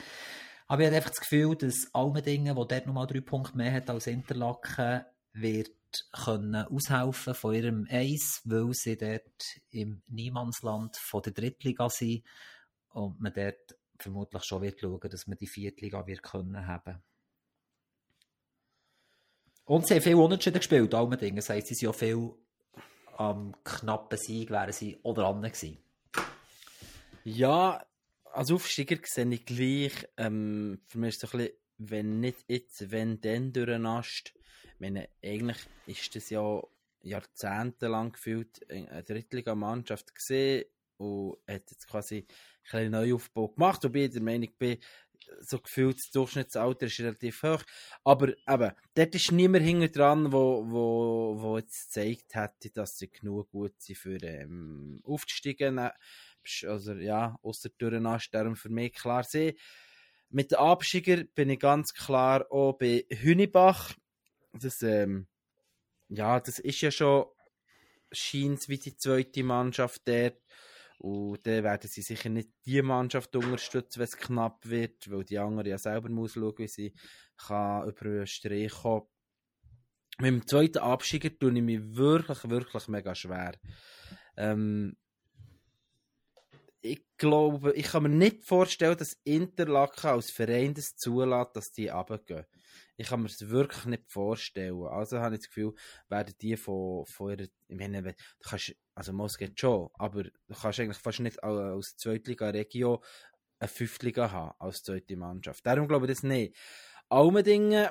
Aber 0.66 0.82
ich 0.82 0.86
habe 0.86 0.96
einfach 0.96 1.10
das 1.10 1.20
Gefühl, 1.20 1.56
dass 1.56 1.88
Almendingen, 1.92 2.56
wo 2.56 2.64
dort 2.64 2.86
nochmal 2.86 3.06
drei 3.06 3.20
Punkte 3.20 3.56
mehr 3.56 3.72
hat 3.72 3.90
als 3.90 4.06
Interlaken, 4.06 5.04
wird 5.32 5.70
können 6.12 6.66
aushelfen 6.66 7.34
von 7.34 7.54
ihrem 7.54 7.86
Eis, 7.90 8.40
weil 8.44 8.72
sie 8.72 8.96
dort 8.96 9.60
im 9.70 10.02
Niemandsland 10.08 10.96
von 10.96 11.22
der 11.22 11.32
Drittliga 11.32 11.90
sind 11.90 12.22
und 12.90 13.20
man 13.20 13.32
dort 13.34 13.76
vermutlich 13.98 14.44
schon 14.44 14.62
wird 14.62 14.80
schauen, 14.80 15.10
dass 15.10 15.26
man 15.26 15.38
die 15.38 15.46
Viertliga 15.46 16.06
wird 16.06 16.22
können 16.22 16.66
haben. 16.66 17.02
Und 19.64 19.86
sie 19.86 19.94
haben 19.94 20.02
viel 20.02 20.14
Unentschieden 20.14 20.58
gespielt, 20.58 20.94
Almendingen. 20.94 21.36
Das 21.36 21.50
heisst, 21.50 21.68
sie 21.68 21.74
sind 21.74 21.88
auch 21.88 21.94
viel 21.94 22.34
am 23.16 23.54
knappen 23.62 24.18
Sieg 24.18 24.50
wären 24.50 24.72
sie 24.72 24.98
oder 25.02 25.22
dran 25.22 25.42
gewesen. 25.42 25.78
Ja, 27.24 27.86
als 28.32 28.50
Aufsteiger 28.50 28.96
sehe 29.04 29.32
ich 29.32 29.44
gleich, 29.44 29.92
ähm, 30.16 30.80
für 30.88 30.98
mich 30.98 31.10
ist 31.10 31.24
es 31.24 31.32
ein 31.32 31.38
bisschen, 31.38 31.56
wenn 31.78 32.20
nicht 32.20 32.44
jetzt, 32.48 32.90
wenn 32.90 33.20
dann 33.20 33.52
durchnascht. 33.52 34.34
Ich 34.74 34.80
meine, 34.80 35.08
eigentlich 35.22 35.58
ist 35.86 36.16
das 36.16 36.30
ja 36.30 36.60
jahrzehntelang 37.02 38.12
gefühlt 38.12 38.68
eine 38.68 39.04
Drittliga-Mannschaft 39.04 40.14
gesehen 40.14 40.64
und 40.96 41.36
hat 41.48 41.70
jetzt 41.70 41.86
quasi 41.88 42.26
ein 42.72 42.90
Neuaufbau 42.90 43.48
gemacht, 43.48 43.84
wobei 43.84 44.04
ich 44.04 44.12
der 44.12 44.22
Meinung 44.22 44.50
bin, 44.58 44.78
so 45.40 45.58
gefühlt 45.58 45.98
das 45.98 46.10
Durchschnittsalter 46.10 46.86
ist 46.86 47.00
relativ 47.00 47.42
hoch. 47.42 47.62
Aber 48.04 48.28
eben, 48.28 48.72
dort 48.94 49.14
ist 49.14 49.32
niemand 49.32 49.64
hinter 49.64 49.88
dran, 49.88 50.32
wo, 50.32 50.64
wo, 50.68 51.40
wo 51.40 51.58
jetzt 51.58 51.86
gezeigt 51.86 52.34
hätte, 52.34 52.70
dass 52.70 52.98
sie 52.98 53.10
genug 53.10 53.50
gut 53.50 53.80
sind 53.80 53.98
für 53.98 54.22
ähm, 54.22 55.00
aufzusteigen. 55.04 55.90
Also 56.66 56.94
ja, 56.94 57.36
außer 57.42 57.70
Dürrenast, 57.70 58.32
darum 58.32 58.56
für 58.56 58.68
mich 58.68 58.94
klar 58.94 59.24
sehen. 59.24 59.56
Mit 60.30 60.50
den 60.50 60.58
Absteiger 60.58 61.24
bin 61.34 61.50
ich 61.50 61.60
ganz 61.60 61.92
klar 61.92 62.46
auch 62.50 62.74
bei 62.74 63.04
Hünibach. 63.10 63.92
Das, 64.52 64.82
ähm, 64.82 65.26
ja, 66.08 66.40
das 66.40 66.58
ist 66.58 66.80
ja 66.80 66.90
schon 66.90 67.26
scheint 68.10 68.68
wie 68.68 68.78
die 68.78 68.96
zweite 68.96 69.42
Mannschaft 69.42 70.02
dort. 70.06 70.40
Und 70.98 71.44
dann 71.46 71.64
werden 71.64 71.90
sie 71.90 72.02
sicher 72.02 72.28
nicht 72.28 72.50
die 72.64 72.80
Mannschaft 72.80 73.34
unterstützen, 73.34 73.98
wenn 73.98 74.04
es 74.04 74.16
knapp 74.16 74.64
wird, 74.64 75.10
weil 75.10 75.24
die 75.24 75.38
andere 75.38 75.70
ja 75.70 75.78
selber 75.78 76.08
muss 76.08 76.34
schauen, 76.34 76.56
wie 76.58 76.68
sie 76.68 76.94
kann 77.36 77.88
über 77.88 78.04
den 78.04 78.26
Strich 78.26 78.72
kommen. 78.72 79.08
Mit 80.18 80.28
dem 80.28 80.46
zweiten 80.46 80.78
Absteiger 80.78 81.36
tue 81.36 81.52
ich 81.56 81.62
mich 81.62 81.96
wirklich, 81.96 82.48
wirklich 82.48 82.88
mega 82.88 83.14
schwer. 83.14 83.58
Ähm, 84.36 84.96
ich 86.82 87.04
glaube, 87.16 87.72
ich 87.74 87.86
kann 87.86 88.02
mir 88.02 88.08
nicht 88.08 88.44
vorstellen, 88.44 88.96
dass 88.98 89.16
Interlaken 89.22 90.10
als 90.10 90.30
Verein 90.30 90.74
das 90.74 90.96
zulässt, 90.96 91.54
dass 91.54 91.72
die 91.72 91.88
runtergehen. 91.88 92.44
Ich 92.96 93.08
kann 93.08 93.22
mir 93.22 93.28
das 93.28 93.48
wirklich 93.48 93.84
nicht 93.86 94.10
vorstellen. 94.10 94.82
Also 94.86 95.20
habe 95.20 95.36
ich 95.36 95.42
das 95.42 95.48
Gefühl, 95.48 95.74
werden 96.08 96.34
die 96.40 96.56
von, 96.56 97.06
von 97.06 97.30
ihrer, 97.30 97.48
ich 97.68 97.78
meine, 97.78 98.02
du 98.02 98.14
kannst, 98.42 98.74
also 98.94 99.12
Moss 99.12 99.38
geht 99.38 99.58
schon, 99.58 99.88
aber 99.94 100.24
du 100.24 100.54
kannst 100.60 100.80
eigentlich 100.80 100.98
fast 100.98 101.20
nicht 101.20 101.42
aus 101.42 101.96
Zweitliga-Region 101.96 102.98
eine 103.60 103.68
Fünftliga 103.68 104.30
haben, 104.32 104.54
als 104.58 104.82
zweite 104.82 105.16
Mannschaft. 105.16 105.64
Darum 105.64 105.86
glaube 105.86 106.06
ich 106.06 106.12
das 106.12 106.24
nicht. 106.24 106.56
Almendingen 107.08 107.90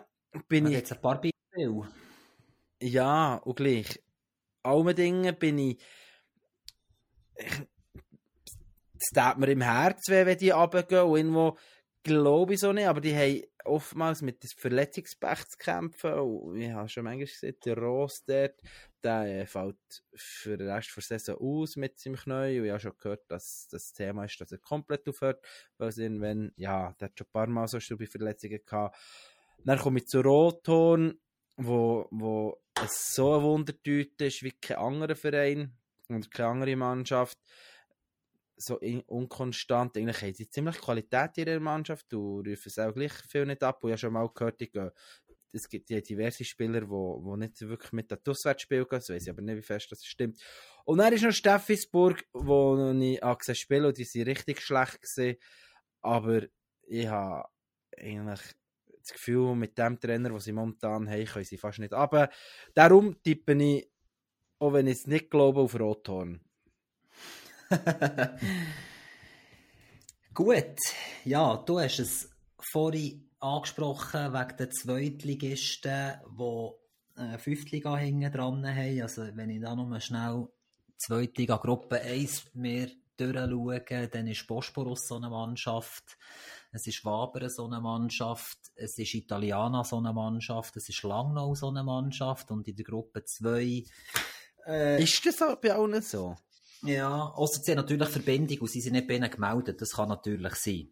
bin 0.50 0.68
ich... 0.68 0.74
jetzt 0.74 0.92
ein 0.92 1.02
paar 1.02 1.22
Beispiele. 1.22 1.90
Ja, 2.82 3.36
und 3.36 3.56
gleich. 3.56 4.04
Almendingen 4.64 5.36
bin 5.38 5.58
ich, 5.58 5.82
ich 7.36 7.71
es 9.02 9.10
tut 9.14 9.38
mir 9.38 9.52
im 9.52 9.62
Herz 9.62 10.10
weh, 10.10 10.26
wenn 10.26 10.38
die 10.38 10.52
runtergehen 10.52 11.04
und 11.04 11.18
irgendwo 11.18 11.58
glaube 12.04 12.54
ich 12.54 12.60
so 12.60 12.74
nicht, 12.74 12.88
aber 12.88 13.02
die 13.02 13.16
haben 13.16 13.42
oftmals 13.64 14.22
mit 14.22 14.44
dem 14.44 14.50
Verletzungspech 14.58 15.46
zu 15.50 15.58
kämpfen. 15.58 16.14
Und 16.14 16.60
ich 16.60 16.72
habe 16.72 16.90
schon 16.90 17.04
manchmal 17.04 17.26
gesehen, 17.26 17.56
der 17.64 17.78
Ross 17.78 18.24
dort, 18.26 18.60
der 19.04 19.42
äh, 19.42 19.46
fällt 19.46 19.78
für 20.16 20.58
den 20.58 20.70
Rest 20.70 20.92
der 20.96 21.04
Saison 21.04 21.38
aus 21.40 21.76
mit 21.76 22.00
seinem 22.00 22.16
Knie. 22.16 22.60
Und 22.60 22.66
ich 22.66 22.72
habe 22.72 22.80
schon 22.80 22.98
gehört, 22.98 23.30
dass 23.30 23.68
das 23.70 23.94
Thema 23.94 24.26
ist, 24.26 24.40
dass 24.42 24.52
er 24.52 24.58
komplett 24.58 25.08
aufhört, 25.08 25.46
weil 25.78 25.90
es 25.90 25.98
irgendwann, 25.98 26.52
ja, 26.56 26.94
der 27.00 27.10
hat 27.10 27.18
schon 27.18 27.28
ein 27.28 27.32
paar 27.32 27.48
Mal 27.48 27.68
so 27.68 27.78
bei 27.98 28.08
Verletzungen 28.08 28.60
gehabt. 28.66 28.98
Dann 29.64 29.78
komme 29.78 30.00
ich 30.00 30.08
zu 30.08 30.22
Rothorn, 30.22 31.20
wo, 31.58 32.08
wo 32.10 32.60
es 32.84 33.14
so 33.14 33.36
ein 33.36 33.44
Wundertüte 33.44 34.26
ist 34.26 34.42
wie 34.42 34.54
kein 34.54 34.78
anderer 34.78 35.16
Verein 35.16 35.78
und 36.08 36.32
keine 36.32 36.50
andere 36.50 36.76
Mannschaft 36.76 37.38
so 38.62 38.80
unkonstant. 38.80 39.98
Eigentlich 39.98 40.22
haben 40.22 40.34
sie 40.34 40.50
ziemlich 40.50 40.78
Qualität 40.78 41.38
in 41.38 41.48
ihrer 41.48 41.60
Mannschaft. 41.60 42.06
Du 42.10 42.42
rufen 42.42 42.84
auch 42.84 42.94
gleich 42.94 43.14
viel 43.30 43.46
nicht 43.46 43.64
ab. 43.64 43.84
Und 43.84 43.90
ich 43.90 43.94
habe 43.94 44.00
schon 44.00 44.14
mal 44.14 44.30
gehört, 44.34 44.62
ich 44.62 44.72
es 45.54 45.68
gibt 45.68 45.90
ja 45.90 46.00
diverse 46.00 46.46
Spieler, 46.46 46.82
die 46.82 46.90
wo, 46.90 47.24
wo 47.24 47.36
nicht 47.36 47.60
wirklich 47.62 47.92
mit 47.92 48.10
der 48.10 48.20
Auswärtsspiel 48.26 48.86
gehen. 48.86 49.02
So 49.02 49.14
weiß 49.14 49.24
ich 49.24 49.30
aber 49.30 49.42
nicht, 49.42 49.58
wie 49.58 49.62
fest 49.62 49.92
das 49.92 50.06
stimmt. 50.06 50.40
Und 50.86 51.00
dann 51.00 51.14
ist 51.14 51.24
noch 51.24 51.32
Steffisburg, 51.32 52.26
wo 52.34 52.92
ich 52.94 53.20
gesehen 53.20 53.56
spiele 53.56 53.88
und 53.88 53.98
die 53.98 54.04
sind 54.04 54.28
richtig 54.28 54.62
schlecht 54.62 55.02
gesehen. 55.02 55.38
Aber 56.02 56.44
ich 56.84 57.08
habe 57.08 57.50
eigentlich 57.98 58.42
das 59.02 59.14
Gefühl, 59.14 59.56
mit 59.56 59.78
dem 59.78 60.00
Trainer, 60.00 60.30
den 60.30 60.40
sie 60.40 60.52
momentan 60.52 61.10
haben, 61.10 61.26
können 61.26 61.46
sie 61.46 61.58
fast 61.58 61.80
nicht. 61.80 61.94
Aber 61.94 62.30
darum 62.74 63.22
tippe 63.22 63.54
ich, 63.54 63.90
auch 64.60 64.74
wenn 64.74 64.88
ich 64.88 65.00
es 65.00 65.08
nicht 65.08 65.30
glaube, 65.30 65.62
auf 65.62 65.80
Rothorn. 65.80 66.40
Gut, 70.34 70.78
ja, 71.26 71.58
du 71.58 71.80
hast 71.80 72.00
es 72.00 72.30
vorhin 72.60 73.30
angesprochen 73.40 74.34
wegen 74.34 74.58
den 74.58 74.72
Zweitligisten, 74.72 76.14
die 76.38 77.22
äh, 77.22 77.38
Fünftliga 77.38 77.98
hinten 77.98 78.32
dran 78.32 78.66
haben. 78.66 79.02
Also 79.02 79.28
wenn 79.36 79.50
ich 79.50 79.62
da 79.62 79.76
nochmal 79.76 80.02
schnell 80.02 80.48
Zweitliga 80.98 81.58
Gruppe 81.58 82.02
1 82.02 82.54
mehr 82.54 82.88
durchschaue, 83.18 84.08
dann 84.10 84.28
ist 84.28 84.48
Bosporus 84.48 85.08
so 85.08 85.16
eine 85.16 85.30
Mannschaft, 85.30 86.18
es 86.72 86.88
ist 86.88 87.04
Waber 87.06 87.50
so 87.50 87.66
eine 87.66 87.82
Mannschaft, 87.82 88.58
es 88.76 88.98
ist 88.98 89.14
Italiana 89.14 89.84
so 89.84 89.98
eine 89.98 90.14
Mannschaft, 90.14 90.76
es 90.78 90.90
ist 90.90 91.04
Langnau 91.04 91.54
so 91.56 91.70
eine 91.70 91.84
Mannschaft. 91.84 92.52
Und 92.52 92.68
in 92.68 92.76
der 92.76 92.86
Gruppe 92.86 93.24
2 93.24 93.84
äh, 94.68 95.04
ist 95.04 95.26
das 95.26 95.42
auch 95.42 95.56
bei 95.56 95.74
allen 95.74 96.02
so? 96.02 96.36
Ja, 96.84 97.28
außer 97.36 97.62
sie 97.62 97.72
haben 97.72 97.78
natürlich 97.78 98.10
Verbindung 98.10 98.60
und 98.60 98.72
sie 98.72 98.82
sind 98.82 98.94
nicht 98.94 99.08
bei 99.08 99.16
ihnen 99.16 99.30
gemeldet, 99.30 99.82
das 99.82 99.94
kann 99.94 100.10
natürlich 100.10 100.56
sein. 100.56 100.90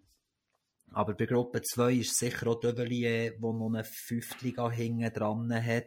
Aber 0.91 1.13
bei 1.13 1.25
Gruppe 1.25 1.61
2 1.61 1.93
ist 1.93 2.17
sicher 2.17 2.47
auch 2.47 2.59
Dövelier, 2.59 3.35
wo 3.39 3.53
noch 3.53 3.67
eine 3.67 3.83
Fünftliga 3.83 4.69
hinten 4.69 5.13
dran 5.13 5.53
hat. 5.53 5.85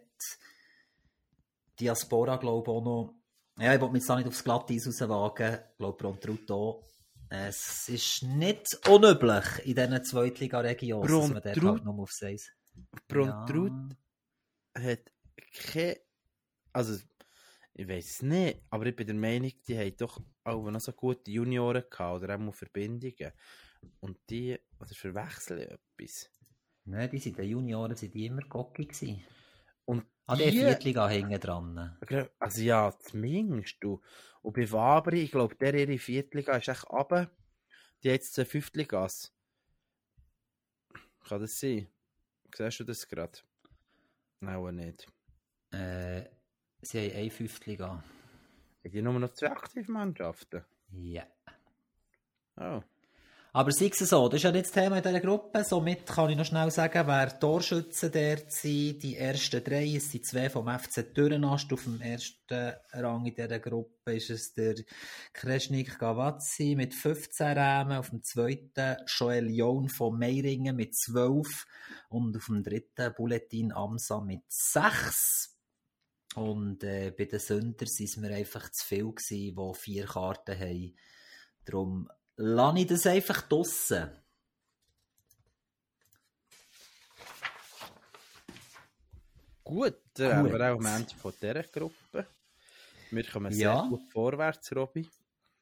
Diaspora, 1.79 2.37
glaube 2.37 2.71
ich, 2.71 2.77
auch 2.77 2.85
noch. 2.85 3.15
Ja, 3.59 3.75
ich 3.75 3.81
wollte 3.81 3.93
mich 3.93 4.03
jetzt 4.03 4.11
auch 4.11 4.17
nicht 4.17 4.29
aufs 4.29 4.45
Glatteis 4.45 4.87
rauswagen. 4.87 5.55
Ich 5.55 5.79
glaube, 5.79 5.99
Brontrutt 5.99 6.51
auch. 6.51 6.87
Es 7.29 7.89
ist 7.89 8.23
nicht 8.23 8.87
unüblich 8.89 9.45
in 9.65 9.75
diesen 9.75 10.05
Zweitliga-Regionen, 10.05 11.09
dass 11.09 11.31
man 11.31 11.43
dort 11.43 11.63
halt 11.63 11.85
nur 11.85 11.99
auf 11.99 12.13
6. 12.13 12.53
Brontrutt 13.09 13.97
ja. 14.77 14.83
hat 14.83 15.13
keine. 15.53 15.97
Also, 16.75 16.99
ich 17.75 17.89
weiß 17.89 18.11
es 18.11 18.23
nicht, 18.23 18.62
aber 18.70 18.87
ich 18.87 18.97
bin 18.97 19.07
der 19.07 19.16
Meinung, 19.16 19.53
die 19.66 19.79
haben 19.79 19.97
doch 19.97 20.20
auch 20.45 20.70
noch 20.70 20.81
so 20.81 20.93
gute 20.93 21.31
Junioren 21.31 21.85
gehabt 21.91 22.23
oder 22.23 22.39
auch 22.39 22.55
Verbindungen. 22.55 23.33
Und 24.01 24.18
die, 24.29 24.59
oder 24.79 24.95
verwechseln 24.95 25.68
etwas? 25.68 26.31
Nein, 26.85 27.11
die 27.11 27.18
sind 27.18 27.39
die 27.39 27.43
Junioren, 27.43 27.97
sind 27.97 28.14
die 28.14 28.27
immer 28.27 28.43
Gocki 28.43 28.87
gewesen. 28.87 29.25
Und 29.85 30.05
An 30.27 30.39
der 30.39 30.53
Viertliga 30.53 31.09
hängen 31.09 31.41
dran. 31.41 31.97
Also 32.39 32.62
ja, 32.62 32.93
zumindest 32.99 33.77
du. 33.81 34.01
Und 34.43 34.55
bei 34.55 34.70
Wabri, 34.70 35.23
ich 35.23 35.31
glaube, 35.31 35.55
der 35.57 35.75
ihre 35.75 35.99
Viertliga 35.99 36.57
ist 36.57 36.68
echt 36.68 36.89
runter. 36.91 37.31
Die 38.03 38.09
hat 38.09 38.20
jetzt 38.20 38.39
eine 38.39 38.47
Fünftligas. 38.47 39.33
Kann 41.25 41.41
das 41.41 41.59
sein? 41.59 41.89
Siehst 42.55 42.81
du 42.81 42.85
das 42.85 43.09
gerade? 43.09 43.39
Nein, 44.41 44.57
auch 44.57 44.70
nicht. 44.70 45.07
Äh, 45.70 46.25
sie 46.83 47.11
haben 47.11 47.16
eine 47.16 47.30
Fünftliga. 47.30 47.89
Haben 47.89 48.05
die 48.93 49.03
nur 49.03 49.18
noch 49.18 49.33
zwei 49.33 49.51
Aktivmannschaften? 49.51 50.64
Ja. 50.91 51.24
Oh. 52.57 52.83
Aber 53.55 53.70
sei 53.70 53.91
es 53.93 53.99
so, 53.99 54.28
das 54.30 54.39
ist 54.39 54.45
ja 54.45 54.51
nicht 54.51 54.64
das 54.64 54.72
Thema 54.72 54.97
in 54.97 55.03
dieser 55.03 55.20
Gruppe. 55.20 55.62
Somit 55.62 56.07
kann 56.07 56.30
ich 56.30 56.39
noch 56.39 56.47
schnell 56.47 56.70
sagen, 56.70 57.07
wer 57.07 57.39
Torschützen 57.39 58.11
dort 58.11 58.51
sind. 58.51 59.03
Die 59.03 59.18
ersten 59.18 59.62
drei, 59.62 59.95
es 59.95 60.11
sind 60.11 60.24
zwei 60.24 60.49
vom 60.49 60.66
FC 60.66 61.14
Dürrenast. 61.14 61.70
Auf 61.70 61.85
dem 61.85 62.01
ersten 62.01 62.72
Rang 62.93 63.26
in 63.26 63.35
dieser 63.35 63.59
Gruppe 63.59 64.14
ist 64.14 64.30
es 64.30 64.55
der 64.55 64.76
Kreschnik 65.35 65.99
Gavazzi 65.99 66.74
mit 66.74 66.95
15 66.95 67.47
Rämen. 67.59 67.99
Auf 67.99 68.09
dem 68.09 68.22
zweiten 68.22 68.97
Joel 69.07 69.51
John 69.51 69.91
von 69.91 70.18
Meiringen 70.18 70.74
mit 70.74 70.97
12. 70.97 71.66
Und 72.09 72.35
auf 72.35 72.47
dem 72.47 72.62
dritten 72.62 73.12
Bulletin 73.14 73.72
Amsa 73.72 74.22
mit 74.22 74.45
6. 74.49 75.59
Und 76.35 76.83
äh, 76.83 77.11
bei 77.11 77.26
den 77.26 77.39
Sündern 77.39 77.89
waren 77.89 78.20
mir 78.22 78.37
einfach 78.37 78.70
zu 78.70 78.87
viel, 78.87 79.12
gewesen, 79.12 79.55
die 79.55 79.74
vier 79.78 80.07
Karten 80.07 80.59
haben. 80.59 80.97
Darum 81.64 82.11
lasse 82.37 82.78
ich 82.78 82.87
das 82.87 83.07
einfach 83.07 83.43
draussen. 83.43 84.11
Gut, 89.62 89.97
dann 90.14 90.37
haben 90.37 90.53
wir 90.53 90.61
auch 90.61 90.78
am 90.78 90.87
Ende 90.87 91.14
von 91.14 91.33
dieser 91.41 91.62
Gruppe. 91.62 92.26
Wir 93.11 93.24
kommen 93.24 93.53
sehr 93.53 93.62
ja. 93.62 93.87
gut 93.87 94.03
vorwärts, 94.11 94.74
Robby. 94.74 95.09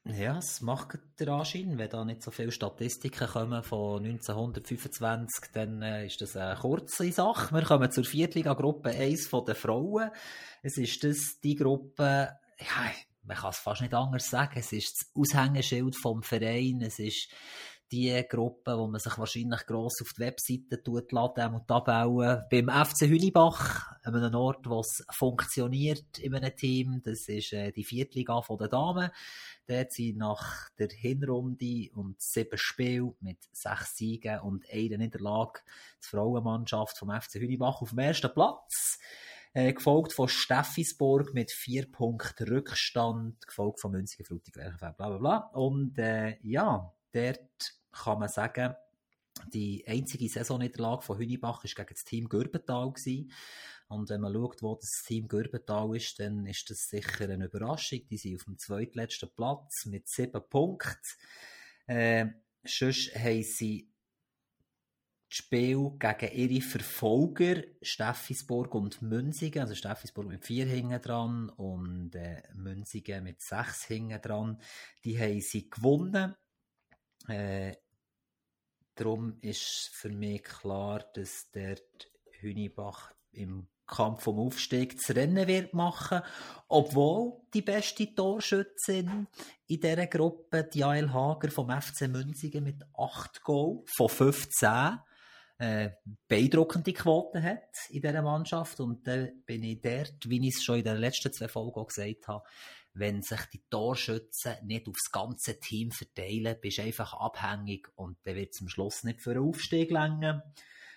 Ja, 0.04 0.38
es 0.38 0.62
macht 0.62 0.98
der 1.18 1.28
Anschein. 1.28 1.76
Wenn 1.76 1.90
da 1.90 2.04
nicht 2.04 2.22
so 2.22 2.30
viele 2.30 2.52
Statistiken 2.52 3.28
kommen 3.28 3.62
von 3.62 4.04
1925, 4.04 5.52
dann 5.52 5.82
äh, 5.82 6.06
ist 6.06 6.20
das 6.22 6.36
eine 6.36 6.58
kurze 6.58 7.12
Sache. 7.12 7.54
Wir 7.54 7.62
kommen 7.62 7.90
zur 7.90 8.04
Viertliga-Gruppe 8.04 8.90
1 8.90 9.26
von 9.28 9.44
den 9.44 9.54
Frauen. 9.54 10.10
Es 10.62 10.78
ist 10.78 11.04
das 11.04 11.38
die 11.42 11.54
Gruppe, 11.54 12.38
ja, 12.58 12.90
man 13.24 13.36
kann 13.36 13.50
es 13.50 13.58
fast 13.58 13.82
nicht 13.82 13.92
anders 13.92 14.30
sagen. 14.30 14.58
Es 14.58 14.72
ist 14.72 14.96
das 14.96 15.10
Aushängeschild 15.14 15.94
vom 15.96 16.22
Verein. 16.22 16.80
Es 16.80 16.98
ist 16.98 17.28
die 17.92 18.24
Gruppe, 18.28 18.78
wo 18.78 18.86
man 18.86 19.00
sich 19.00 19.18
wahrscheinlich 19.18 19.66
gross 19.66 20.00
auf 20.00 20.12
die 20.16 20.22
Webseite 20.22 20.82
tut, 20.82 21.10
laden 21.12 21.54
und 21.54 21.70
abbauen. 21.70 22.42
Beim 22.50 22.68
FC 22.68 23.02
Hülibach, 23.02 23.92
an 24.02 24.14
einem 24.14 24.34
Ort, 24.34 24.68
wo 24.68 24.80
es 24.80 25.04
funktioniert 25.10 26.18
in 26.18 26.34
einem 26.34 26.54
Team, 26.54 27.02
das 27.04 27.28
ist 27.28 27.52
äh, 27.52 27.72
die 27.72 27.84
Viertliga 27.84 28.40
den 28.48 28.70
Damen. 28.70 29.10
Dort 29.66 29.92
sind 29.92 30.18
nach 30.18 30.70
der 30.78 30.88
Hinrunde 30.88 31.90
und 31.94 32.20
sieben 32.20 32.58
Spielen 32.58 33.14
mit 33.20 33.38
sechs 33.52 33.96
Siegen 33.96 34.40
und 34.40 34.64
einer 34.72 34.98
Niederlage 34.98 35.60
die 36.02 36.08
Frauenmannschaft 36.08 36.96
vom 36.96 37.10
FC 37.10 37.34
Hülibach 37.34 37.82
auf 37.82 37.90
dem 37.90 37.98
ersten 37.98 38.32
Platz. 38.32 38.98
Äh, 39.52 39.72
gefolgt 39.72 40.12
von 40.12 40.28
Steffisburg 40.28 41.34
mit 41.34 41.50
vier 41.50 41.90
Punkten 41.90 42.46
Rückstand, 42.46 43.44
gefolgt 43.44 43.80
von 43.80 43.90
Münzigen, 43.90 44.24
Frutig, 44.24 44.54
bla 44.54 44.92
bla 44.92 45.18
bla. 45.18 45.36
Und 45.54 45.98
äh, 45.98 46.38
ja, 46.42 46.92
dort 47.12 47.79
kann 47.92 48.18
man 48.18 48.28
sagen, 48.28 48.74
die 49.52 49.84
einzige 49.86 50.28
Saisonniederlage 50.28 51.02
von 51.02 51.18
Hünibach 51.18 51.64
war 51.64 51.70
gegen 51.70 51.94
das 51.94 52.04
Team 52.04 52.28
Gürbental. 52.28 52.92
Gewesen. 52.92 53.32
Und 53.88 54.08
wenn 54.08 54.20
man 54.20 54.32
schaut, 54.32 54.62
wo 54.62 54.76
das 54.76 55.02
Team 55.04 55.28
Gürbental 55.28 55.96
ist, 55.96 56.20
dann 56.20 56.46
ist 56.46 56.70
das 56.70 56.88
sicher 56.88 57.28
eine 57.28 57.46
Überraschung. 57.46 58.00
Die 58.08 58.16
sind 58.16 58.36
auf 58.36 58.44
dem 58.44 58.58
zweitletzten 58.58 59.30
Platz 59.34 59.86
mit 59.86 60.08
sieben 60.08 60.42
Punkten. 60.48 60.98
Äh, 61.86 62.26
sonst 62.64 63.14
haben 63.16 63.42
sie 63.42 63.90
das 65.28 65.38
Spiel 65.38 65.92
gegen 65.98 66.32
ihre 66.32 66.60
Verfolger 66.60 67.62
Steffisburg 67.82 68.74
und 68.74 69.00
Münzigen, 69.00 69.62
also 69.62 69.74
Steffisburg 69.74 70.26
mit 70.26 70.44
vier 70.44 70.66
hinten 70.66 71.00
dran 71.00 71.48
und 71.50 72.14
äh, 72.16 72.42
Münzigen 72.54 73.24
mit 73.24 73.40
sechs 73.40 73.84
hinten 73.84 74.20
dran, 74.20 74.60
die 75.04 75.18
haben 75.18 75.40
sie 75.40 75.70
gewonnen. 75.70 76.34
Äh, 77.28 77.76
darum 78.94 79.38
ist 79.40 79.90
für 79.92 80.10
mich 80.10 80.42
klar, 80.42 81.04
dass 81.14 81.50
der 81.50 81.76
Hünibach 82.40 83.12
im 83.32 83.68
Kampf 83.86 84.26
um 84.28 84.38
Aufstieg 84.38 84.96
das 84.96 85.14
Rennen 85.16 85.48
wird 85.48 85.74
machen, 85.74 86.20
obwohl 86.68 87.40
die 87.52 87.62
beste 87.62 88.14
Torschützin 88.14 89.26
in 89.66 89.80
dieser 89.80 90.06
Gruppe, 90.06 90.64
die 90.72 90.84
Ael 90.84 91.12
Hager 91.12 91.50
vom 91.50 91.68
FC 91.70 92.08
Münzigen 92.08 92.64
mit 92.64 92.82
8 92.96 93.42
Goal 93.42 93.82
von 93.96 94.08
15 94.08 95.00
äh, 95.58 95.90
beeindruckende 96.26 96.92
Quoten 96.92 97.42
hat 97.42 97.68
in 97.90 98.00
dieser 98.00 98.22
Mannschaft. 98.22 98.80
Und 98.80 99.06
dann 99.06 99.42
bin 99.44 99.62
ich 99.62 99.80
dort, 99.82 100.28
wie 100.28 100.48
ich 100.48 100.56
es 100.56 100.62
schon 100.62 100.78
in 100.78 100.84
den 100.84 100.96
letzten 100.96 101.32
zwei 101.32 101.48
Folgen 101.48 101.84
gesagt 101.86 102.28
habe, 102.28 102.44
wenn 102.94 103.22
sich 103.22 103.40
die 103.52 103.62
Torschützen 103.70 104.54
nicht 104.64 104.88
aufs 104.88 105.10
ganze 105.12 105.58
Team 105.60 105.90
verteilen, 105.90 106.56
bist 106.60 106.78
du 106.78 106.82
einfach 106.82 107.14
abhängig 107.14 107.88
und 107.94 108.18
dann 108.24 108.36
wird 108.36 108.54
es 108.54 108.60
am 108.60 108.68
Schluss 108.68 109.04
nicht 109.04 109.20
für 109.20 109.30
einen 109.30 109.48
Aufstieg 109.48 109.90
länger. 109.90 110.42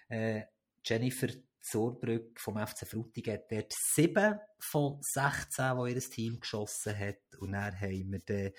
Äh, 0.09 0.43
Jennifer 0.83 1.27
Zurbrück 1.63 2.39
vom 2.41 2.57
FC 2.57 2.85
Frutigen 2.85 3.35
hat 3.35 3.49
dort 3.49 3.73
7 3.73 4.37
von 4.59 4.99
16, 5.01 5.77
die 5.77 5.93
ihr 5.93 5.99
Team 6.01 6.39
geschossen 6.41 6.97
hat. 6.97 7.19
Und 7.39 7.53
dann 7.53 7.79
haben 7.79 8.11
wir 8.11 8.19
die 8.19 8.53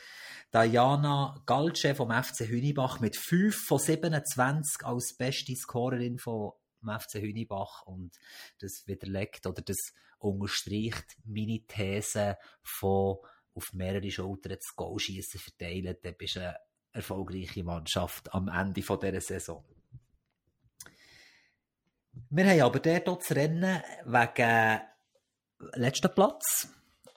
Diana 0.52 1.42
Galce 1.44 1.94
vom 1.94 2.10
FC 2.10 2.48
Hünibach 2.48 3.00
mit 3.00 3.16
5 3.16 3.54
von 3.54 3.78
27 3.78 4.86
als 4.86 5.14
beste 5.18 5.54
Scorerin 5.54 6.18
vom 6.84 6.98
FC 6.98 7.14
Hünibach. 7.22 7.82
Und 7.82 8.18
das 8.60 8.86
widerlegt 8.86 9.46
oder 9.46 9.62
das 9.62 9.78
unterstreicht 10.18 11.16
meine 11.24 11.60
These 11.66 12.38
von 12.62 13.18
auf 13.54 13.72
mehrere 13.72 14.10
Schultern 14.10 14.56
das 14.58 14.74
Goalschießen 14.76 15.40
verteilen. 15.40 15.96
Dann 16.02 16.16
bist 16.16 16.36
du 16.36 16.40
eine 16.40 16.56
erfolgreiche 16.92 17.64
Mannschaft 17.64 18.32
am 18.32 18.48
Ende 18.48 18.80
dieser 18.80 19.20
Saison. 19.20 19.64
Wir 22.30 22.46
haben 22.46 22.60
aber 22.60 22.80
dort 22.80 23.08
auch 23.08 23.18
das 23.18 23.32
Rennen 23.32 23.82
wegen 24.04 24.80
letzten 25.74 26.14
Platz. 26.14 26.68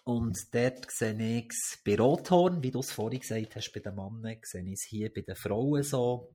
Und 0.04 0.38
dort 0.54 0.90
sehe 0.90 1.40
ich 1.40 1.50
es 1.50 1.80
bei 1.84 1.98
Rothorn, 1.98 2.64
wie 2.64 2.72
du 2.72 2.80
es 2.80 2.92
vorhin 2.92 3.20
gesagt 3.20 3.56
hast, 3.56 3.72
bei 3.74 3.82
den 3.82 3.96
Männern, 3.96 4.40
sehe 4.44 4.64
ich 4.64 4.74
es 4.74 4.86
hier 4.90 5.14
bei 5.14 5.22
den 5.22 5.36
Frauen 5.36 5.84
so. 5.84 6.34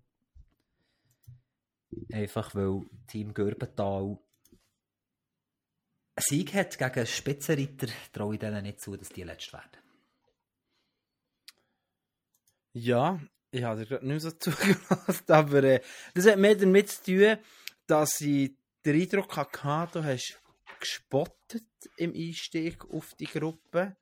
Einfach 2.13 2.55
weil 2.55 2.85
Team 3.07 3.35
Gürbental 3.35 4.19
einen 6.15 6.25
Sieg 6.29 6.55
hat 6.55 6.79
gegen 6.79 7.07
Spitzenreiter, 7.07 7.89
traue 8.13 8.35
ich 8.35 8.41
denen 8.41 8.63
nicht 8.63 8.81
zu, 8.81 8.97
dass 8.97 9.09
die 9.09 9.23
letzt 9.23 9.53
werden. 9.53 9.71
Ja, 12.75 13.21
ich 13.51 13.63
habe 13.63 13.81
dir 13.81 13.87
gerade 13.87 14.07
nicht 14.07 14.23
so 14.23 14.31
zugelassen, 14.39 15.25
aber 15.29 15.65
äh, 15.65 15.83
das 16.15 16.27
hat 16.27 16.39
mehr 16.39 16.55
damit 16.55 16.91
zu 16.91 17.05
tun, 17.05 17.39
dass 17.87 18.21
ich 18.21 18.53
den 18.85 19.01
Eindruck 19.01 19.37
hatte, 19.37 20.01
du 20.01 20.05
hast 20.05 20.41
gespottet 20.81 21.65
im 21.97 22.15
Einstieg 22.15 22.85
auf 22.91 23.15
die 23.15 23.27
Gruppe. 23.27 23.97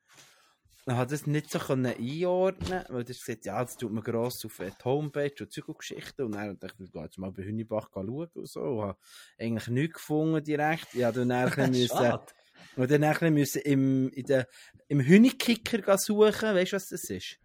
Ich 0.86 0.94
konnte 0.94 1.06
das 1.12 1.26
nicht 1.26 1.50
so 1.50 1.58
einordnen, 1.58 2.84
weil 2.88 3.04
du 3.04 3.12
gesagt 3.12 3.44
ja, 3.44 3.62
das 3.62 3.76
tut 3.76 3.92
mir 3.92 4.02
gross 4.02 4.44
auf 4.46 4.56
die 4.58 4.84
Homepage 4.84 5.34
und 5.40 5.52
Zügelgeschichten 5.52 6.24
und 6.24 6.34
dann 6.34 6.58
dachte 6.58 6.76
ich, 6.82 6.86
ich 6.86 6.92
gehe 6.92 7.02
jetzt 7.02 7.18
mal 7.18 7.30
bei 7.30 7.42
Hünibach 7.42 7.90
schauen 7.92 8.08
und 8.08 8.48
so. 8.48 8.76
Ich 8.76 8.82
habe 8.82 8.98
eigentlich 9.38 9.68
nichts 9.68 9.94
gefunden 9.94 10.42
direkt. 10.42 10.94
Habe 10.94 11.24
dann 11.24 11.30
ein 11.32 11.70
müssen, 11.70 12.18
und 12.76 12.90
dann 12.90 13.04
ein 13.04 13.34
müssen 13.34 13.62
im, 13.62 14.08
in 14.10 14.44
im 14.88 15.00
Hünikicker 15.00 15.98
suchen. 15.98 16.54
Weißt 16.54 16.72
du, 16.72 16.76
was 16.76 16.88
das 16.88 17.04
ist? 17.04 17.38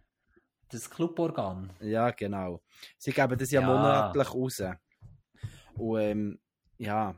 Das 0.70 0.90
Cluborgan. 0.90 1.72
Ja, 1.80 2.10
genau. 2.10 2.62
Sie 2.98 3.12
geben 3.12 3.38
das 3.38 3.50
ja, 3.50 3.60
ja. 3.60 3.66
monatlich 3.66 4.34
raus. 4.34 4.62
Und 5.74 6.00
ähm, 6.00 6.40
ja, 6.78 7.14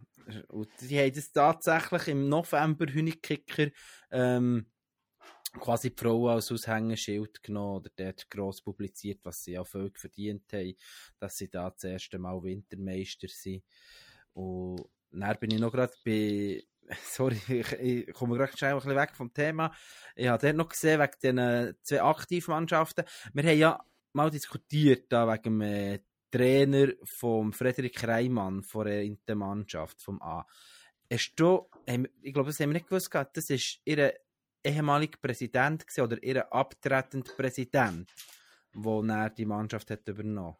und 0.49 0.69
die 0.81 0.99
haben 0.99 1.12
das 1.14 1.33
tatsächlich 1.33 2.09
im 2.09 2.29
November 2.29 2.87
Hünikicker 2.87 3.69
ähm, 4.11 4.66
quasi 5.59 5.90
die 5.90 6.00
Frauen 6.00 6.30
als 6.30 6.50
Aushängeschild 6.52 7.42
genommen 7.42 7.76
oder 7.76 7.90
dort 7.96 8.30
gross 8.30 8.62
publiziert, 8.62 9.20
was 9.24 9.42
sie 9.42 9.59
auch 9.59 9.66
völlig 9.66 9.98
verdient 9.98 10.52
haben, 10.52 10.74
dass 11.18 11.36
sie 11.36 11.48
da 11.48 11.70
das 11.70 11.84
erste 11.84 12.18
Mal 12.18 12.42
Wintermeister 12.42 13.28
sind. 13.28 13.62
Und 14.32 14.84
dann 15.11 15.38
bin 15.38 15.50
ich 15.50 15.61
noch 15.61 15.72
gerade 15.72 15.92
bei, 16.04 16.62
sorry, 17.04 17.40
ich, 17.48 17.72
ich 17.72 18.12
komme 18.12 18.36
gerade 18.36 18.52
ein 18.52 18.76
bisschen 18.76 18.96
weg 18.96 19.11
vom 19.14 19.32
Thema. 19.32 19.72
Ich 20.16 20.28
habe 20.28 20.40
dort 20.40 20.56
noch 20.56 20.68
gesehen, 20.68 21.00
wegen 21.00 21.36
den 21.36 21.74
zwei 21.82 22.02
Aktivmannschaften. 22.02 23.04
Wir 23.32 23.42
haben 23.44 23.59
ja 23.59 23.84
mal 24.12 24.30
diskutiert, 24.30 25.12
da 25.12 25.26
wegen 25.32 25.42
dem 25.42 25.61
äh, 25.61 26.00
Trainer 26.30 26.92
von 27.04 27.52
Frederik 27.52 28.06
Reimann 28.06 28.62
von 28.62 28.86
der 28.86 29.36
Mannschaft, 29.36 30.02
vom 30.02 30.20
A. 30.20 30.46
Hast 31.11 31.34
du, 31.36 31.70
ich 32.20 32.34
glaube, 32.34 32.50
das 32.50 32.61
haben 32.61 32.68
wir 32.68 32.74
nicht 32.74 32.88
gewusst, 32.88 33.11
das 33.14 33.48
ist 33.48 33.80
ihre 33.84 34.14
ehemaliger 34.64 35.18
Präsident 35.20 35.86
gewesen, 35.86 36.02
oder 36.02 36.22
ihr 36.22 36.52
abtretender 36.52 37.32
Präsident, 37.34 38.12
wo 38.72 39.02
er 39.02 39.30
die 39.30 39.46
Mannschaft 39.46 39.90
hat 39.90 40.06
übernommen. 40.09 40.56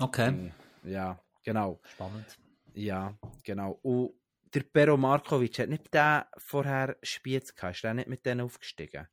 Okay. 0.00 0.28
Hm, 0.28 0.52
ja, 0.84 1.20
genau. 1.44 1.80
Spannend. 1.84 2.38
Ja, 2.74 3.16
genau. 3.44 3.78
Und 3.82 4.14
der 4.54 4.62
Pero 4.62 4.96
Markovic 4.96 5.58
hat 5.58 5.68
nicht 5.68 5.92
den 5.92 6.22
vorher 6.38 6.96
gespielt 7.00 7.54
gehabt. 7.54 7.76
Ist 7.76 7.84
der 7.84 7.94
nicht 7.94 8.08
mit 8.08 8.24
denen 8.24 8.42
aufgestiegen? 8.42 9.08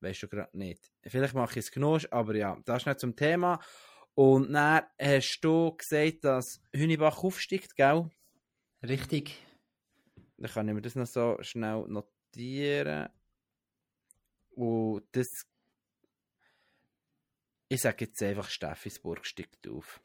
Weißt 0.00 0.22
du 0.22 0.28
gerade 0.28 0.56
nicht. 0.56 0.92
Vielleicht 1.06 1.34
mache 1.34 1.52
ich 1.58 1.66
es 1.66 1.70
genug, 1.70 2.02
aber 2.10 2.34
ja, 2.34 2.58
das 2.64 2.82
ist 2.82 2.86
nicht 2.86 3.00
zum 3.00 3.16
Thema. 3.16 3.60
Und 4.14 4.52
dann 4.52 4.84
hast 5.00 5.40
du 5.40 5.76
gesagt, 5.76 6.24
dass 6.24 6.60
Hünibach 6.74 7.22
aufsteigt, 7.22 7.76
gell? 7.76 8.08
Richtig. 8.82 9.36
Dann 10.38 10.50
kann 10.50 10.68
ich 10.68 10.74
mir 10.74 10.82
das 10.82 10.94
noch 10.94 11.06
so 11.06 11.38
schnell 11.40 11.84
notieren 11.88 12.15
studieren. 12.36 13.08
Und 14.50 15.04
das. 15.12 15.46
Ich 17.68 17.80
sage 17.80 18.04
jetzt 18.04 18.22
einfach, 18.22 18.48
Steffisburg 18.48 19.26
steigt 19.26 19.66
auf. 19.68 20.00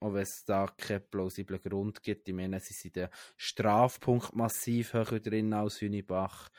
Auch 0.00 0.12
wenn 0.12 0.22
es 0.22 0.44
da 0.44 0.66
keinen 0.66 1.08
plausiblen 1.10 1.60
Grund 1.60 2.02
gibt. 2.02 2.28
Ich 2.28 2.34
meine, 2.34 2.60
sie 2.60 2.74
sind 2.74 2.96
der 2.96 3.10
Strafpunkt 3.36 4.34
massiv 4.34 4.92
höher 4.92 5.20
drin 5.20 5.52
als 5.52 5.80
Hünibach. 5.80 6.50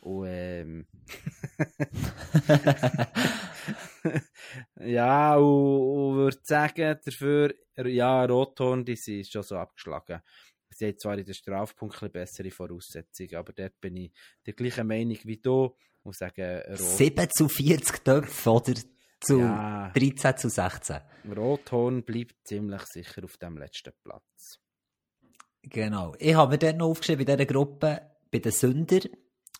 Und 0.00 0.26
ähm. 0.28 0.86
ja, 4.80 5.36
und, 5.36 5.44
und 5.44 6.16
würde 6.16 6.38
sagen, 6.42 6.98
dafür, 7.04 7.54
ja, 7.76 8.24
Rothorn, 8.24 8.84
die 8.84 8.96
sind 8.96 9.28
schon 9.28 9.42
so 9.42 9.56
abgeschlagen 9.56 10.20
sie 10.74 10.86
haben 10.86 10.98
zwar 10.98 11.18
in 11.18 11.24
den 11.24 11.34
Strafpunkten 11.34 12.10
bessere 12.10 12.50
Voraussetzungen, 12.50 13.36
aber 13.36 13.52
dort 13.52 13.80
bin 13.80 13.96
ich 13.96 14.12
der 14.44 14.54
gleichen 14.54 14.86
Meinung 14.86 15.18
wie 15.24 15.36
du. 15.36 15.74
Ich 15.98 16.04
muss 16.04 16.18
sagen, 16.18 16.60
Rot 16.68 16.78
7 16.78 17.28
zu 17.30 17.48
40 17.48 18.04
Töpfe 18.04 18.50
oder 18.50 18.74
zu 19.20 19.40
ja, 19.40 19.90
13 19.94 20.36
zu 20.36 20.48
16. 20.48 20.96
Rothorn 21.34 22.02
bleibt 22.02 22.36
ziemlich 22.46 22.82
sicher 22.82 23.24
auf 23.24 23.36
dem 23.38 23.56
letzten 23.56 23.92
Platz. 24.02 24.60
Genau. 25.62 26.14
Ich 26.18 26.34
habe 26.34 26.52
mir 26.52 26.58
dort 26.58 26.76
noch 26.76 26.88
aufgeschrieben 26.88 27.26
in 27.26 27.36
dieser 27.36 27.46
Gruppe 27.46 28.02
bei 28.30 28.38
den 28.38 28.52
Sünder. 28.52 29.00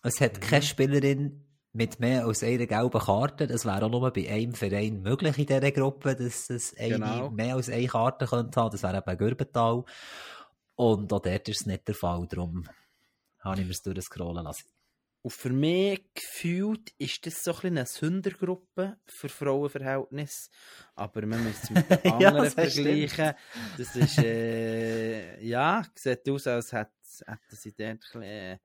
Es 0.03 0.21
hat 0.21 0.37
mhm. 0.37 0.41
keine 0.41 0.63
Spielerin 0.63 1.45
mit 1.73 1.99
mehr 1.99 2.27
als 2.27 2.43
einer 2.43 2.67
gelben 2.67 3.01
Karte. 3.01 3.47
Das 3.47 3.65
wäre 3.65 3.85
auch 3.85 3.91
nur 3.91 4.13
bei 4.13 4.31
einem 4.31 4.55
Verein 4.55 5.03
möglich 5.03 5.39
in 5.39 5.47
dieser 5.47 5.73
Gruppe, 5.73 6.15
dass 6.15 6.49
es 6.51 6.75
genau. 6.75 7.31
mehr 7.31 7.57
als 7.57 7.69
eine 7.69 7.87
Karte 7.87 8.27
könnte 8.27 8.61
haben. 8.61 8.71
Das 8.71 8.83
wäre 8.83 8.99
eben 8.99 9.19
Gürbental. 9.19 9.85
Und 10.77 11.13
auch 11.13 11.21
dort 11.21 11.49
ist 11.49 11.63
es 11.63 11.67
nicht 11.67 11.87
der 11.87 11.95
Fall, 11.95 12.27
darum 12.29 12.69
habe 13.41 13.61
ich 13.61 13.67
mir 13.67 13.73
es 13.73 13.83
durchscrollen 13.83 14.45
lassen. 14.45 14.65
Und 15.23 15.31
für 15.31 15.51
mich 15.51 16.05
gefühlt 16.13 16.93
ist 16.99 17.25
das 17.25 17.43
so 17.43 17.55
ein 17.55 17.79
eine 17.79 17.87
Sündergruppe 17.87 18.99
für 19.07 19.31
Frauenverhältnis. 19.31 20.51
Aber 20.95 21.25
man 21.25 21.43
muss 21.43 21.63
es 21.63 21.71
mit 21.71 21.89
den 22.05 22.13
anderen 22.13 22.45
ja, 22.45 22.51
vergleichen. 22.51 23.35
Stimmt. 23.35 23.79
Das 23.79 23.97
ist, 23.97 24.19
äh, 24.19 25.43
ja, 25.43 25.87
sieht 25.95 26.29
aus, 26.29 26.47
als 26.47 26.73
hätten 26.73 26.91
sie 27.49 27.73
dort 27.73 27.89
ein 27.89 27.99
bisschen, 27.99 28.23
äh, 28.23 28.59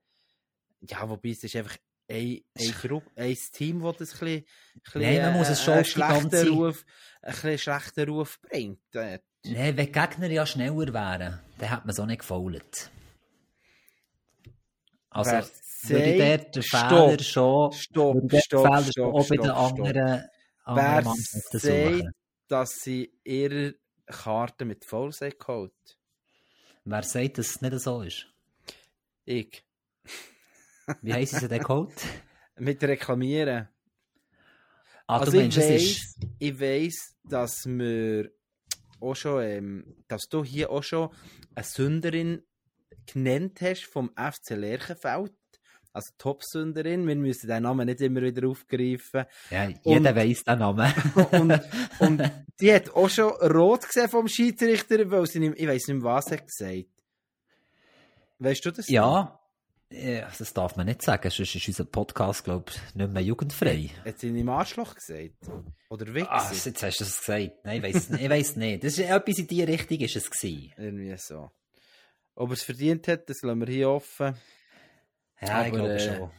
ja, 0.82 1.08
wobei 1.08 1.30
es 1.30 1.44
ist 1.44 1.56
einfach 1.56 1.78
ein, 2.10 2.40
ein, 2.58 2.72
Gruppe, 2.72 3.10
ein 3.16 3.38
Team, 3.52 3.80
das 3.80 3.94
ein 3.94 3.98
bisschen, 3.98 4.26
ein 4.26 4.44
bisschen 4.84 5.00
Nein, 5.00 5.22
man 5.22 5.38
muss 5.38 5.48
es 5.48 5.62
schon 5.62 5.74
einen 5.74 5.84
schlechten 5.86 6.48
Ruf, 6.48 6.84
ein 7.22 7.34
bisschen 7.40 8.08
Ruf 8.10 8.38
bringt. 8.42 8.82
Dort. 8.90 9.22
Nein, 9.44 9.76
wenn 9.76 9.86
die 9.86 9.92
Gegner 9.92 10.26
ja 10.28 10.46
schneller 10.46 10.92
wären, 10.92 11.40
dann 11.58 11.70
hat 11.70 11.86
man 11.86 11.94
so 11.94 12.04
nicht 12.04 12.20
gefault. 12.20 12.90
Also, 15.10 15.30
Wer 15.30 15.46
würde 15.88 16.16
der 16.16 16.38
den 16.38 16.62
Fehler 16.62 17.18
schon, 17.18 17.72
stopp, 17.72 17.74
stopp, 17.74 18.32
stopp, 18.32 18.42
stopp, 18.42 18.84
stopp, 18.84 19.14
auch 19.14 19.28
bei 19.28 19.36
den 19.36 19.50
anderen, 19.50 20.28
anderen 20.64 21.04
Mannschaften 21.04 21.58
sagt, 21.58 22.14
dass 22.48 22.70
sie 22.80 23.12
ihre 23.24 23.74
Karte 24.06 24.64
mit 24.64 24.84
Vollsee 24.84 25.30
geholt 25.30 25.72
Wer 26.84 27.02
sagt, 27.02 27.38
dass 27.38 27.50
es 27.50 27.60
nicht 27.60 27.78
so 27.80 28.02
ist? 28.02 28.26
Ich. 29.24 29.64
Wie 31.02 31.14
heißen 31.14 31.40
sie 31.40 31.48
denn 31.48 31.62
geholt? 31.62 31.94
mit 32.58 32.82
Reklamieren. 32.82 33.68
Ah, 35.06 35.18
also 35.18 35.36
meinst, 35.36 35.58
ich, 35.58 35.64
weiss, 35.64 36.16
ich 36.38 36.60
weiss, 36.60 37.16
dass 37.24 37.66
wir 37.66 38.30
auch 39.00 39.14
schon, 39.14 39.42
ähm, 39.42 39.96
dass 40.08 40.22
du 40.28 40.44
hier 40.44 40.70
auch 40.70 40.82
schon 40.82 41.10
eine 41.54 41.64
Sünderin 41.64 42.42
genannt 43.06 43.60
hast 43.60 43.84
vom 43.84 44.10
FC 44.10 44.50
Lerchenfeld. 44.50 45.32
Also 45.92 46.12
Top-Sünderin, 46.18 47.06
wir 47.08 47.16
müssen 47.16 47.48
den 47.48 47.64
Namen 47.64 47.86
nicht 47.86 48.00
immer 48.00 48.22
wieder 48.22 48.46
aufgreifen. 48.48 49.24
Ja, 49.50 49.68
jeder 49.84 50.14
weiss 50.14 50.44
den 50.44 50.60
Namen. 50.60 50.92
und, 51.32 51.60
und 51.98 52.32
die 52.60 52.72
hat 52.72 52.90
auch 52.94 53.08
schon 53.08 53.32
rot 53.32 53.88
gesehen 53.88 54.08
vom 54.08 54.28
Schiedsrichter, 54.28 55.10
weil 55.10 55.26
sie 55.26 55.40
nicht, 55.40 55.58
ich 55.58 55.66
weiss 55.66 55.88
nicht 55.88 56.02
was 56.04 56.30
er 56.30 56.38
gesagt. 56.38 56.90
Weißt 58.38 58.64
du 58.64 58.70
das? 58.70 58.88
Ja, 58.88 59.39
ja, 59.92 60.30
das 60.38 60.52
darf 60.54 60.76
man 60.76 60.86
nicht 60.86 61.02
sagen, 61.02 61.30
sonst 61.30 61.54
ist 61.54 61.68
unser 61.68 61.84
Podcast, 61.84 62.44
glaube 62.44 62.70
ich, 62.70 62.94
nicht 62.94 63.10
mehr 63.10 63.22
jugendfrei. 63.22 63.90
Hat 64.04 64.18
sie 64.18 64.28
ihn 64.28 64.36
im 64.36 64.48
Arschloch 64.48 64.94
gesagt? 64.94 65.34
Oder 65.88 66.14
Wichser? 66.14 66.30
Ah, 66.30 66.52
jetzt 66.52 66.82
hast 66.82 67.00
du 67.00 67.04
es 67.04 67.18
gesagt. 67.18 67.64
Nein, 67.64 67.84
ich 67.84 67.96
ich 67.96 68.30
weiss 68.30 68.54
nicht. 68.54 68.84
Das 68.84 68.92
ist 68.92 69.00
etwas 69.00 69.38
in 69.38 69.46
die 69.48 69.62
Richtung 69.64 69.98
ist 69.98 70.14
es 70.14 70.30
gewesen. 70.30 70.72
Irgendwie 70.76 71.16
so. 71.16 71.50
Ob 72.36 72.50
er 72.50 72.52
es 72.54 72.62
verdient 72.62 73.08
hat, 73.08 73.28
das 73.28 73.42
lassen 73.42 73.60
wir 73.60 73.66
hier 73.66 73.90
offen. 73.90 74.36
Ja, 75.40 75.48
Aber, 75.56 75.66
ich 75.66 75.72
glaube 75.72 75.94
äh, 75.94 75.98
schon. 75.98 76.30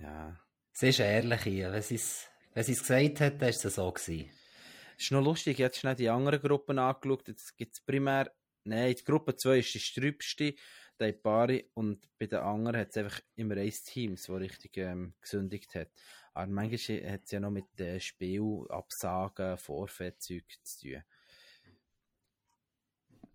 Ja. 0.00 0.38
Sie 0.72 0.88
ist 0.88 1.00
ehrlich 1.00 1.42
hier. 1.42 1.72
Wenn 1.72 1.82
sie 1.82 1.94
es, 1.94 2.26
wenn 2.52 2.64
sie 2.64 2.72
es 2.72 2.80
gesagt 2.80 3.20
hat, 3.20 3.40
dann 3.40 3.48
ist 3.48 3.64
es 3.64 3.74
so 3.74 3.90
gewesen. 3.90 4.30
Es 4.98 5.04
ist 5.04 5.12
noch 5.12 5.24
lustig, 5.24 5.58
ich 5.58 5.64
habe 5.64 5.74
schnell 5.74 5.94
die 5.94 6.10
anderen 6.10 6.40
Gruppen 6.42 6.78
angeschaut. 6.78 7.28
Jetzt 7.28 7.56
gibt 7.56 7.74
es 7.74 7.80
primär, 7.80 8.30
nein, 8.64 8.94
die 8.94 9.04
Gruppe 9.04 9.34
2 9.36 9.58
ist 9.58 9.72
die 9.72 9.80
strübste 9.80 10.54
die 11.00 11.12
Paare 11.12 11.64
und 11.74 12.08
bei 12.18 12.26
den 12.26 12.40
anderen 12.40 12.76
hat 12.76 12.90
es 12.90 12.96
einfach 12.96 13.20
immer 13.36 13.56
ein 13.56 13.70
Team, 13.70 14.16
das 14.16 14.28
richtig 14.30 14.76
ähm, 14.76 15.14
gesündigt 15.20 15.74
hat. 15.74 15.90
Aber 16.34 16.46
manchmal 16.46 17.10
hat 17.10 17.24
es 17.24 17.30
ja 17.30 17.40
noch 17.40 17.50
mit 17.50 17.80
äh, 17.80 17.98
Spielabsagen, 17.98 19.58
Vorfehlzeug 19.58 20.44
zu 20.62 20.80
tun. 20.80 21.02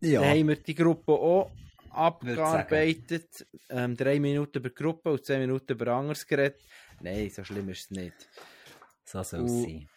Ja. 0.02 0.22
Dann 0.22 0.30
haben 0.30 0.48
wir 0.48 0.56
die 0.56 0.76
Gruppe 0.76 1.14
auch 1.14 1.52
abgearbeitet. 1.90 3.48
Ähm, 3.70 3.96
drei 3.96 4.20
Minuten 4.20 4.60
über 4.60 4.70
die 4.70 4.76
Gruppe 4.76 5.12
und 5.12 5.26
zehn 5.26 5.40
Minuten 5.40 5.74
über 5.74 5.88
anderes 5.88 6.26
geredet. 6.28 6.62
Nein, 7.02 7.30
so 7.30 7.44
schlimm 7.44 7.70
ist 7.70 7.92
es 7.92 7.92
nicht. 7.92 8.30
So 9.04 9.24
soll 9.24 9.46
es 9.46 9.64
sein. 9.64 9.90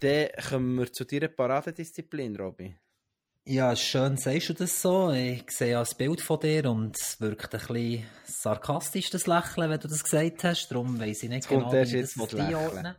Dann 0.00 0.28
kommen 0.48 0.78
wir 0.78 0.92
zu 0.92 1.04
deiner 1.04 1.28
Paradedisziplin, 1.28 2.36
Robby. 2.36 2.76
Ja, 3.46 3.76
schön 3.76 4.16
sagst 4.16 4.48
du 4.48 4.54
das 4.54 4.80
so. 4.80 5.10
Ich 5.10 5.50
sehe 5.50 5.72
ja 5.72 5.82
ein 5.82 5.96
Bild 5.98 6.22
von 6.22 6.40
dir 6.40 6.70
und 6.70 6.96
es 6.98 7.20
wirkt 7.20 7.54
ein 7.54 7.60
bisschen 7.60 8.06
sarkastisch, 8.24 9.10
das 9.10 9.26
Lächeln, 9.26 9.68
wenn 9.68 9.80
du 9.80 9.88
das 9.88 10.02
gesagt 10.02 10.44
hast. 10.44 10.68
Darum 10.68 10.98
weiss 10.98 11.22
ich 11.22 11.28
nicht 11.28 11.46
genau, 11.46 11.70
wie 11.70 11.76
ich 11.76 12.14
das 12.14 12.34
einordnen 12.34 12.94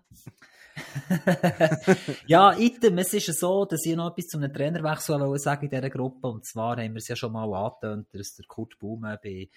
ja, 2.27 2.55
item, 2.59 2.97
es 2.97 3.13
ist 3.13 3.39
so, 3.39 3.65
dass 3.65 3.85
ich 3.85 3.95
noch 3.95 4.11
etwas 4.11 4.27
zu 4.27 4.37
einem 4.37 4.53
Trainerwechsel 4.53 5.39
sagen 5.39 5.65
in 5.65 5.69
dieser 5.71 5.89
Gruppe. 5.89 6.27
Und 6.27 6.45
zwar 6.45 6.77
haben 6.77 6.93
wir 6.93 6.99
es 6.99 7.07
ja 7.07 7.15
schon 7.15 7.31
mal 7.31 7.51
angetönt, 7.51 8.07
dass 8.13 8.35
der 8.35 8.45
Kurt 8.45 8.77
Baume 8.77 9.17
bei 9.23 9.49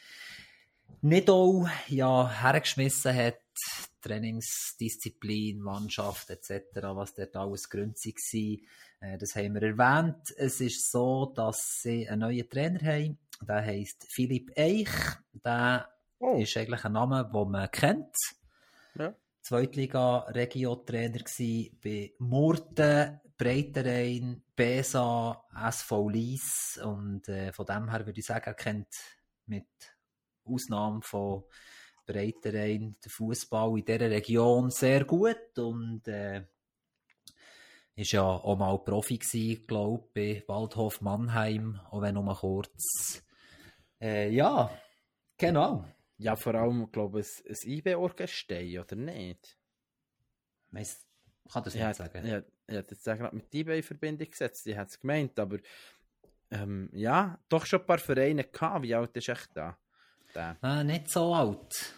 Nidau 1.02 1.68
ja 1.88 2.30
hergeschmissen 2.30 3.14
hat. 3.14 3.40
Trainingsdisziplin, 4.00 5.60
Mannschaft 5.60 6.30
etc., 6.30 6.64
was 6.94 7.14
dort 7.14 7.36
alles 7.36 7.68
Gründe 7.68 7.94
war. 7.94 8.58
Äh, 9.00 9.18
das 9.18 9.34
haben 9.36 9.54
wir 9.54 9.62
erwähnt. 9.62 10.34
Es 10.36 10.60
ist 10.60 10.90
so, 10.90 11.32
dass 11.34 11.80
sie 11.82 12.08
einen 12.08 12.20
neuen 12.20 12.48
Trainer 12.48 12.80
haben. 12.80 13.18
Der 13.46 13.64
heisst 13.64 14.06
Philipp 14.10 14.50
Eich. 14.56 14.90
Der 15.32 15.88
oh. 16.18 16.38
ist 16.38 16.56
eigentlich 16.56 16.84
ein 16.84 16.92
Name, 16.92 17.30
den 17.32 17.50
man 17.50 17.70
kennt. 17.70 18.14
Ja. 18.94 19.14
Zweitliga-Regio-Trainer 19.42 21.20
bei 21.82 22.12
Murten, 22.18 23.20
Breiterein, 23.36 24.42
Besa, 24.54 25.44
SV 25.54 26.08
Lies. 26.08 26.80
Und 26.82 27.28
äh, 27.28 27.52
von 27.52 27.66
dem 27.66 27.90
her 27.90 28.04
würde 28.04 28.18
ich 28.18 28.26
sagen, 28.26 28.46
er 28.46 28.54
kennt 28.54 28.88
mit 29.46 29.68
Ausnahme 30.44 31.00
von 31.02 31.44
Breiterein 32.04 32.96
den 33.04 33.10
Fußball 33.10 33.78
in 33.78 33.84
dieser 33.84 34.10
Region 34.10 34.70
sehr 34.70 35.04
gut. 35.04 35.56
Und 35.56 36.08
äh, 36.08 36.46
ist 37.98 38.12
ja 38.12 38.22
auch 38.22 38.56
mal 38.56 38.78
Profi 38.78 39.18
gewesen, 39.18 39.66
glaube 39.66 40.08
ich, 40.14 40.46
bei 40.46 40.54
Waldhof 40.54 41.00
Mannheim, 41.00 41.80
auch 41.90 42.00
wenn 42.00 42.14
nur 42.14 42.22
mal 42.22 42.36
kurz. 42.36 43.24
Äh, 44.00 44.30
ja, 44.30 44.70
genau. 45.36 45.84
Ja, 46.16 46.36
vor 46.36 46.54
allem, 46.54 46.90
glaube 46.92 47.20
ich, 47.20 47.26
ein, 47.44 47.56
ein 47.64 47.78
IB-Orgestein, 47.78 48.78
oder 48.78 48.94
nicht? 48.94 49.58
Weiss, 50.70 51.06
kann 51.52 51.64
das 51.64 51.74
nicht 51.74 51.96
sagen. 51.96 52.24
Ja, 52.24 52.38
ich 52.38 52.74
hätte 52.74 52.94
jetzt 52.94 53.04
gerade 53.04 53.34
mit 53.34 53.52
IB 53.52 53.76
in 53.76 53.82
Verbindung 53.82 54.30
gesetzt, 54.30 54.64
die 54.66 54.78
hat 54.78 54.88
es 54.90 55.00
gemeint, 55.00 55.36
aber 55.38 55.58
ähm, 56.52 56.90
ja, 56.92 57.38
doch 57.48 57.66
schon 57.66 57.80
ein 57.80 57.86
paar 57.86 57.98
Vereine 57.98 58.44
gehabt. 58.44 58.84
Wie 58.84 58.94
alt 58.94 59.16
ist 59.16 59.28
echt 59.28 59.50
da? 59.54 59.76
Der? 60.34 60.56
Äh, 60.62 60.84
nicht 60.84 61.10
so 61.10 61.34
alt. 61.34 61.94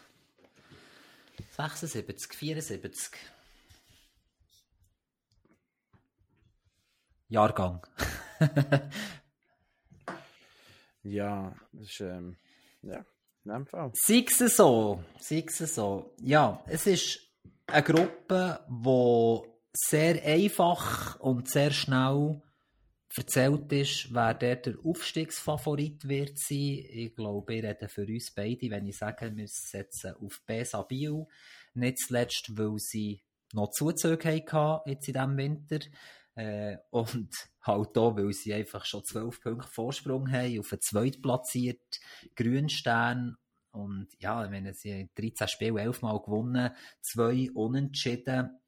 76, 1.56 2.32
74. 2.32 3.18
Jahrgang. 7.30 7.86
ja, 11.04 11.54
das 11.72 11.88
ist, 11.88 12.00
ähm, 12.00 12.36
ja, 12.82 13.04
in 13.44 13.52
dem 13.52 13.66
Fall. 13.66 13.92
Sei 13.94 14.26
es 14.28 14.56
so, 14.56 15.02
sei 15.20 15.44
es 15.46 15.74
so. 15.74 16.12
Ja, 16.20 16.62
es 16.66 16.86
ist 16.86 17.20
eine 17.68 17.82
Gruppe, 17.82 18.60
die 18.68 19.50
sehr 19.72 20.22
einfach 20.24 21.18
und 21.20 21.48
sehr 21.48 21.70
schnell 21.70 22.42
erzählt 23.16 23.72
ist, 23.72 24.12
wer 24.12 24.34
der, 24.34 24.56
der 24.56 24.74
Aufstiegsfavorit 24.84 26.08
wird 26.08 26.36
sein. 26.38 26.84
Ich 26.90 27.14
glaube, 27.14 27.54
ich 27.54 27.64
rede 27.64 27.88
für 27.88 28.06
uns 28.06 28.32
beide, 28.34 28.70
wenn 28.70 28.86
ich 28.86 28.98
sage, 28.98 29.34
wir 29.34 29.46
setzen 29.48 30.14
auf 30.20 30.40
Besa 30.46 30.82
Biel. 30.82 31.26
Nicht 31.74 31.98
zuletzt, 31.98 32.50
weil 32.56 32.78
sie 32.78 33.22
noch 33.52 33.70
Zuzüge 33.70 34.52
hatten 34.52 34.90
jetzt 34.90 35.08
in 35.08 35.14
diesem 35.14 35.36
Winter. 35.36 35.78
Äh, 36.34 36.76
und 36.90 37.28
halt 37.62 37.98
auch, 37.98 38.16
weil 38.16 38.32
sie 38.32 38.54
einfach 38.54 38.84
schon 38.84 39.04
12 39.04 39.40
Punkte 39.40 39.68
Vorsprung 39.68 40.30
haben, 40.30 40.58
auf 40.60 40.70
den 40.70 40.80
zweitplatziert 40.80 42.00
Grünstern. 42.36 43.36
Und 43.72 44.08
ja, 44.18 44.48
meine, 44.48 44.74
sie 44.74 44.92
haben 44.92 45.10
13 45.14 45.48
Spiele 45.48 45.80
11 45.80 46.02
Mal 46.02 46.20
gewonnen, 46.20 46.70
zwei 47.00 47.50
unentschieden. 47.54 48.58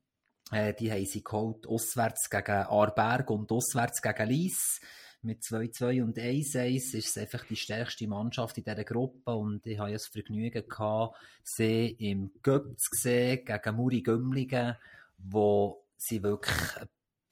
Äh, 0.50 0.74
die 0.74 0.92
haben 0.92 1.06
sie 1.06 1.24
geholt, 1.24 1.66
auswärts 1.66 2.28
gegen 2.30 2.66
Arberg 2.66 3.30
und 3.30 3.50
auswärts 3.50 4.02
gegen 4.02 4.28
Lies. 4.28 4.80
Mit 5.24 5.42
2-2 5.42 6.02
und 6.02 6.18
1-1 6.18 6.94
ist 6.94 6.94
es 6.94 7.16
einfach 7.16 7.44
die 7.44 7.54
stärkste 7.54 8.08
Mannschaft 8.08 8.58
in 8.58 8.64
dieser 8.64 8.82
Gruppe 8.82 9.36
und 9.36 9.64
ich 9.68 9.78
habe 9.78 9.92
das 9.92 10.08
Vergnügen 10.08 10.68
gehabt, 10.68 11.16
sie 11.44 11.90
im 11.90 12.32
Göpp 12.42 12.76
zu 12.76 12.90
sehen 12.90 13.44
gegen 13.44 13.76
Muri 13.76 14.02
Gümligen, 14.02 14.76
wo 15.18 15.86
sie 15.96 16.24
wirklich 16.24 16.58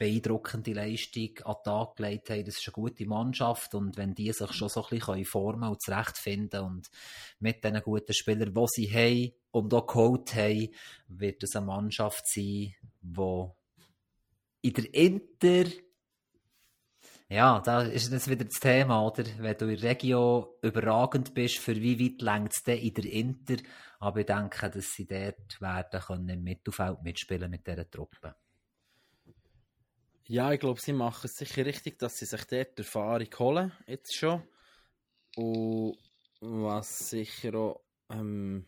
beeindruckende 0.01 0.73
Leistung 0.73 1.29
an 1.45 1.57
den 1.57 1.65
Tag 1.65 1.97
gelegt 1.97 2.31
haben. 2.31 2.45
Das 2.47 2.57
ist 2.59 2.67
eine 2.67 2.73
gute 2.73 3.07
Mannschaft 3.07 3.75
und 3.75 3.99
wenn 3.99 4.15
die 4.15 4.33
sich 4.33 4.51
schon 4.53 4.71
so 4.71 4.83
ein 4.83 4.99
bisschen 4.99 5.27
formen 5.27 5.69
und 5.69 5.83
zurechtfinden 5.83 6.63
und 6.63 6.91
mit 7.39 7.63
diesen 7.63 7.83
guten 7.83 8.15
Spielern, 8.15 8.55
die 8.55 8.67
sie 8.67 8.91
haben 8.91 9.33
und 9.51 9.75
auch 9.75 9.87
geholt 9.87 10.35
haben, 10.35 10.69
wird 11.09 11.43
es 11.43 11.55
eine 11.55 11.67
Mannschaft 11.67 12.27
sein, 12.27 12.75
die 13.03 13.47
in 14.63 14.73
der 14.73 14.95
Inter 14.95 15.71
ja, 17.33 17.61
da 17.61 17.83
ist 17.83 18.11
jetzt 18.11 18.29
wieder 18.29 18.45
das 18.45 18.59
Thema, 18.59 19.07
oder? 19.07 19.23
Wenn 19.39 19.57
du 19.57 19.67
in 19.67 19.79
der 19.79 19.91
Region 19.91 20.47
überragend 20.63 21.33
bist, 21.33 21.59
für 21.59 21.77
wie 21.77 22.01
weit 22.01 22.23
längt 22.23 22.53
es 22.53 22.65
denn 22.65 22.79
in 22.79 22.95
der 22.95 23.05
Inter? 23.05 23.57
Aber 24.01 24.19
ich 24.19 24.27
denke, 24.27 24.69
dass 24.69 24.95
sie 24.95 25.07
dort 25.07 25.61
werden 25.61 26.01
können 26.01 26.29
im 26.29 26.43
Mittelfeld 26.43 27.01
mitspielen 27.05 27.49
mit 27.49 27.65
dieser 27.65 27.89
Truppe. 27.89 28.35
Ja, 30.33 30.53
ich 30.53 30.61
glaube, 30.61 30.81
sie 30.81 30.93
machen 30.93 31.23
es 31.27 31.39
sicher 31.39 31.67
richtig, 31.67 31.99
dass 31.99 32.19
sie 32.19 32.25
sich 32.25 32.45
dort 32.45 32.79
Erfahrung 32.79 33.27
holen, 33.37 33.73
jetzt 33.89 34.15
schon. 34.15 34.41
Und 35.35 35.99
was 36.39 37.11
sicher 37.11 37.53
auch 37.57 37.81
ähm, 38.11 38.65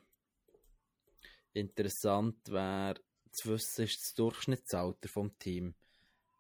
interessant 1.53 2.51
wäre, 2.51 2.97
zu 3.31 3.51
wissen, 3.51 3.85
ist 3.85 4.03
das 4.03 4.15
Durchschnittsalter 4.15 5.09
vom 5.09 5.39
Team. 5.39 5.77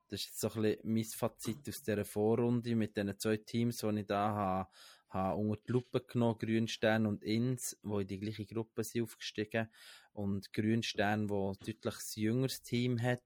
Das 0.09 0.23
ist 0.23 0.27
jetzt 0.27 0.41
so 0.41 0.49
ein 0.55 0.63
bisschen 0.63 0.93
mein 0.93 1.05
Fazit 1.05 1.69
aus 1.69 1.85
dieser 1.85 2.05
Vorrunde 2.05 2.75
mit 2.75 2.97
den 2.97 3.17
zwei 3.17 3.37
Teams, 3.37 3.77
die 3.77 4.01
ich 4.01 4.07
da 4.09 4.29
habe, 4.35 4.71
habe 5.11 5.37
unter 5.41 5.63
die 5.69 5.73
Lupe 5.73 6.01
genommen, 6.01 6.39
Grünstern 6.39 7.07
und 7.07 7.23
Inns, 7.23 7.79
die 7.85 8.01
in 8.01 8.07
die 8.09 8.19
gleiche 8.19 8.47
Gruppe 8.47 8.83
sind 8.83 9.05
aufgestiegen 9.05 9.69
und 10.15 10.53
Grünstern, 10.53 11.31
wo 11.31 11.55
deutlich 11.65 11.95
ein 11.95 12.23
jüngeres 12.23 12.63
Team 12.63 13.01
hat, 13.01 13.23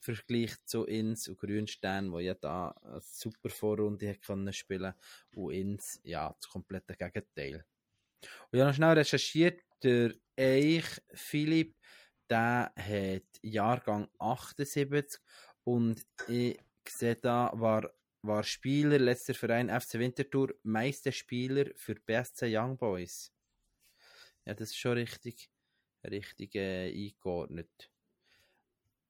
Vergleich 0.00 0.54
zu 0.64 0.84
Ins 0.84 1.28
und 1.28 1.38
Grünstein, 1.38 2.12
wo 2.12 2.18
ja 2.18 2.34
da 2.34 2.70
eine 2.82 3.00
super 3.00 3.50
Vorrunde 3.50 4.08
hat 4.08 4.22
können 4.22 4.52
spielen 4.52 4.94
und 5.34 5.52
Ins, 5.52 6.00
ja, 6.04 6.34
das 6.38 6.48
komplette 6.48 6.94
Gegenteil. 6.96 7.64
Und 8.50 8.58
habe 8.58 8.68
noch 8.70 8.74
schnell 8.74 8.92
recherchiert, 8.98 9.60
der 9.82 10.12
Eich 10.36 10.86
Philipp, 11.12 11.76
der 12.28 12.72
hat 12.76 13.40
Jahrgang 13.42 14.08
78 14.18 15.20
und 15.64 16.06
ich 16.28 16.58
sehe 16.88 17.16
da, 17.16 17.50
war, 17.54 17.90
war 18.22 18.42
Spieler, 18.44 18.98
letzter 18.98 19.34
Verein 19.34 19.68
FC 19.68 19.94
Winterthur, 19.94 20.54
meiste 20.62 21.12
Spieler 21.12 21.66
für 21.74 21.94
BSC 21.94 22.46
Young 22.56 22.76
Boys. 22.76 23.32
Ja, 24.44 24.54
das 24.54 24.70
ist 24.70 24.78
schon 24.78 24.92
richtig, 24.92 25.50
richtig 26.04 26.54
äh, 26.54 26.90
eingeordnet. 26.90 27.90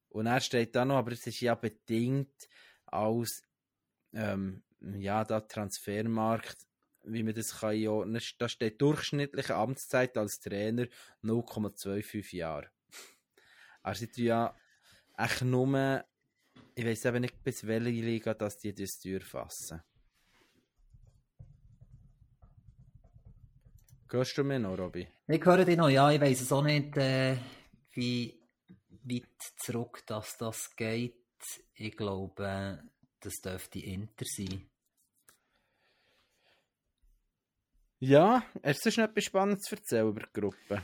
Und 0.09 0.25
er 0.25 0.41
steht 0.41 0.75
da 0.75 0.85
noch, 0.85 0.97
aber 0.97 1.11
es 1.11 1.25
ist 1.27 1.39
ja 1.41 1.55
bedingt 1.55 2.49
aus 2.85 3.43
ähm, 4.13 4.63
ja, 4.81 5.23
da 5.23 5.41
Transfermarkt, 5.41 6.57
wie 7.03 7.23
man 7.23 7.33
das 7.33 7.59
kann 7.59 7.71
einordnen. 7.71 8.21
Da 8.37 8.49
steht 8.49 8.81
durchschnittliche 8.81 9.55
Amtszeit 9.55 10.17
als 10.17 10.39
Trainer 10.39 10.87
0,25 11.23 12.35
Jahre. 12.35 12.69
Also 13.81 14.05
sie 14.11 14.25
ja 14.25 14.55
echt 15.17 15.41
nur, 15.41 16.03
ich 16.75 16.85
weiß 16.85 17.05
eben 17.05 17.21
nicht 17.21 17.43
bis 17.43 17.65
welche 17.65 17.89
Liga, 17.89 18.33
dass 18.33 18.57
die 18.57 18.73
das 18.73 18.99
durchfassen. 18.99 19.81
Hörst 24.11 24.37
du 24.37 24.43
mir 24.43 24.59
noch, 24.59 24.77
Robby? 24.77 25.07
Ich 25.27 25.45
höre 25.45 25.65
dich 25.65 25.77
noch, 25.77 25.89
ja, 25.89 26.11
ich 26.11 26.19
weiß 26.19 26.41
es 26.41 26.51
auch 26.51 26.63
nicht, 26.63 26.97
äh, 26.97 27.37
wie 27.91 28.38
weit 29.09 29.53
zurück, 29.57 30.03
dass 30.07 30.37
das 30.37 30.75
geht. 30.75 31.15
Ich 31.73 31.95
glaube, 31.95 32.83
das 33.19 33.35
dürfte 33.41 33.79
Inter 33.79 34.25
sein. 34.25 34.69
Ja, 37.99 38.43
hast 38.63 38.85
du 38.85 38.89
noch 38.89 39.09
etwas 39.09 39.23
Spannendes 39.25 39.63
zu 39.63 39.75
erzählen 39.75 40.07
über 40.07 40.21
die 40.21 40.39
Gruppe? 40.39 40.81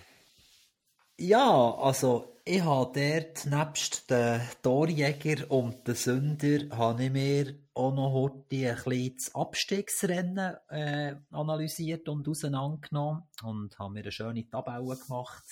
Ja, 1.18 1.74
also 1.76 2.42
ich 2.44 2.62
habe 2.62 2.92
dort 2.94 3.46
nebst 3.46 4.10
den 4.12 4.42
Torjäger 4.62 5.50
und 5.50 5.88
den 5.88 5.96
Sünder 5.96 6.78
habe 6.78 7.06
ich 7.06 7.12
mir 7.12 7.58
auch 7.74 7.94
noch 7.94 8.12
heute 8.12 8.70
ein 8.70 8.76
bisschen 8.76 9.16
das 9.16 9.34
Abstiegsrennen 9.34 10.58
äh, 10.68 11.16
analysiert 11.32 12.10
und 12.10 12.28
auseinandergenommen 12.28 13.24
und 13.44 13.80
habe 13.80 13.94
mir 13.94 14.02
eine 14.02 14.12
schöne 14.12 14.50
Tabelle 14.50 14.98
gemacht, 14.98 15.46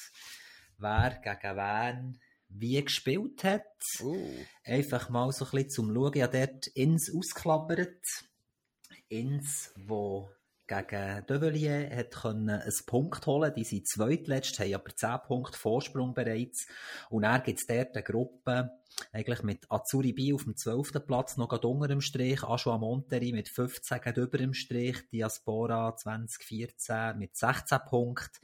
wer 0.77 1.11
gegen 1.23 1.55
wen 1.55 2.19
wie 2.55 2.83
gespielt 2.83 3.43
hat. 3.43 3.63
Uh. 4.01 4.29
Einfach 4.63 5.09
mal 5.09 5.31
so 5.31 5.45
ein 5.45 5.51
bisschen 5.51 5.69
zum 5.69 5.93
Schauen. 5.93 6.21
Habe 6.21 6.37
dort 6.37 6.67
ins 6.67 7.13
ausklappert. 7.13 8.05
Inns, 9.09 9.71
wo 9.75 10.29
gegen 10.65 11.25
Dövelier 11.27 11.89
hat 11.95 12.11
können 12.11 12.49
einen 12.49 12.73
Punkt 12.85 13.25
holen. 13.27 13.53
Die 13.55 13.63
sind 13.63 13.87
zweitletzt, 13.87 14.59
haben 14.59 14.73
aber 14.73 14.95
10 14.95 15.19
Punkte 15.27 15.57
Vorsprung 15.57 16.13
bereits. 16.13 16.67
Und 17.09 17.23
dann 17.23 17.43
gibt 17.43 17.59
es 17.59 17.67
dort 17.67 17.95
eine 17.95 18.03
Gruppe, 18.03 18.71
eigentlich 19.11 19.43
mit 19.43 19.65
Azuri 19.69 20.13
B 20.13 20.33
auf 20.33 20.45
dem 20.45 20.55
12. 20.55 21.05
Platz, 21.05 21.37
noch 21.37 21.49
gerade 21.49 21.67
unter 21.67 21.87
dem 21.87 22.01
Strich, 22.01 22.43
Aschua 22.43 22.77
Monteri 22.77 23.33
mit 23.33 23.49
15 23.49 23.99
über 24.15 24.37
dem 24.37 24.53
Strich, 24.53 25.09
Diaspora 25.11 25.95
2014 25.95 27.17
mit 27.17 27.35
16 27.35 27.79
Punkten. 27.87 28.39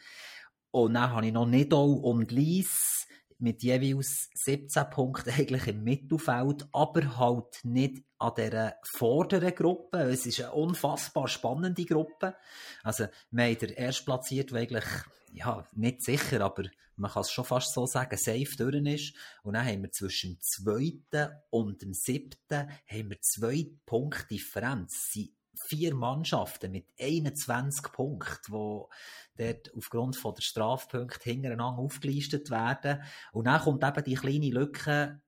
Und 0.72 0.94
dann 0.94 1.12
habe 1.12 1.26
ich 1.26 1.34
noch 1.34 1.48
Nidau 1.48 1.94
und 1.94 2.32
Lies 2.32 3.08
mit 3.40 3.64
jeweils 3.64 4.30
17 4.36 4.90
Punkten 4.90 5.32
eigentlich 5.32 5.68
im 5.68 5.84
Mittelfeld, 5.84 6.68
aber 6.72 7.18
halt 7.18 7.60
nicht 7.64 8.04
an 8.18 8.34
dieser 8.38 8.76
vorderen 8.84 9.56
Gruppe. 9.56 10.00
Es 10.00 10.26
ist 10.26 10.42
eine 10.42 10.52
unfassbar 10.52 11.28
spannende 11.28 11.86
Gruppe. 11.86 12.36
Also, 12.84 13.08
wir 13.32 13.46
haben 13.46 13.58
den 13.58 13.70
Erstplatziert, 13.70 14.52
der 14.52 14.60
eigentlich, 14.60 14.86
ja, 15.32 15.66
nicht 15.74 16.04
sicher, 16.04 16.42
aber 16.42 16.64
man 16.98 17.12
kann 17.12 17.22
es 17.22 17.32
schon 17.32 17.46
fast 17.46 17.74
so 17.74 17.86
sagen, 17.86 18.18
safe 18.18 18.56
durch 18.58 18.76
ist. 18.76 19.14
Und 19.44 19.54
dann 19.54 19.66
haben 19.66 19.84
wir 19.84 19.92
zwischen 19.92 20.34
dem 20.34 20.42
zweiten 20.42 21.34
und 21.50 21.82
dem 21.82 21.94
siebten 21.94 22.70
haben 22.88 23.10
wir 23.10 23.22
zwei 23.22 23.68
Punkte 23.86 24.28
Differenz. 24.28 25.10
Sie 25.12 25.34
vier 25.68 25.96
Mannschaften 25.96 26.72
mit 26.72 26.86
21 27.00 27.92
Punkten, 27.92 28.52
die 28.52 29.44
dort 29.44 29.74
aufgrund 29.76 30.16
von 30.16 30.36
der 30.36 30.42
Strafpunkte 30.42 31.30
hintereinander 31.30 31.80
aufgelistet 31.80 32.50
werden. 32.50 33.02
Und 33.32 33.46
dann 33.46 33.62
kommt 33.62 33.84
eben 33.84 34.04
die 34.04 34.16
kleine 34.16 34.50
Lücke 34.50 35.22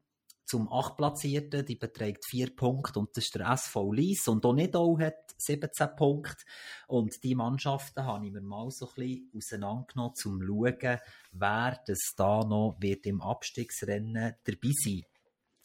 zum 0.52 0.72
Achtplatzierten, 0.72 1.66
die 1.66 1.78
beträgt 1.78 2.26
vier 2.26 2.54
Punkte 2.54 3.00
und 3.00 3.16
das 3.16 3.24
ist 3.24 3.36
der 3.36 3.48
SV 3.52 3.94
Lies 3.94 4.28
und 4.28 4.46
Onido 4.46 5.00
hat 5.00 5.34
17 5.38 5.96
Punkte 5.96 6.44
und 6.88 7.24
die 7.24 7.36
Mannschaften 7.36 8.04
habe 8.04 8.26
ich 8.26 8.34
mir 8.34 8.42
mal 8.42 8.70
so 8.70 8.90
ein 8.90 8.94
bisschen 8.96 9.32
auseinandergenommen, 9.34 10.10
um 10.10 10.16
zu 10.16 10.42
schauen, 10.42 11.00
wer 11.32 11.82
das 11.88 12.00
da 12.18 12.44
noch 12.44 12.76
wird 12.82 13.06
im 13.06 13.22
Abstiegsrennen 13.22 14.36
dabei 14.44 14.72
sein. 14.84 15.04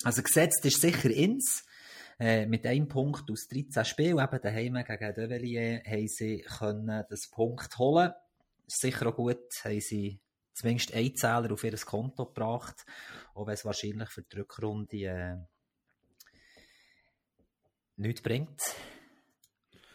Also 0.05 0.23
gesetzt 0.23 0.65
ist 0.65 0.81
sicher 0.81 1.11
ins, 1.11 1.66
äh, 2.19 2.47
mit 2.47 2.67
einem 2.67 2.89
Punkt 2.89 3.31
aus 3.31 3.49
13 3.49 3.85
Spielen, 3.85 4.19
eben 4.19 4.41
daheim 4.41 4.75
gegen 4.85 5.15
Develier, 5.15 5.83
haben 5.87 6.09
sie 6.09 6.39
können 6.39 7.05
das 7.09 7.29
Punkt 7.29 7.77
holen. 7.79 8.13
Sicher 8.67 9.09
auch 9.09 9.17
gut, 9.17 9.45
haben 9.65 9.81
sie 9.81 10.19
zumindest 10.55 10.95
einen 10.95 11.15
Zähler 11.15 11.53
auf 11.53 11.63
ihr 11.63 11.77
Konto 11.77 12.25
gebracht, 12.25 12.87
auch 13.35 13.47
wenn 13.47 13.55
es 13.55 13.65
wahrscheinlich 13.65 14.09
für 14.09 14.23
die 14.23 14.39
Rückrunde 14.39 14.97
äh, 14.97 15.37
nichts 17.97 18.23
bringt. 18.23 18.63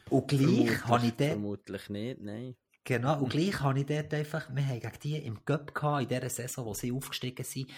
Und 0.09 0.27
gleich 0.27 0.85
habe 0.85 1.07
ich 1.07 1.13
dort... 1.13 1.31
Vermutlich 1.31 1.89
nicht, 1.89 2.21
nein. 2.21 2.55
Genau, 2.83 3.19
und 3.19 3.29
gleich 3.29 3.59
habe 3.61 3.79
ich 3.79 3.85
dort 3.85 4.13
einfach, 4.13 4.53
wir 4.53 4.65
haben 4.65 4.79
gegen 4.79 4.99
die 5.03 5.17
im 5.17 5.43
Cup 5.45 5.73
gehabt, 5.73 6.03
in 6.03 6.09
dieser 6.09 6.29
Saison, 6.29 6.65
wo 6.65 6.73
sie 6.73 6.91
aufgestiegen 6.91 7.43
sind, 7.43 7.69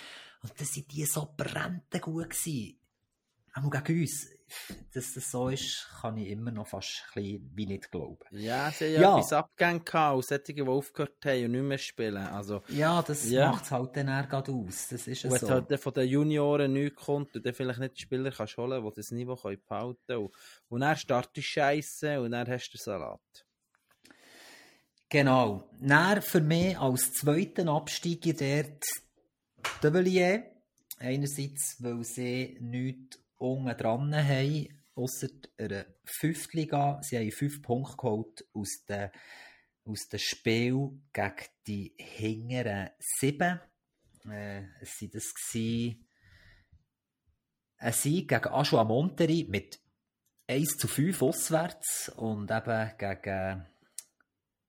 und 0.42 0.52
das 0.60 0.74
sind 0.74 0.92
die 0.92 1.06
so 1.06 1.34
brennend 1.38 1.90
gut 2.02 2.30
gewesen 2.30 2.78
auch 3.54 3.70
gegen 3.70 4.02
uns, 4.02 4.30
dass 4.94 5.14
das 5.14 5.32
so 5.32 5.50
ist, 5.50 5.88
kann 6.02 6.18
ich 6.18 6.30
immer 6.30 6.52
noch 6.52 6.68
fast 6.68 7.04
ein 7.16 7.24
bisschen 7.24 7.52
wie 7.56 7.66
nicht 7.66 7.92
glauben. 7.92 8.20
Ja, 8.32 8.72
sie 8.72 8.96
haben 8.96 9.02
ja, 9.02 9.18
etwas 9.18 9.34
Abgänge 9.34 9.80
gehabt, 9.82 10.16
und 10.16 10.26
solche, 10.26 10.54
die 10.54 10.62
aufgehört 10.62 11.26
haben 11.26 11.46
und 11.46 11.52
nicht 11.52 11.64
mehr 11.64 11.78
spielen. 11.78 12.18
Also, 12.18 12.62
ja, 12.70 13.02
das 13.02 13.30
ja. 13.30 13.52
macht 13.52 13.66
es 13.66 13.72
halt 13.72 13.96
dann 13.98 14.08
eher 14.08 14.28
gerade 14.28 14.52
aus. 14.52 14.88
Das 14.90 15.08
ist 15.08 15.26
und 15.26 15.40
so. 15.40 15.48
wenn 15.48 15.54
halt 15.54 15.80
von 15.80 15.94
den 15.94 16.08
Junioren 16.08 16.74
nichts 16.74 17.04
kommt 17.04 17.36
und 17.36 17.46
dann 17.46 17.54
vielleicht 17.54 17.80
nicht 17.80 17.98
die 17.98 18.02
Spieler 18.02 18.32
kannst 18.32 18.58
holen, 18.58 18.84
die 18.84 18.92
das 18.96 19.12
Niveau 19.12 19.36
können 19.36 19.62
behalten 19.68 20.00
können. 20.08 20.20
Und, 20.20 20.34
und 20.70 20.82
dann 20.82 20.98
startest 20.98 21.38
du 21.38 21.42
Scheiße 21.42 22.22
und 22.22 22.32
dann 22.32 22.48
hast 22.48 22.70
du 22.70 22.78
den 22.78 22.84
Salat. 22.84 23.46
Genau. 25.10 25.70
Dann 25.80 26.22
für 26.22 26.42
mich 26.42 26.78
als 26.78 27.14
zweiten 27.14 27.70
Absteiger 27.70 28.34
dort 28.34 28.84
Develier. 29.84 30.50
Einerseits, 31.00 31.78
weil 31.84 32.04
sie 32.04 32.58
nichts 32.62 33.23
unten 33.44 33.78
dran 33.78 34.16
haben, 34.16 34.68
ausser 34.96 35.28
einer 35.58 35.86
Fünftliga. 36.06 37.00
Sie 37.02 37.18
haben 37.18 37.32
fünf 37.32 37.62
Punkte 37.62 37.98
geholt 37.98 38.46
aus 38.54 38.86
dem, 38.88 39.10
aus 39.86 40.08
Spiel 40.18 40.92
gegen 41.12 41.46
die 41.68 41.94
hinteren 41.98 42.90
sieben. 43.00 43.60
Äh, 44.30 44.64
es 44.82 45.02
war 45.02 45.10
das 45.10 45.34
gewesen, 45.34 46.08
ein 47.78 47.94
Sieg 47.94 48.30
gegen 48.30 48.48
Aschua 48.48 48.86
Monteri 48.86 49.46
mit 49.50 49.80
1 50.48 50.78
zu 50.78 50.88
5 50.88 51.22
auswärts 51.22 52.10
und 52.16 52.50
eben 52.50 52.92
gegen 52.98 53.66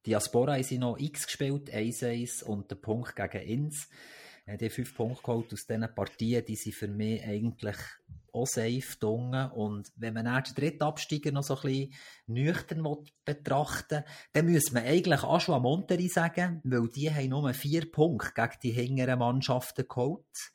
Diaspora 0.05 0.55
haben 0.55 0.63
sie 0.65 0.79
noch 0.79 0.99
X 0.99 1.27
gespielt, 1.27 1.71
1-1 1.73 2.43
und 2.43 2.71
der 2.71 2.77
Punkt 2.77 3.15
gegen 3.15 3.43
Inns. 3.43 3.89
Die 4.47 4.69
fünf 4.69 4.95
Punkte 4.95 5.23
geholt 5.23 5.53
aus 5.55 5.67
diesen 5.67 5.95
Partien, 5.95 6.45
die 6.45 6.57
sind 6.57 6.75
für 6.75 6.89
mich 6.89 7.25
eigentlich 7.25 7.77
auch 8.31 8.47
safe 8.47 8.99
dunge. 9.01 9.51
Und 9.55 9.91
wenn 9.97 10.13
man 10.15 10.27
den 10.27 10.55
dritten 10.55 10.83
Absteiger 10.83 11.33
noch 11.33 11.45
so 11.45 11.57
ein 11.57 11.63
bisschen 11.63 11.95
nüchtern 12.27 12.85
betrachten 13.25 14.05
dann 14.33 14.47
müsste 14.47 14.75
man 14.75 14.85
eigentlich 14.85 15.23
am 15.23 15.63
Monteri 15.63 16.09
sagen, 16.09 16.61
weil 16.65 16.89
die 16.89 17.11
haben 17.11 17.31
nur 17.31 17.55
vier 17.55 17.91
Punkte 17.91 18.33
gegen 18.35 18.61
die 18.63 18.73
hinteren 18.73 19.19
Mannschaften 19.19 19.87
geholt. 19.89 20.53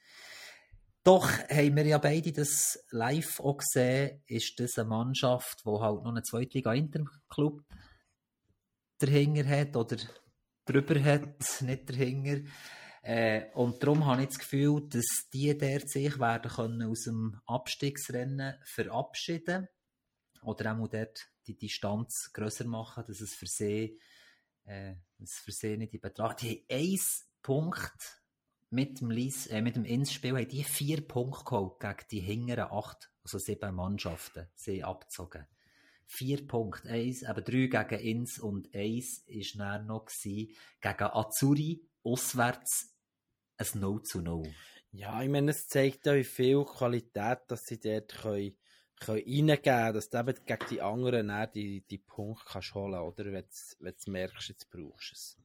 Doch 1.04 1.28
haben 1.50 1.76
wir 1.76 1.86
ja 1.86 1.98
beide 1.98 2.32
das 2.32 2.86
live 2.92 3.40
auch 3.40 3.58
gesehen, 3.58 4.22
ist 4.28 4.60
das 4.60 4.78
eine 4.78 4.90
Mannschaft, 4.90 5.64
die 5.66 5.70
halt 5.70 6.04
noch 6.04 6.10
einen 6.10 6.24
Zweitliga-Interclub 6.24 7.64
dahinter 9.00 9.48
hat 9.48 9.76
oder 9.76 9.98
drüber 10.66 11.02
hat, 11.04 11.62
nicht 11.62 11.90
dahinter. 11.90 12.42
Äh, 13.10 13.50
und 13.56 13.82
darum 13.82 14.06
habe 14.06 14.22
ich 14.22 14.28
das 14.28 14.38
Gefühl, 14.38 14.88
dass 14.88 15.32
die 15.34 15.58
dort 15.58 15.90
sich 15.90 16.20
werden 16.20 16.52
können 16.52 16.84
aus 16.84 17.06
dem 17.06 17.42
Abstiegsrennen 17.48 18.54
verabschieden 18.64 19.68
oder 20.44 20.78
auch 20.78 20.88
dort 20.88 21.28
die 21.48 21.58
Distanz 21.58 22.30
grösser 22.34 22.68
machen, 22.68 23.04
dass 23.08 23.20
es 23.20 23.34
für 23.34 23.48
sie, 23.48 24.00
äh, 24.66 24.94
das 25.18 25.32
für 25.44 25.52
sie 25.52 25.76
nicht 25.78 25.96
in 25.96 26.02
Betracht. 26.02 26.44
Die 26.44 26.68
haben 26.70 26.78
einen 26.78 27.00
Punkt 27.42 28.22
mit 28.70 29.02
dem, 29.02 29.10
Lies, 29.10 29.48
äh, 29.48 29.64
mit 29.64 29.76
dem 29.76 29.86
Ins-Spiel, 29.86 30.38
haben 30.38 30.48
die 30.48 30.64
vier 30.64 31.02
Punkte 31.02 31.46
geholt 31.46 31.80
gegen 31.80 32.08
die 32.12 32.20
hinteren 32.20 32.72
acht, 32.72 33.12
also 33.24 33.40
sieben 33.40 33.74
Mannschaften, 33.74 34.50
sie 34.54 34.84
abgezogen. 34.84 35.48
Vier 36.06 36.46
Punkte, 36.46 36.90
eins, 36.90 37.24
aber 37.24 37.42
drei 37.42 37.66
gegen 37.66 38.06
Ins 38.06 38.38
und 38.38 38.72
eins 38.76 39.26
war 39.28 39.78
dann 39.78 39.88
noch 39.88 40.06
gegen 40.22 41.04
Azuri, 41.06 41.90
auswärts 42.04 42.99
ein 43.60 43.80
No 43.80 44.00
zu 44.00 44.22
No. 44.22 44.44
Ja, 44.92 45.22
ich 45.22 45.30
meine, 45.30 45.52
es 45.52 45.68
zeigt 45.68 46.08
auch, 46.08 46.16
wie 46.16 46.24
viel 46.24 46.66
Qualität 46.66 47.40
dass 47.48 47.66
sie 47.66 47.80
dort 47.80 48.16
können, 48.16 48.58
können 49.00 49.20
reingeben 49.20 49.62
können, 49.62 49.94
dass 49.94 50.10
du 50.10 50.18
eben 50.18 50.46
gegen 50.46 50.66
die 50.72 50.82
anderen 50.82 51.30
auch 51.30 51.46
die, 51.46 51.82
die 51.82 52.00
Punkte 52.00 52.44
kannst 52.48 52.74
holen 52.74 53.00
oder 53.00 53.26
wenn 53.26 53.46
du 54.04 54.12
merkst, 54.12 54.50
jetzt 54.50 54.70
brauchst 54.70 55.12
du 55.12 55.16
es. 55.16 55.38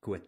Gut, 0.00 0.22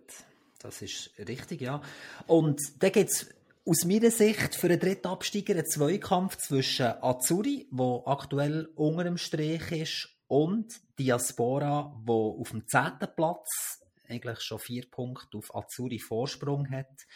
das 0.60 0.80
ist 0.80 1.10
richtig, 1.18 1.60
ja. 1.60 1.82
Und 2.26 2.60
da 2.78 2.88
gibt 2.88 3.10
es 3.10 3.28
aus 3.66 3.84
meiner 3.84 4.10
Sicht 4.10 4.54
für 4.54 4.68
den 4.68 4.78
dritten 4.78 5.08
Absteiger 5.08 5.54
einen 5.54 5.66
Zweikampf 5.66 6.36
zwischen 6.36 6.86
Azuri, 7.02 7.66
wo 7.70 8.04
aktuell 8.06 8.70
unter 8.76 9.04
dem 9.04 9.18
Strich 9.18 9.72
ist, 9.72 10.16
und 10.28 10.80
Diaspora, 10.98 11.94
wo 12.04 12.40
auf 12.40 12.50
dem 12.50 12.66
zehnten 12.66 13.08
Platz 13.14 13.85
eigentlich 14.08 14.40
schon 14.40 14.58
vier 14.58 14.90
Punkte 14.90 15.38
auf 15.38 15.54
Azuri 15.54 15.98
Vorsprung 15.98 16.70
hat. 16.70 17.06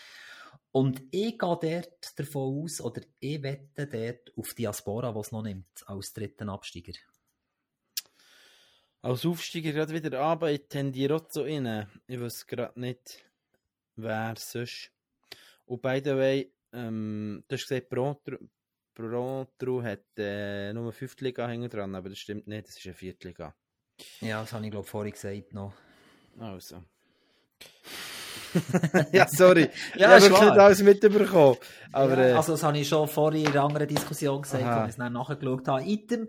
Und 0.72 1.03
ich 1.11 1.38
gehe 1.38 1.38
dort 1.38 2.18
davon 2.18 2.64
aus, 2.64 2.80
oder 2.80 3.03
ich 3.18 3.43
wette 3.43 3.86
dort 3.86 4.36
auf 4.36 4.55
Diaspora, 4.55 5.14
was 5.14 5.32
noch 5.32 5.43
nimmt, 5.43 5.82
als 5.86 6.12
dritten 6.12 6.49
Absteiger. 6.49 6.93
Als 9.03 9.24
Aufsteiger 9.24 9.72
gerade 9.72 9.95
wieder 9.95 10.51
ich 10.51 10.68
tendiere 10.68 11.16
auch 11.16 11.28
zu 11.28 11.45
innen. 11.45 11.88
Ich 12.07 12.20
weiß 12.20 12.47
gerade 12.47 12.78
nicht, 12.78 13.24
wer 13.97 14.34
sonst. 14.36 14.93
Und 15.64 15.82
by 15.82 16.01
the 16.05 16.16
way, 16.16 16.53
ähm, 16.72 17.43
du 17.49 17.55
hast 17.55 17.68
gesagt, 17.68 17.88
Brontru 17.88 19.82
hat 19.82 20.05
äh, 20.18 20.72
nur 20.72 20.82
eine 20.84 20.93
Fünftliga 20.93 21.49
hinten 21.49 21.70
dran, 21.70 21.95
aber 21.95 22.11
das 22.11 22.18
stimmt 22.18 22.47
nicht, 22.47 22.68
das 22.68 22.76
ist 22.76 22.86
eine 22.86 22.95
Viertliga. 22.95 23.55
Ja, 24.20 24.41
das 24.41 24.53
habe 24.53 24.64
ich 24.64 24.70
glaube 24.70 24.86
vorhin 24.86 25.12
gesagt 25.12 25.55
noch. 25.55 25.74
Also. 26.39 26.83
ja, 29.12 29.28
sorry. 29.28 29.70
ja, 29.97 30.18
ich 30.18 30.31
habe 30.31 30.45
nicht 30.47 30.59
alles 30.59 30.83
mitbekommen. 30.83 31.57
Aber, 31.93 32.18
ja, 32.18 32.28
äh, 32.28 32.33
also, 32.33 32.53
das 32.53 32.62
habe 32.62 32.78
ich 32.78 32.89
schon 32.89 33.07
vorhin 33.09 33.47
in 33.47 33.53
einer 33.53 33.62
anderen 33.62 33.87
Diskussion 33.87 34.43
gesagt, 34.43 34.64
Aha. 34.64 34.81
als 34.81 34.89
ich 34.89 34.91
es 34.91 34.97
dann 34.97 35.12
nachgeschaut 35.12 35.68
habe. 35.68 35.85
Item, 35.85 36.28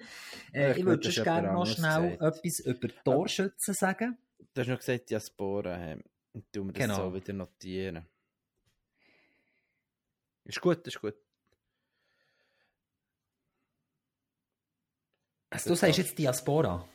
äh, 0.54 0.70
ja, 0.70 0.76
ich 0.76 0.86
würde 0.86 1.10
gerne 1.10 1.54
noch 1.54 1.66
schnell 1.66 2.12
gesagt. 2.18 2.38
etwas 2.38 2.60
über 2.60 2.88
Torschützen 3.04 3.74
sagen. 3.74 4.18
Du 4.54 4.62
hast 4.62 4.68
noch 4.68 4.78
gesagt, 4.78 5.10
Diaspora. 5.10 5.76
Hey. 5.76 5.98
Tun 6.54 6.68
wir 6.68 6.74
das 6.74 6.82
genau. 6.82 6.96
so 6.96 7.14
wieder 7.14 7.34
notieren. 7.34 8.06
Ist 10.46 10.62
gut, 10.62 10.86
ist 10.88 11.00
gut. 11.00 11.16
Also, 15.50 15.70
du 15.70 15.76
sagst 15.76 15.98
jetzt 15.98 16.18
Diaspora. 16.18 16.88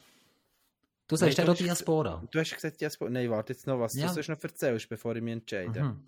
Du 1.09 1.17
sagst 1.17 1.39
ja 1.39 1.49
auch 1.49 1.55
Diaspora. 1.55 2.23
Du 2.31 2.41
hast 2.41 2.55
gesagt 2.55 2.81
Diaspora. 2.81 3.11
Nein, 3.11 3.31
warte 3.31 3.53
jetzt 3.53 3.67
noch, 3.67 3.79
was 3.79 3.95
ja. 3.95 4.09
du 4.09 4.15
sonst 4.15 4.29
noch 4.29 4.43
erzählst, 4.43 4.89
bevor 4.89 5.15
ich 5.15 5.23
mich 5.23 5.35
entscheide. 5.35 5.83
Mhm. 5.83 6.01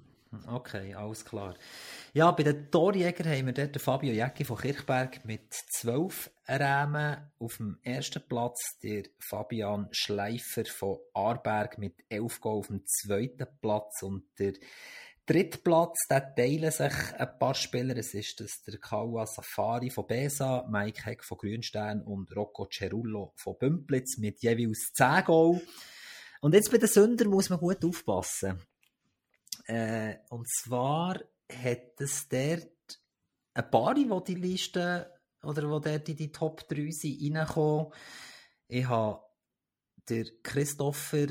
Okay, 0.47 0.95
alles 0.95 1.25
klar. 1.25 1.55
Ja, 2.13 2.31
bei 2.33 2.43
den 2.43 2.71
Torjägern 2.71 3.29
haben 3.29 3.47
wir 3.47 3.53
dort 3.55 3.75
den 3.75 3.81
Fabio 3.81 4.13
Jäcki 4.13 4.45
von 4.45 4.59
Kirchberg 4.59 5.25
mit 5.25 5.53
12 5.53 6.31
Rämen. 6.49 7.17
Auf 7.39 7.57
dem 7.57 7.79
ersten 7.83 8.23
Platz 8.29 8.79
der 8.83 9.05
Fabian 9.19 9.89
Schleifer 9.91 10.67
von 10.67 10.99
Arberg 11.15 11.79
mit 11.79 11.95
11 12.11 12.41
Goal 12.41 12.59
auf 12.59 12.67
dem 12.67 12.85
zweiten 12.85 13.47
Platz. 13.63 14.03
Und 14.03 14.25
der 14.39 14.53
dritte 15.29 15.59
Platz, 15.59 16.07
da 16.09 16.21
teilen 16.21 16.71
sich 16.71 16.93
ein 17.19 17.39
paar 17.39 17.55
Spieler. 17.55 17.97
Es 17.99 18.15
ist 18.15 18.41
das 18.41 18.63
der 18.63 18.79
Kawa 18.79 19.27
Safari 19.27 19.91
von 19.91 20.07
Besa, 20.07 20.67
Mike 20.71 21.05
Heck 21.05 21.23
von 21.23 21.37
Grünstein 21.37 22.01
und 22.01 22.35
Rocco 22.35 22.67
Cerullo 22.71 23.35
von 23.37 23.59
Bümplitz 23.59 24.17
mit 24.17 24.43
jeweils 24.43 24.91
10 24.95 25.25
Goal. 25.25 25.61
Und 26.41 26.55
jetzt 26.55 26.71
bei 26.73 26.79
den 26.79 26.89
Sündern 26.89 27.29
muss 27.29 27.51
man 27.51 27.59
gut 27.59 27.85
aufpassen. 27.85 28.59
Äh, 29.67 30.17
und 30.31 30.49
zwar 30.49 31.21
hat 31.53 32.01
es 32.01 32.27
dort 32.29 33.01
ein 33.53 33.71
paar, 33.71 33.95
die 33.95 34.09
die 34.27 34.35
Liste 34.35 35.13
oder 35.43 35.69
wo 35.69 35.79
dort 35.79 36.09
in 36.09 36.17
die 36.17 36.33
Top 36.33 36.67
3 36.69 36.91
sind, 36.91 37.37
reingekommen. 37.37 37.93
Ich 38.67 38.89
habe 38.89 39.23
der 40.09 40.25
Christopher 40.43 41.27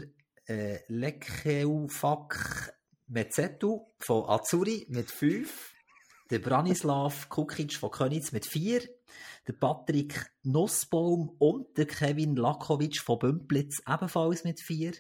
äh, 0.46 0.82
Lekeufak 0.88 2.77
Metzetu 3.10 3.86
von 4.00 4.28
Azuri 4.28 4.86
mit 4.90 5.10
5, 5.10 5.74
der 6.30 6.40
Branislav 6.40 7.30
Kukic 7.30 7.76
von 7.76 7.90
Könitz 7.90 8.34
mit 8.34 8.46
4, 8.46 8.82
der 9.48 9.54
Patrick 9.54 10.30
Nussbaum 10.44 11.30
und 11.40 11.78
der 11.78 11.88
Kevin 11.88 12.36
Lakovic 12.36 13.00
von 13.00 13.20
Bümplitz 13.20 13.82
ebenfalls 13.88 14.44
mit 14.44 14.60
4, 14.60 14.92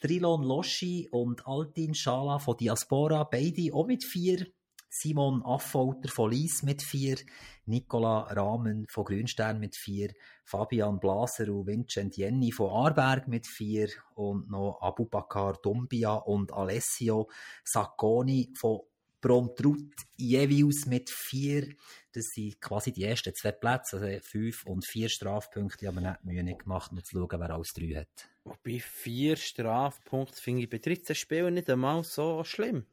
Trilon 0.00 0.42
Loschi 0.42 1.08
und 1.10 1.46
Altin 1.46 1.94
Schala 1.94 2.38
von 2.38 2.56
Diaspora, 2.56 3.24
beide 3.24 3.74
auch 3.74 3.86
mit 3.86 4.02
vier. 4.02 4.46
Simon 4.94 5.42
Affolter 5.42 6.10
von 6.10 6.30
Lies 6.30 6.62
mit 6.62 6.82
vier, 6.82 7.16
Nicola 7.64 8.24
Rahmen 8.24 8.86
von 8.90 9.04
Grünstern 9.04 9.58
mit 9.58 9.74
vier, 9.74 10.12
Fabian 10.44 11.00
Blaser 11.00 11.48
und 11.48 11.66
Vincent 11.66 12.14
Jenny 12.14 12.52
von 12.52 12.70
Arberg 12.70 13.26
mit 13.26 13.46
vier 13.46 13.88
und 14.14 14.50
noch 14.50 14.82
Abubakar 14.82 15.54
Dumbia 15.62 16.12
und 16.12 16.52
Alessio 16.52 17.30
Sacconi 17.64 18.52
von 18.54 18.80
Bromtrut 19.22 19.94
jeweils 20.16 20.84
mit 20.84 21.08
vier. 21.08 21.74
Das 22.12 22.26
sind 22.34 22.60
quasi 22.60 22.92
die 22.92 23.04
ersten 23.04 23.34
zwei 23.34 23.52
Plätze, 23.52 23.96
also 23.98 24.20
fünf 24.20 24.66
und 24.66 24.84
vier 24.84 25.08
Strafpunkte, 25.08 25.88
aber 25.88 26.02
nicht 26.02 26.24
Mühe 26.24 26.54
gemacht, 26.54 26.92
um 26.92 27.02
zu 27.02 27.16
schauen, 27.16 27.40
wer 27.40 27.50
alles 27.50 27.72
drei 27.72 28.00
hat. 28.00 28.28
Bei 28.62 28.78
vier 28.78 29.36
Strafpunkten 29.36 30.38
finde 30.38 30.64
ich 30.64 30.68
bei 30.68 30.78
13 30.78 31.16
Spielen 31.16 31.54
nicht 31.54 31.70
einmal 31.70 32.04
so 32.04 32.44
schlimm. 32.44 32.84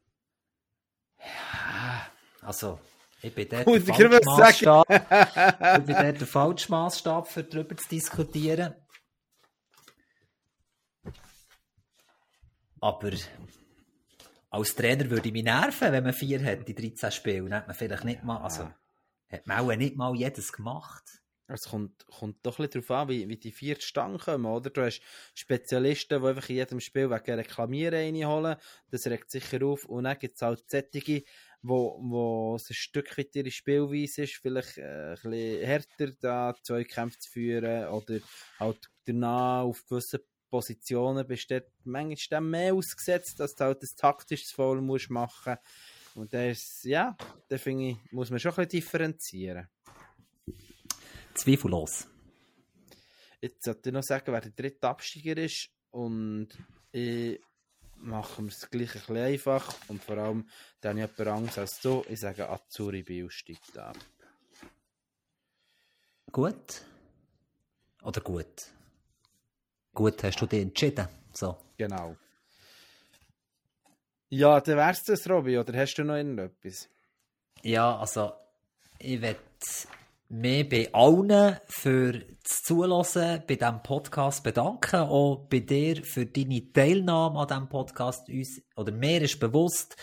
Ja, 1.20 2.06
also, 2.42 2.80
ich 3.22 3.34
bin 3.34 3.48
dort 3.48 3.64
Gut, 3.66 3.86
der 3.86 3.94
Falschmaßstab. 3.94 4.90
ich 4.90 5.84
bin 5.84 5.96
dort 5.96 6.20
der 6.20 6.26
Falschmaßstab, 6.26 7.28
für 7.28 7.44
darüber 7.44 7.76
zu 7.76 7.88
diskutieren. 7.88 8.74
Aber 12.80 13.10
als 14.48 14.74
Trainer 14.74 15.10
würde 15.10 15.28
ich 15.28 15.32
mich 15.32 15.44
nerven, 15.44 15.92
wenn 15.92 16.02
man 16.02 16.14
vier 16.14 16.42
hat, 16.42 16.66
die 16.66 16.74
13 16.74 17.12
Spiele. 17.12 17.54
Hat 17.54 17.66
man 17.66 17.76
vielleicht 17.76 18.04
nicht 18.04 18.24
mal, 18.24 18.38
also, 18.38 18.70
hat 19.30 19.46
man 19.46 19.58
auch 19.58 19.76
nicht 19.76 19.96
mal 19.96 20.14
jedes 20.16 20.50
gemacht. 20.52 21.19
Es 21.52 21.68
kommt, 21.68 22.06
kommt 22.06 22.38
doch 22.44 22.58
ein 22.58 22.66
bisschen 22.66 22.82
darauf 22.86 23.02
an, 23.02 23.08
wie, 23.08 23.28
wie 23.28 23.36
die 23.36 23.52
vier 23.52 23.80
Stangen 23.80 24.18
kommen, 24.18 24.46
oder? 24.46 24.70
Du 24.70 24.82
hast 24.82 25.02
Spezialisten, 25.34 26.22
die 26.22 26.28
einfach 26.28 26.48
in 26.48 26.56
jedem 26.56 26.80
Spiel 26.80 27.10
wegen 27.10 27.34
Reklamieren 27.34 27.94
reinholen. 27.94 28.56
Das 28.90 29.06
regt 29.06 29.30
sicher 29.30 29.64
auf. 29.64 29.84
Und 29.84 30.04
dann 30.04 30.18
gibt 30.18 30.36
es 30.36 30.42
halt 30.42 30.68
Sättige, 30.70 31.24
wo, 31.62 31.98
wo 32.02 32.56
es 32.56 32.70
ein 32.70 32.74
Stück 32.74 33.18
weit 33.18 33.34
ihre 33.34 33.50
Spielweise 33.50 34.22
ist, 34.22 34.36
vielleicht 34.36 34.78
äh, 34.78 34.82
ein 34.82 35.14
bisschen 35.14 35.66
härter 35.66 36.12
da 36.20 36.54
zwei 36.62 36.84
Kämpfe 36.84 37.18
zu 37.18 37.30
führen 37.30 37.88
oder 37.88 38.20
halt 38.58 38.90
danach 39.04 39.64
auf 39.64 39.84
gewissen 39.86 40.20
Positionen 40.50 41.26
besteht 41.26 41.66
manchmal 41.84 42.40
mehr 42.40 42.74
ausgesetzt, 42.74 43.40
dass 43.40 43.54
du 43.54 43.64
halt 43.64 43.82
das 43.82 43.94
taktisches 43.94 44.50
Foul 44.50 44.80
musst 44.80 45.10
machen 45.10 45.56
Und 46.14 46.34
das, 46.34 46.82
ja, 46.82 47.16
da 47.48 47.56
finde 47.56 47.90
ich, 47.90 48.12
muss 48.12 48.30
man 48.30 48.40
schon 48.40 48.50
ein 48.52 48.56
bisschen 48.56 48.70
differenzieren. 48.70 49.68
Zweifellos. 51.34 52.06
Jetzt 53.40 53.64
sollte 53.64 53.88
ich 53.88 53.94
noch 53.94 54.02
sagen, 54.02 54.32
wer 54.32 54.40
der 54.40 54.50
dritte 54.50 54.88
Absteiger 54.88 55.36
ist. 55.38 55.70
Und 55.90 56.48
ich 56.92 57.40
mache 57.96 58.42
es 58.46 58.68
gleich 58.70 58.94
ein 58.94 59.00
bisschen 59.00 59.16
einfach. 59.16 59.74
Und 59.88 60.02
vor 60.02 60.18
allem, 60.18 60.48
da 60.80 60.90
habe 60.90 61.00
ich 61.00 61.18
jemand 61.18 61.38
Angst 61.38 61.58
als 61.58 61.80
du. 61.80 62.04
Ich 62.08 62.20
sage, 62.20 62.48
Azuri 62.48 63.02
Biel 63.02 63.30
steigt 63.30 63.76
ab. 63.78 63.96
Gut. 66.30 66.82
Oder 68.02 68.20
gut. 68.20 68.70
Gut, 69.92 70.22
hast 70.22 70.40
du 70.40 70.46
dich 70.46 70.62
entschieden. 70.62 71.08
So. 71.32 71.56
Genau. 71.76 72.16
Ja, 74.28 74.60
dann 74.60 74.76
wär's 74.76 75.02
das, 75.02 75.28
Robby, 75.28 75.58
oder 75.58 75.76
hast 75.76 75.94
du 75.96 76.04
noch 76.04 76.14
irgendetwas? 76.14 76.88
Ja, 77.62 77.98
also, 77.98 78.32
ich 78.98 79.20
werde 79.20 79.40
mich 80.30 80.68
bei 80.68 80.88
allen 80.92 81.56
für 81.66 82.12
das 82.42 82.62
Zulassen 82.62 83.42
bei 83.48 83.56
diesem 83.56 83.82
Podcast 83.82 84.44
bedanken. 84.44 85.00
Auch 85.00 85.48
bei 85.50 85.58
dir 85.58 86.04
für 86.04 86.24
deine 86.24 86.72
Teilnahme 86.72 87.40
an 87.40 87.48
diesem 87.48 87.68
Podcast. 87.68 88.28
Uns, 88.28 88.62
oder 88.76 88.92
mir 88.92 89.22
ist 89.22 89.40
bewusst, 89.40 89.96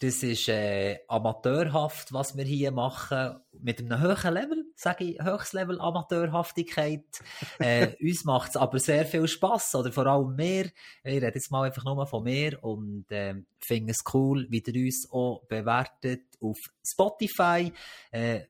das 0.00 0.24
ist 0.24 0.48
äh, 0.48 0.98
amateurhaft, 1.06 2.12
was 2.12 2.36
wir 2.36 2.44
hier 2.44 2.72
machen. 2.72 3.36
Mit 3.60 3.78
einem 3.78 4.02
hohen 4.02 4.34
Level, 4.34 4.64
sage 4.74 5.04
ich, 5.04 5.22
höchstes 5.22 5.52
Level 5.52 5.80
Amateurhaftigkeit. 5.80 7.04
äh, 7.60 7.94
uns 8.00 8.24
macht 8.24 8.50
es 8.50 8.56
aber 8.56 8.80
sehr 8.80 9.06
viel 9.06 9.28
Spass 9.28 9.76
oder 9.76 9.92
vor 9.92 10.06
allem 10.06 10.34
mir. 10.34 10.66
Ich 11.04 11.12
rede 11.12 11.26
jetzt 11.26 11.52
mal 11.52 11.66
einfach 11.66 11.84
nur 11.84 12.04
von 12.06 12.24
mir 12.24 12.62
und 12.64 13.10
äh, 13.12 13.34
finde 13.60 13.92
es 13.92 14.02
cool, 14.12 14.46
wie 14.50 14.62
ihr 14.66 14.86
uns 14.86 15.08
auch 15.12 15.44
bewertet 15.46 16.22
auf 16.40 16.58
Spotify. 16.84 17.72
Äh, 18.10 18.40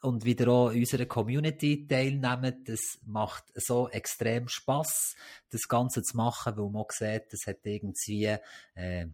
und 0.00 0.24
wieder 0.24 0.48
auch 0.48 0.70
unserer 0.70 1.06
Community 1.06 1.86
teilnehmen. 1.86 2.62
Das 2.64 2.98
macht 3.04 3.44
so 3.54 3.88
extrem 3.88 4.48
Spaß, 4.48 5.16
das 5.50 5.68
Ganze 5.68 6.02
zu 6.02 6.16
machen, 6.16 6.56
weil 6.56 6.70
man 6.70 6.84
sieht, 6.90 7.32
das 7.32 7.46
hat 7.46 7.64
irgendwie, 7.64 8.36
äh, 8.74 9.06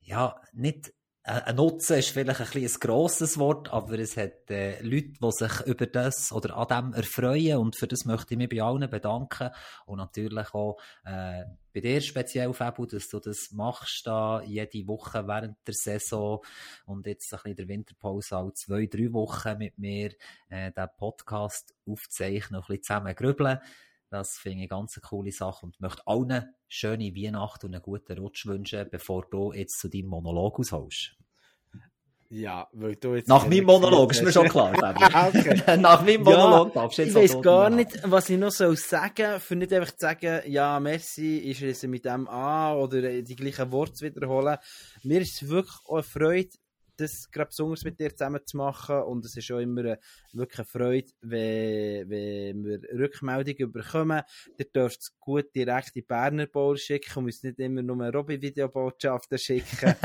ja, 0.00 0.40
nicht 0.52 0.92
ein 1.26 1.56
Nutzen 1.56 1.98
ist 1.98 2.10
vielleicht 2.10 2.40
ein, 2.40 2.62
ein 2.62 2.80
grosses 2.80 3.38
Wort, 3.38 3.72
aber 3.72 3.98
es 3.98 4.18
hat 4.18 4.50
äh, 4.50 4.78
Leute, 4.82 5.12
die 5.22 5.30
sich 5.30 5.60
über 5.66 5.86
das 5.86 6.30
oder 6.32 6.54
an 6.54 6.92
dem 6.92 6.92
erfreuen 6.92 7.56
und 7.56 7.76
für 7.76 7.86
das 7.86 8.04
möchte 8.04 8.34
ich 8.34 8.38
mich 8.38 8.50
bei 8.50 8.60
allen 8.60 8.90
bedanken 8.90 9.48
und 9.86 9.96
natürlich 9.96 10.52
auch 10.52 10.76
äh, 11.06 11.44
bei 11.72 11.80
dir 11.80 12.02
speziell, 12.02 12.52
Fabu, 12.52 12.84
dass 12.84 13.08
du 13.08 13.20
das 13.20 13.52
machst 13.52 14.06
da 14.06 14.42
jede 14.42 14.86
Woche 14.86 15.26
während 15.26 15.56
der 15.66 15.74
Saison 15.74 16.44
und 16.84 17.06
jetzt 17.06 17.32
ein 17.32 17.38
bisschen 17.38 17.50
in 17.50 17.56
der 17.56 17.68
Winterpause 17.68 18.36
auch 18.36 18.52
zwei, 18.52 18.84
drei 18.86 19.10
Wochen 19.14 19.56
mit 19.56 19.78
mir 19.78 20.12
äh, 20.50 20.72
den 20.72 20.88
Podcast 20.98 21.74
aufzeichnen, 21.86 22.60
ein 22.60 22.66
bisschen 22.66 22.82
zusammen 22.82 23.14
grübeln. 23.14 23.60
Das 24.14 24.38
finde 24.38 24.58
ich 24.58 24.70
eine 24.70 24.80
ganz 24.80 25.00
coole 25.00 25.32
Sache 25.32 25.66
und 25.66 25.80
möchte 25.80 26.06
allen 26.06 26.54
schöne 26.68 27.16
Weihnachten 27.16 27.66
und 27.66 27.74
einen 27.74 27.82
guten 27.82 28.16
Rutsch 28.16 28.46
wünschen, 28.46 28.86
bevor 28.88 29.26
du 29.28 29.52
jetzt 29.52 29.80
zu 29.80 29.88
deinem 29.88 30.06
Monolog 30.06 30.60
ausholst. 30.60 31.16
Ja, 32.30 32.68
weil 32.72 32.94
du 32.94 33.16
jetzt. 33.16 33.28
Nach 33.28 33.44
meinem 33.48 33.64
Monolog, 33.64 34.12
ist 34.12 34.22
mir 34.22 34.30
schon 34.30 34.48
klar. 34.48 34.72
okay. 34.72 35.76
Nach 35.78 36.04
meinem 36.04 36.22
Monolog 36.22 36.76
ja, 36.76 37.04
Ich 37.04 37.12
weiß 37.12 37.42
gar 37.42 37.70
nicht, 37.70 37.90
was 38.04 38.30
ich 38.30 38.38
noch 38.38 38.52
soll 38.52 38.76
sagen 38.76 39.40
für 39.40 39.56
nicht 39.56 39.72
einfach 39.72 39.90
zu 39.90 40.06
sagen, 40.06 40.42
ja, 40.46 40.78
merci, 40.78 41.38
ist 41.38 41.62
es 41.62 41.82
mit 41.82 42.04
dem 42.04 42.28
an 42.28 42.76
oder 42.76 43.20
die 43.20 43.34
gleichen 43.34 43.72
Worte 43.72 44.00
wiederholen. 44.04 44.58
Mir 45.02 45.22
ist 45.22 45.42
es 45.42 45.48
wirklich 45.48 45.76
auch 45.86 45.94
eine 45.94 46.02
Freude, 46.04 46.50
das 46.96 47.30
gerade 47.30 47.48
besonders 47.48 47.84
mit 47.84 47.98
dir 47.98 48.10
zusammen 48.10 48.40
zu 48.44 48.56
machen 48.56 49.02
und 49.02 49.24
es 49.24 49.36
ist 49.36 49.50
auch 49.50 49.58
immer 49.58 49.80
eine, 49.80 49.98
wirklich 50.32 50.58
eine 50.58 50.66
Freude, 50.66 51.10
wenn, 51.20 52.08
wenn 52.08 52.64
wir 52.64 52.80
Rückmeldungen 52.92 53.72
bekommen. 53.72 54.22
Ihr 54.58 54.66
dürft 54.66 55.12
gut 55.18 55.54
direkt 55.54 55.96
in 55.96 56.06
Berner 56.06 56.46
Bowl 56.46 56.76
schicken 56.76 57.18
und 57.18 57.24
müsst 57.24 57.44
nicht 57.44 57.58
immer 57.58 57.82
nur 57.82 58.06
Robby-Videobotschaften 58.08 59.38
schicken. 59.38 59.94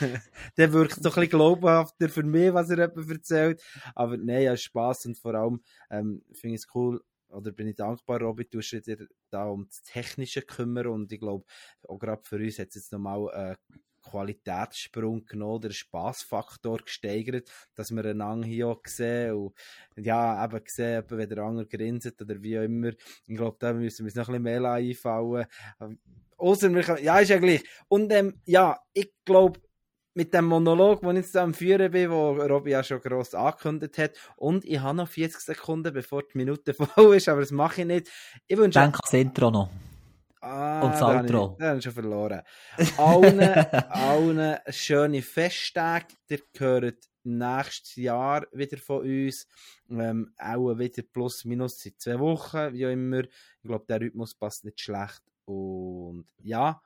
Dann 0.56 0.72
wirkt 0.72 0.92
es 0.92 1.00
doch 1.00 1.16
ein 1.16 1.22
bisschen 1.22 1.38
glaubhafter 1.38 2.08
für 2.08 2.22
mich, 2.22 2.52
was 2.52 2.70
ihr 2.70 2.78
jemand 2.78 3.10
erzählt. 3.10 3.62
Aber 3.94 4.16
nein, 4.16 4.42
ja, 4.42 4.56
Spass 4.56 5.06
und 5.06 5.18
vor 5.18 5.34
allem 5.34 5.62
ähm, 5.90 6.22
finde 6.32 6.56
ich 6.56 6.62
es 6.62 6.74
cool, 6.74 7.00
oder 7.28 7.52
bin 7.52 7.68
ich 7.68 7.76
dankbar, 7.76 8.20
Robby, 8.20 8.46
du 8.48 8.58
hast 8.58 8.70
dir 8.70 9.08
da 9.30 9.44
um 9.46 9.66
das 9.66 9.82
Technische 9.82 10.42
kümmern 10.42 10.88
und 10.88 11.12
ich 11.12 11.20
glaube, 11.20 11.44
auch 11.86 11.98
gerade 11.98 12.22
für 12.24 12.36
uns 12.36 12.58
hat 12.58 12.68
es 12.68 12.74
jetzt 12.74 12.92
nochmal 12.92 13.28
äh, 13.32 13.76
Qualitätssprung 14.02 15.24
genommen, 15.26 15.62
der 15.62 15.70
Spaßfaktor 15.70 16.78
gesteigert, 16.78 17.50
dass 17.74 17.90
wir 17.90 18.04
einander 18.04 18.46
hier 18.46 18.68
auch 18.68 18.82
sehen 18.86 19.34
und 19.34 19.54
ja, 19.96 20.44
eben 20.44 20.60
sehen, 20.66 21.04
wenn 21.08 21.28
der 21.28 21.38
andere 21.38 21.66
grinset 21.66 22.20
oder 22.22 22.42
wie 22.42 22.58
auch 22.58 22.62
immer. 22.62 22.92
Ich 23.26 23.36
glaube, 23.36 23.56
da 23.58 23.72
müssen 23.72 24.04
wir 24.04 24.06
uns 24.06 24.14
noch 24.14 24.28
ein 24.28 24.42
bisschen 24.42 24.62
mehr 24.62 24.72
einfallen. 24.72 25.46
Außer 26.36 26.74
wir 26.74 26.82
können, 26.82 27.04
ja, 27.04 27.18
ist 27.18 27.28
ja 27.28 27.38
gleich. 27.38 27.62
Und 27.88 28.12
ähm, 28.12 28.40
ja, 28.46 28.78
ich 28.92 29.12
glaube, 29.24 29.60
mit 30.14 30.34
dem 30.34 30.46
Monolog, 30.46 31.00
den 31.00 31.16
ich 31.16 31.26
jetzt 31.26 31.36
am 31.36 31.54
Führen 31.54 31.90
bin, 31.90 32.10
wo 32.10 32.32
Robby 32.32 32.70
ja 32.70 32.82
schon 32.82 33.00
gross 33.00 33.34
angekündigt 33.34 33.98
hat. 33.98 34.12
Und 34.36 34.64
ich 34.64 34.80
habe 34.80 34.96
noch 34.96 35.08
40 35.08 35.40
Sekunden, 35.40 35.92
bevor 35.92 36.22
die 36.22 36.38
Minute 36.38 36.74
voll 36.74 37.16
ist, 37.16 37.28
aber 37.28 37.40
das 37.40 37.50
mache 37.50 37.82
ich 37.82 37.86
nicht. 37.86 38.10
Ich 38.46 38.56
wünsche... 38.56 38.78
Denk 38.78 38.96
ans 38.96 39.12
Intro 39.12 39.50
noch. 39.50 39.70
Ah, 40.40 40.80
und 40.82 40.92
das 40.92 41.02
Outro. 41.02 41.56
Da 41.58 41.68
habe 41.68 41.78
ich 41.78 41.84
schon 41.84 41.92
verloren. 41.92 42.42
Allen, 42.96 43.40
allen 43.90 44.58
schöne 44.68 45.20
Festtage. 45.20 46.06
Ihr 46.28 46.40
gehört 46.52 47.10
nächstes 47.24 47.96
Jahr 47.96 48.46
wieder 48.52 48.78
von 48.78 49.02
uns. 49.02 49.46
Ähm, 49.90 50.32
auch 50.38 50.78
wieder 50.78 51.02
plus 51.02 51.44
minus 51.44 51.80
seit 51.80 52.00
zwei 52.00 52.18
Wochen, 52.18 52.72
wie 52.72 52.86
auch 52.86 52.90
immer. 52.90 53.24
Ich 53.24 53.30
glaube, 53.62 53.84
der 53.86 54.00
Rhythmus 54.00 54.34
passt 54.34 54.64
nicht 54.64 54.80
schlecht. 54.80 55.22
Und 55.44 56.26
ja, 56.38 56.80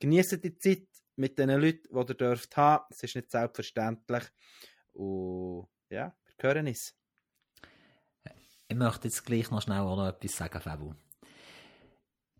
genießt 0.00 0.44
die 0.44 0.58
Zeit 0.58 0.86
mit 1.16 1.38
den 1.38 1.50
Leuten, 1.50 1.88
die 1.90 2.12
ihr 2.12 2.14
dürft 2.14 2.56
haben. 2.56 2.84
Es 2.90 3.02
ist 3.02 3.16
nicht 3.16 3.30
selbstverständlich. 3.30 4.24
Und 4.92 5.68
ja, 5.88 6.14
wir 6.36 6.48
hören 6.48 6.66
es. 6.66 6.94
Ich 8.70 8.76
möchte 8.76 9.08
jetzt 9.08 9.24
gleich 9.24 9.50
noch 9.50 9.62
schnell 9.62 9.80
auch 9.80 9.96
noch 9.96 10.08
etwas 10.08 10.36
sagen, 10.36 10.60
Fabu. 10.60 10.92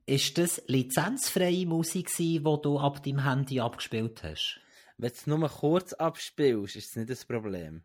Ist 0.08 0.38
das 0.38 0.62
lizenzfreie 0.68 1.66
Musik, 1.66 2.08
die 2.16 2.42
du 2.42 2.78
ab 2.78 3.02
deinem 3.02 3.24
Handy 3.24 3.60
abgespielt 3.60 4.22
hast? 4.22 4.58
Wenn 4.96 5.10
du 5.10 5.14
es 5.14 5.26
nur 5.26 5.48
kurz 5.50 5.92
abspielst, 5.92 6.76
ist 6.76 6.88
es 6.88 6.96
nicht 6.96 7.10
das 7.10 7.26
Problem. 7.26 7.82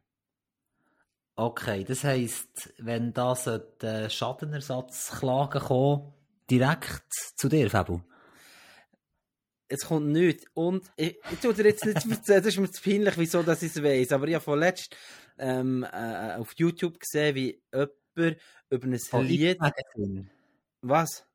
Okay, 1.35 1.83
das 1.83 2.05
heisst, 2.05 2.73
wenn 2.77 3.11
da 3.11 3.35
eine 3.81 4.09
Schadenersatzklage 4.09 5.59
kommen, 5.59 6.13
direkt 6.49 7.11
zu 7.35 7.49
dir, 7.49 7.69
Fabu? 7.69 7.99
es 9.67 9.85
kommt 9.85 10.07
nichts. 10.07 10.45
Und 10.53 10.89
ich, 10.95 11.17
ich 11.29 11.39
tue 11.39 11.53
dir 11.53 11.65
jetzt 11.65 11.83
nicht 11.83 11.95
erzählen, 12.09 12.41
das 12.41 12.53
ist 12.53 12.59
mir 12.59 12.71
zu 12.71 12.81
peinlich, 12.81 13.17
wieso 13.17 13.43
dass 13.43 13.63
ich 13.63 13.75
es 13.75 13.83
weiss. 13.83 14.13
Aber 14.13 14.29
ich 14.29 14.35
habe 14.35 14.43
vorletzt 14.45 14.95
ähm, 15.37 15.85
äh, 15.91 16.35
auf 16.35 16.53
YouTube 16.55 17.01
gesehen, 17.01 17.35
wie 17.35 17.61
jemand 17.73 18.37
über 18.69 18.87
ein 18.87 18.99
Von 18.99 19.25
Lied. 19.25 19.59
Was? 20.81 21.25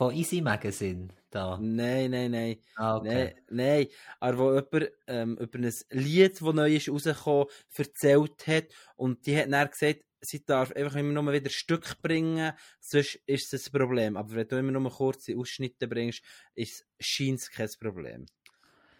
Von 0.00 0.14
Easy 0.14 0.40
Magazine. 0.40 1.08
Da. 1.30 1.58
Nein, 1.60 2.12
nein, 2.12 2.30
nein. 2.30 2.56
Ah, 2.74 2.96
okay. 2.96 3.10
Nein, 3.10 3.34
nein. 3.50 3.86
Aber 4.18 4.38
wo 4.38 4.54
jemand 4.54 4.92
ähm, 5.06 5.36
über 5.36 5.58
ein 5.58 5.74
Lied, 5.90 6.40
das 6.40 6.40
neu 6.40 6.74
ist 6.74 6.88
rausgekommen, 6.88 7.48
erzählt 7.76 8.46
hat. 8.46 8.68
Und 8.96 9.26
die 9.26 9.36
hat 9.36 9.52
dann 9.52 9.68
gesagt, 9.68 10.00
sie 10.22 10.42
darf 10.42 10.72
einfach 10.72 10.96
immer 10.96 11.20
nur 11.20 11.30
wieder 11.34 11.50
Stück 11.50 12.00
bringen, 12.00 12.54
sonst 12.80 13.16
ist 13.26 13.52
es 13.52 13.66
ein 13.66 13.78
Problem. 13.78 14.16
Aber 14.16 14.30
wenn 14.30 14.48
du 14.48 14.56
immer 14.56 14.72
nur 14.72 14.90
kurze 14.90 15.36
Ausschnitte 15.36 15.86
bringst, 15.86 16.22
ist, 16.54 16.86
scheint 16.98 17.40
es 17.40 17.50
kein 17.50 17.68
Problem. 17.78 18.24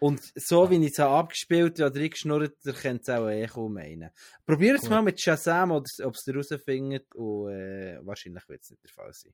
Und 0.00 0.20
so 0.34 0.68
wie 0.68 0.84
ich 0.84 0.92
es 0.92 1.00
abgespielt 1.00 1.80
oder 1.80 1.98
reingeschnurrt, 1.98 2.58
ihr 2.62 2.74
könnt 2.74 3.02
es 3.04 3.08
auch 3.08 3.30
eh 3.30 3.46
kaum 3.46 3.72
meinen. 3.72 4.10
Probiert 4.44 4.82
es 4.82 4.88
mal 4.90 5.00
mit 5.00 5.18
Shazam, 5.18 5.70
ob 5.70 5.86
es 5.86 6.26
herausfindet 6.26 7.14
und 7.14 7.52
äh, 7.52 7.98
wahrscheinlich 8.02 8.46
wird 8.50 8.60
es 8.64 8.70
nicht 8.70 8.84
der 8.84 8.90
Fall 8.90 9.14
sein. 9.14 9.32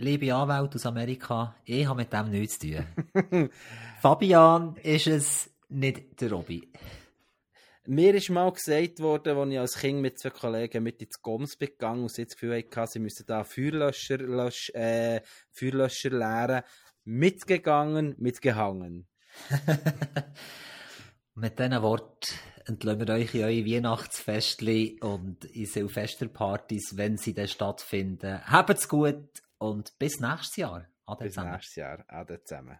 Liebe 0.00 0.32
Anwälte 0.32 0.76
aus 0.76 0.86
Amerika, 0.86 1.56
ich 1.64 1.84
habe 1.84 2.02
mit 2.02 2.12
dem 2.12 2.30
nichts 2.30 2.60
zu 2.60 2.84
tun. 3.10 3.50
Fabian 4.00 4.76
ist 4.76 5.08
es 5.08 5.50
nicht 5.68 6.20
der 6.20 6.30
Robby. 6.30 6.68
Mir 7.84 8.14
ist 8.14 8.30
mal 8.30 8.52
gesagt 8.52 9.00
worden, 9.00 9.36
als 9.36 9.50
ich 9.50 9.58
als 9.58 9.78
Kind 9.78 10.00
mit 10.00 10.16
zwei 10.20 10.30
Kollegen 10.30 10.84
mit 10.84 11.02
ins 11.02 11.20
Goms 11.20 11.58
gegangen 11.58 12.02
und 12.02 12.12
sie 12.12 12.26
das 12.26 12.34
Gefühl 12.34 12.64
hatte, 12.76 12.92
sie 12.92 13.00
müssen 13.00 13.26
da 13.26 13.42
Feuerlöscher, 13.42 14.18
Lösch, 14.18 14.70
äh, 14.70 15.20
Feuerlöscher 15.50 16.10
leeren. 16.10 16.62
Mitgegangen, 17.04 18.14
mitgehangen. 18.18 19.08
mit 21.34 21.58
diesen 21.58 21.82
Worten 21.82 22.34
entlösen 22.66 23.00
wir 23.00 23.14
euch 23.14 23.34
in 23.34 23.42
eure 23.42 23.66
Weihnachtsfestli 23.66 25.00
und 25.00 25.44
in 25.46 25.66
Silvesterpartys, 25.66 26.96
wenn 26.96 27.16
sie 27.16 27.34
dann 27.34 27.48
stattfinden. 27.48 28.46
Habt's 28.46 28.88
gut 28.88 29.42
und 29.58 29.98
bis 29.98 30.20
nächstes 30.20 30.56
Jahr. 30.56 30.86
Ade 31.06 31.24
bis 31.24 31.34
zusammen. 31.34 31.52
nächstes 31.52 31.76
Jahr. 31.76 32.04
Ade 32.08 32.42
zusammen. 32.44 32.76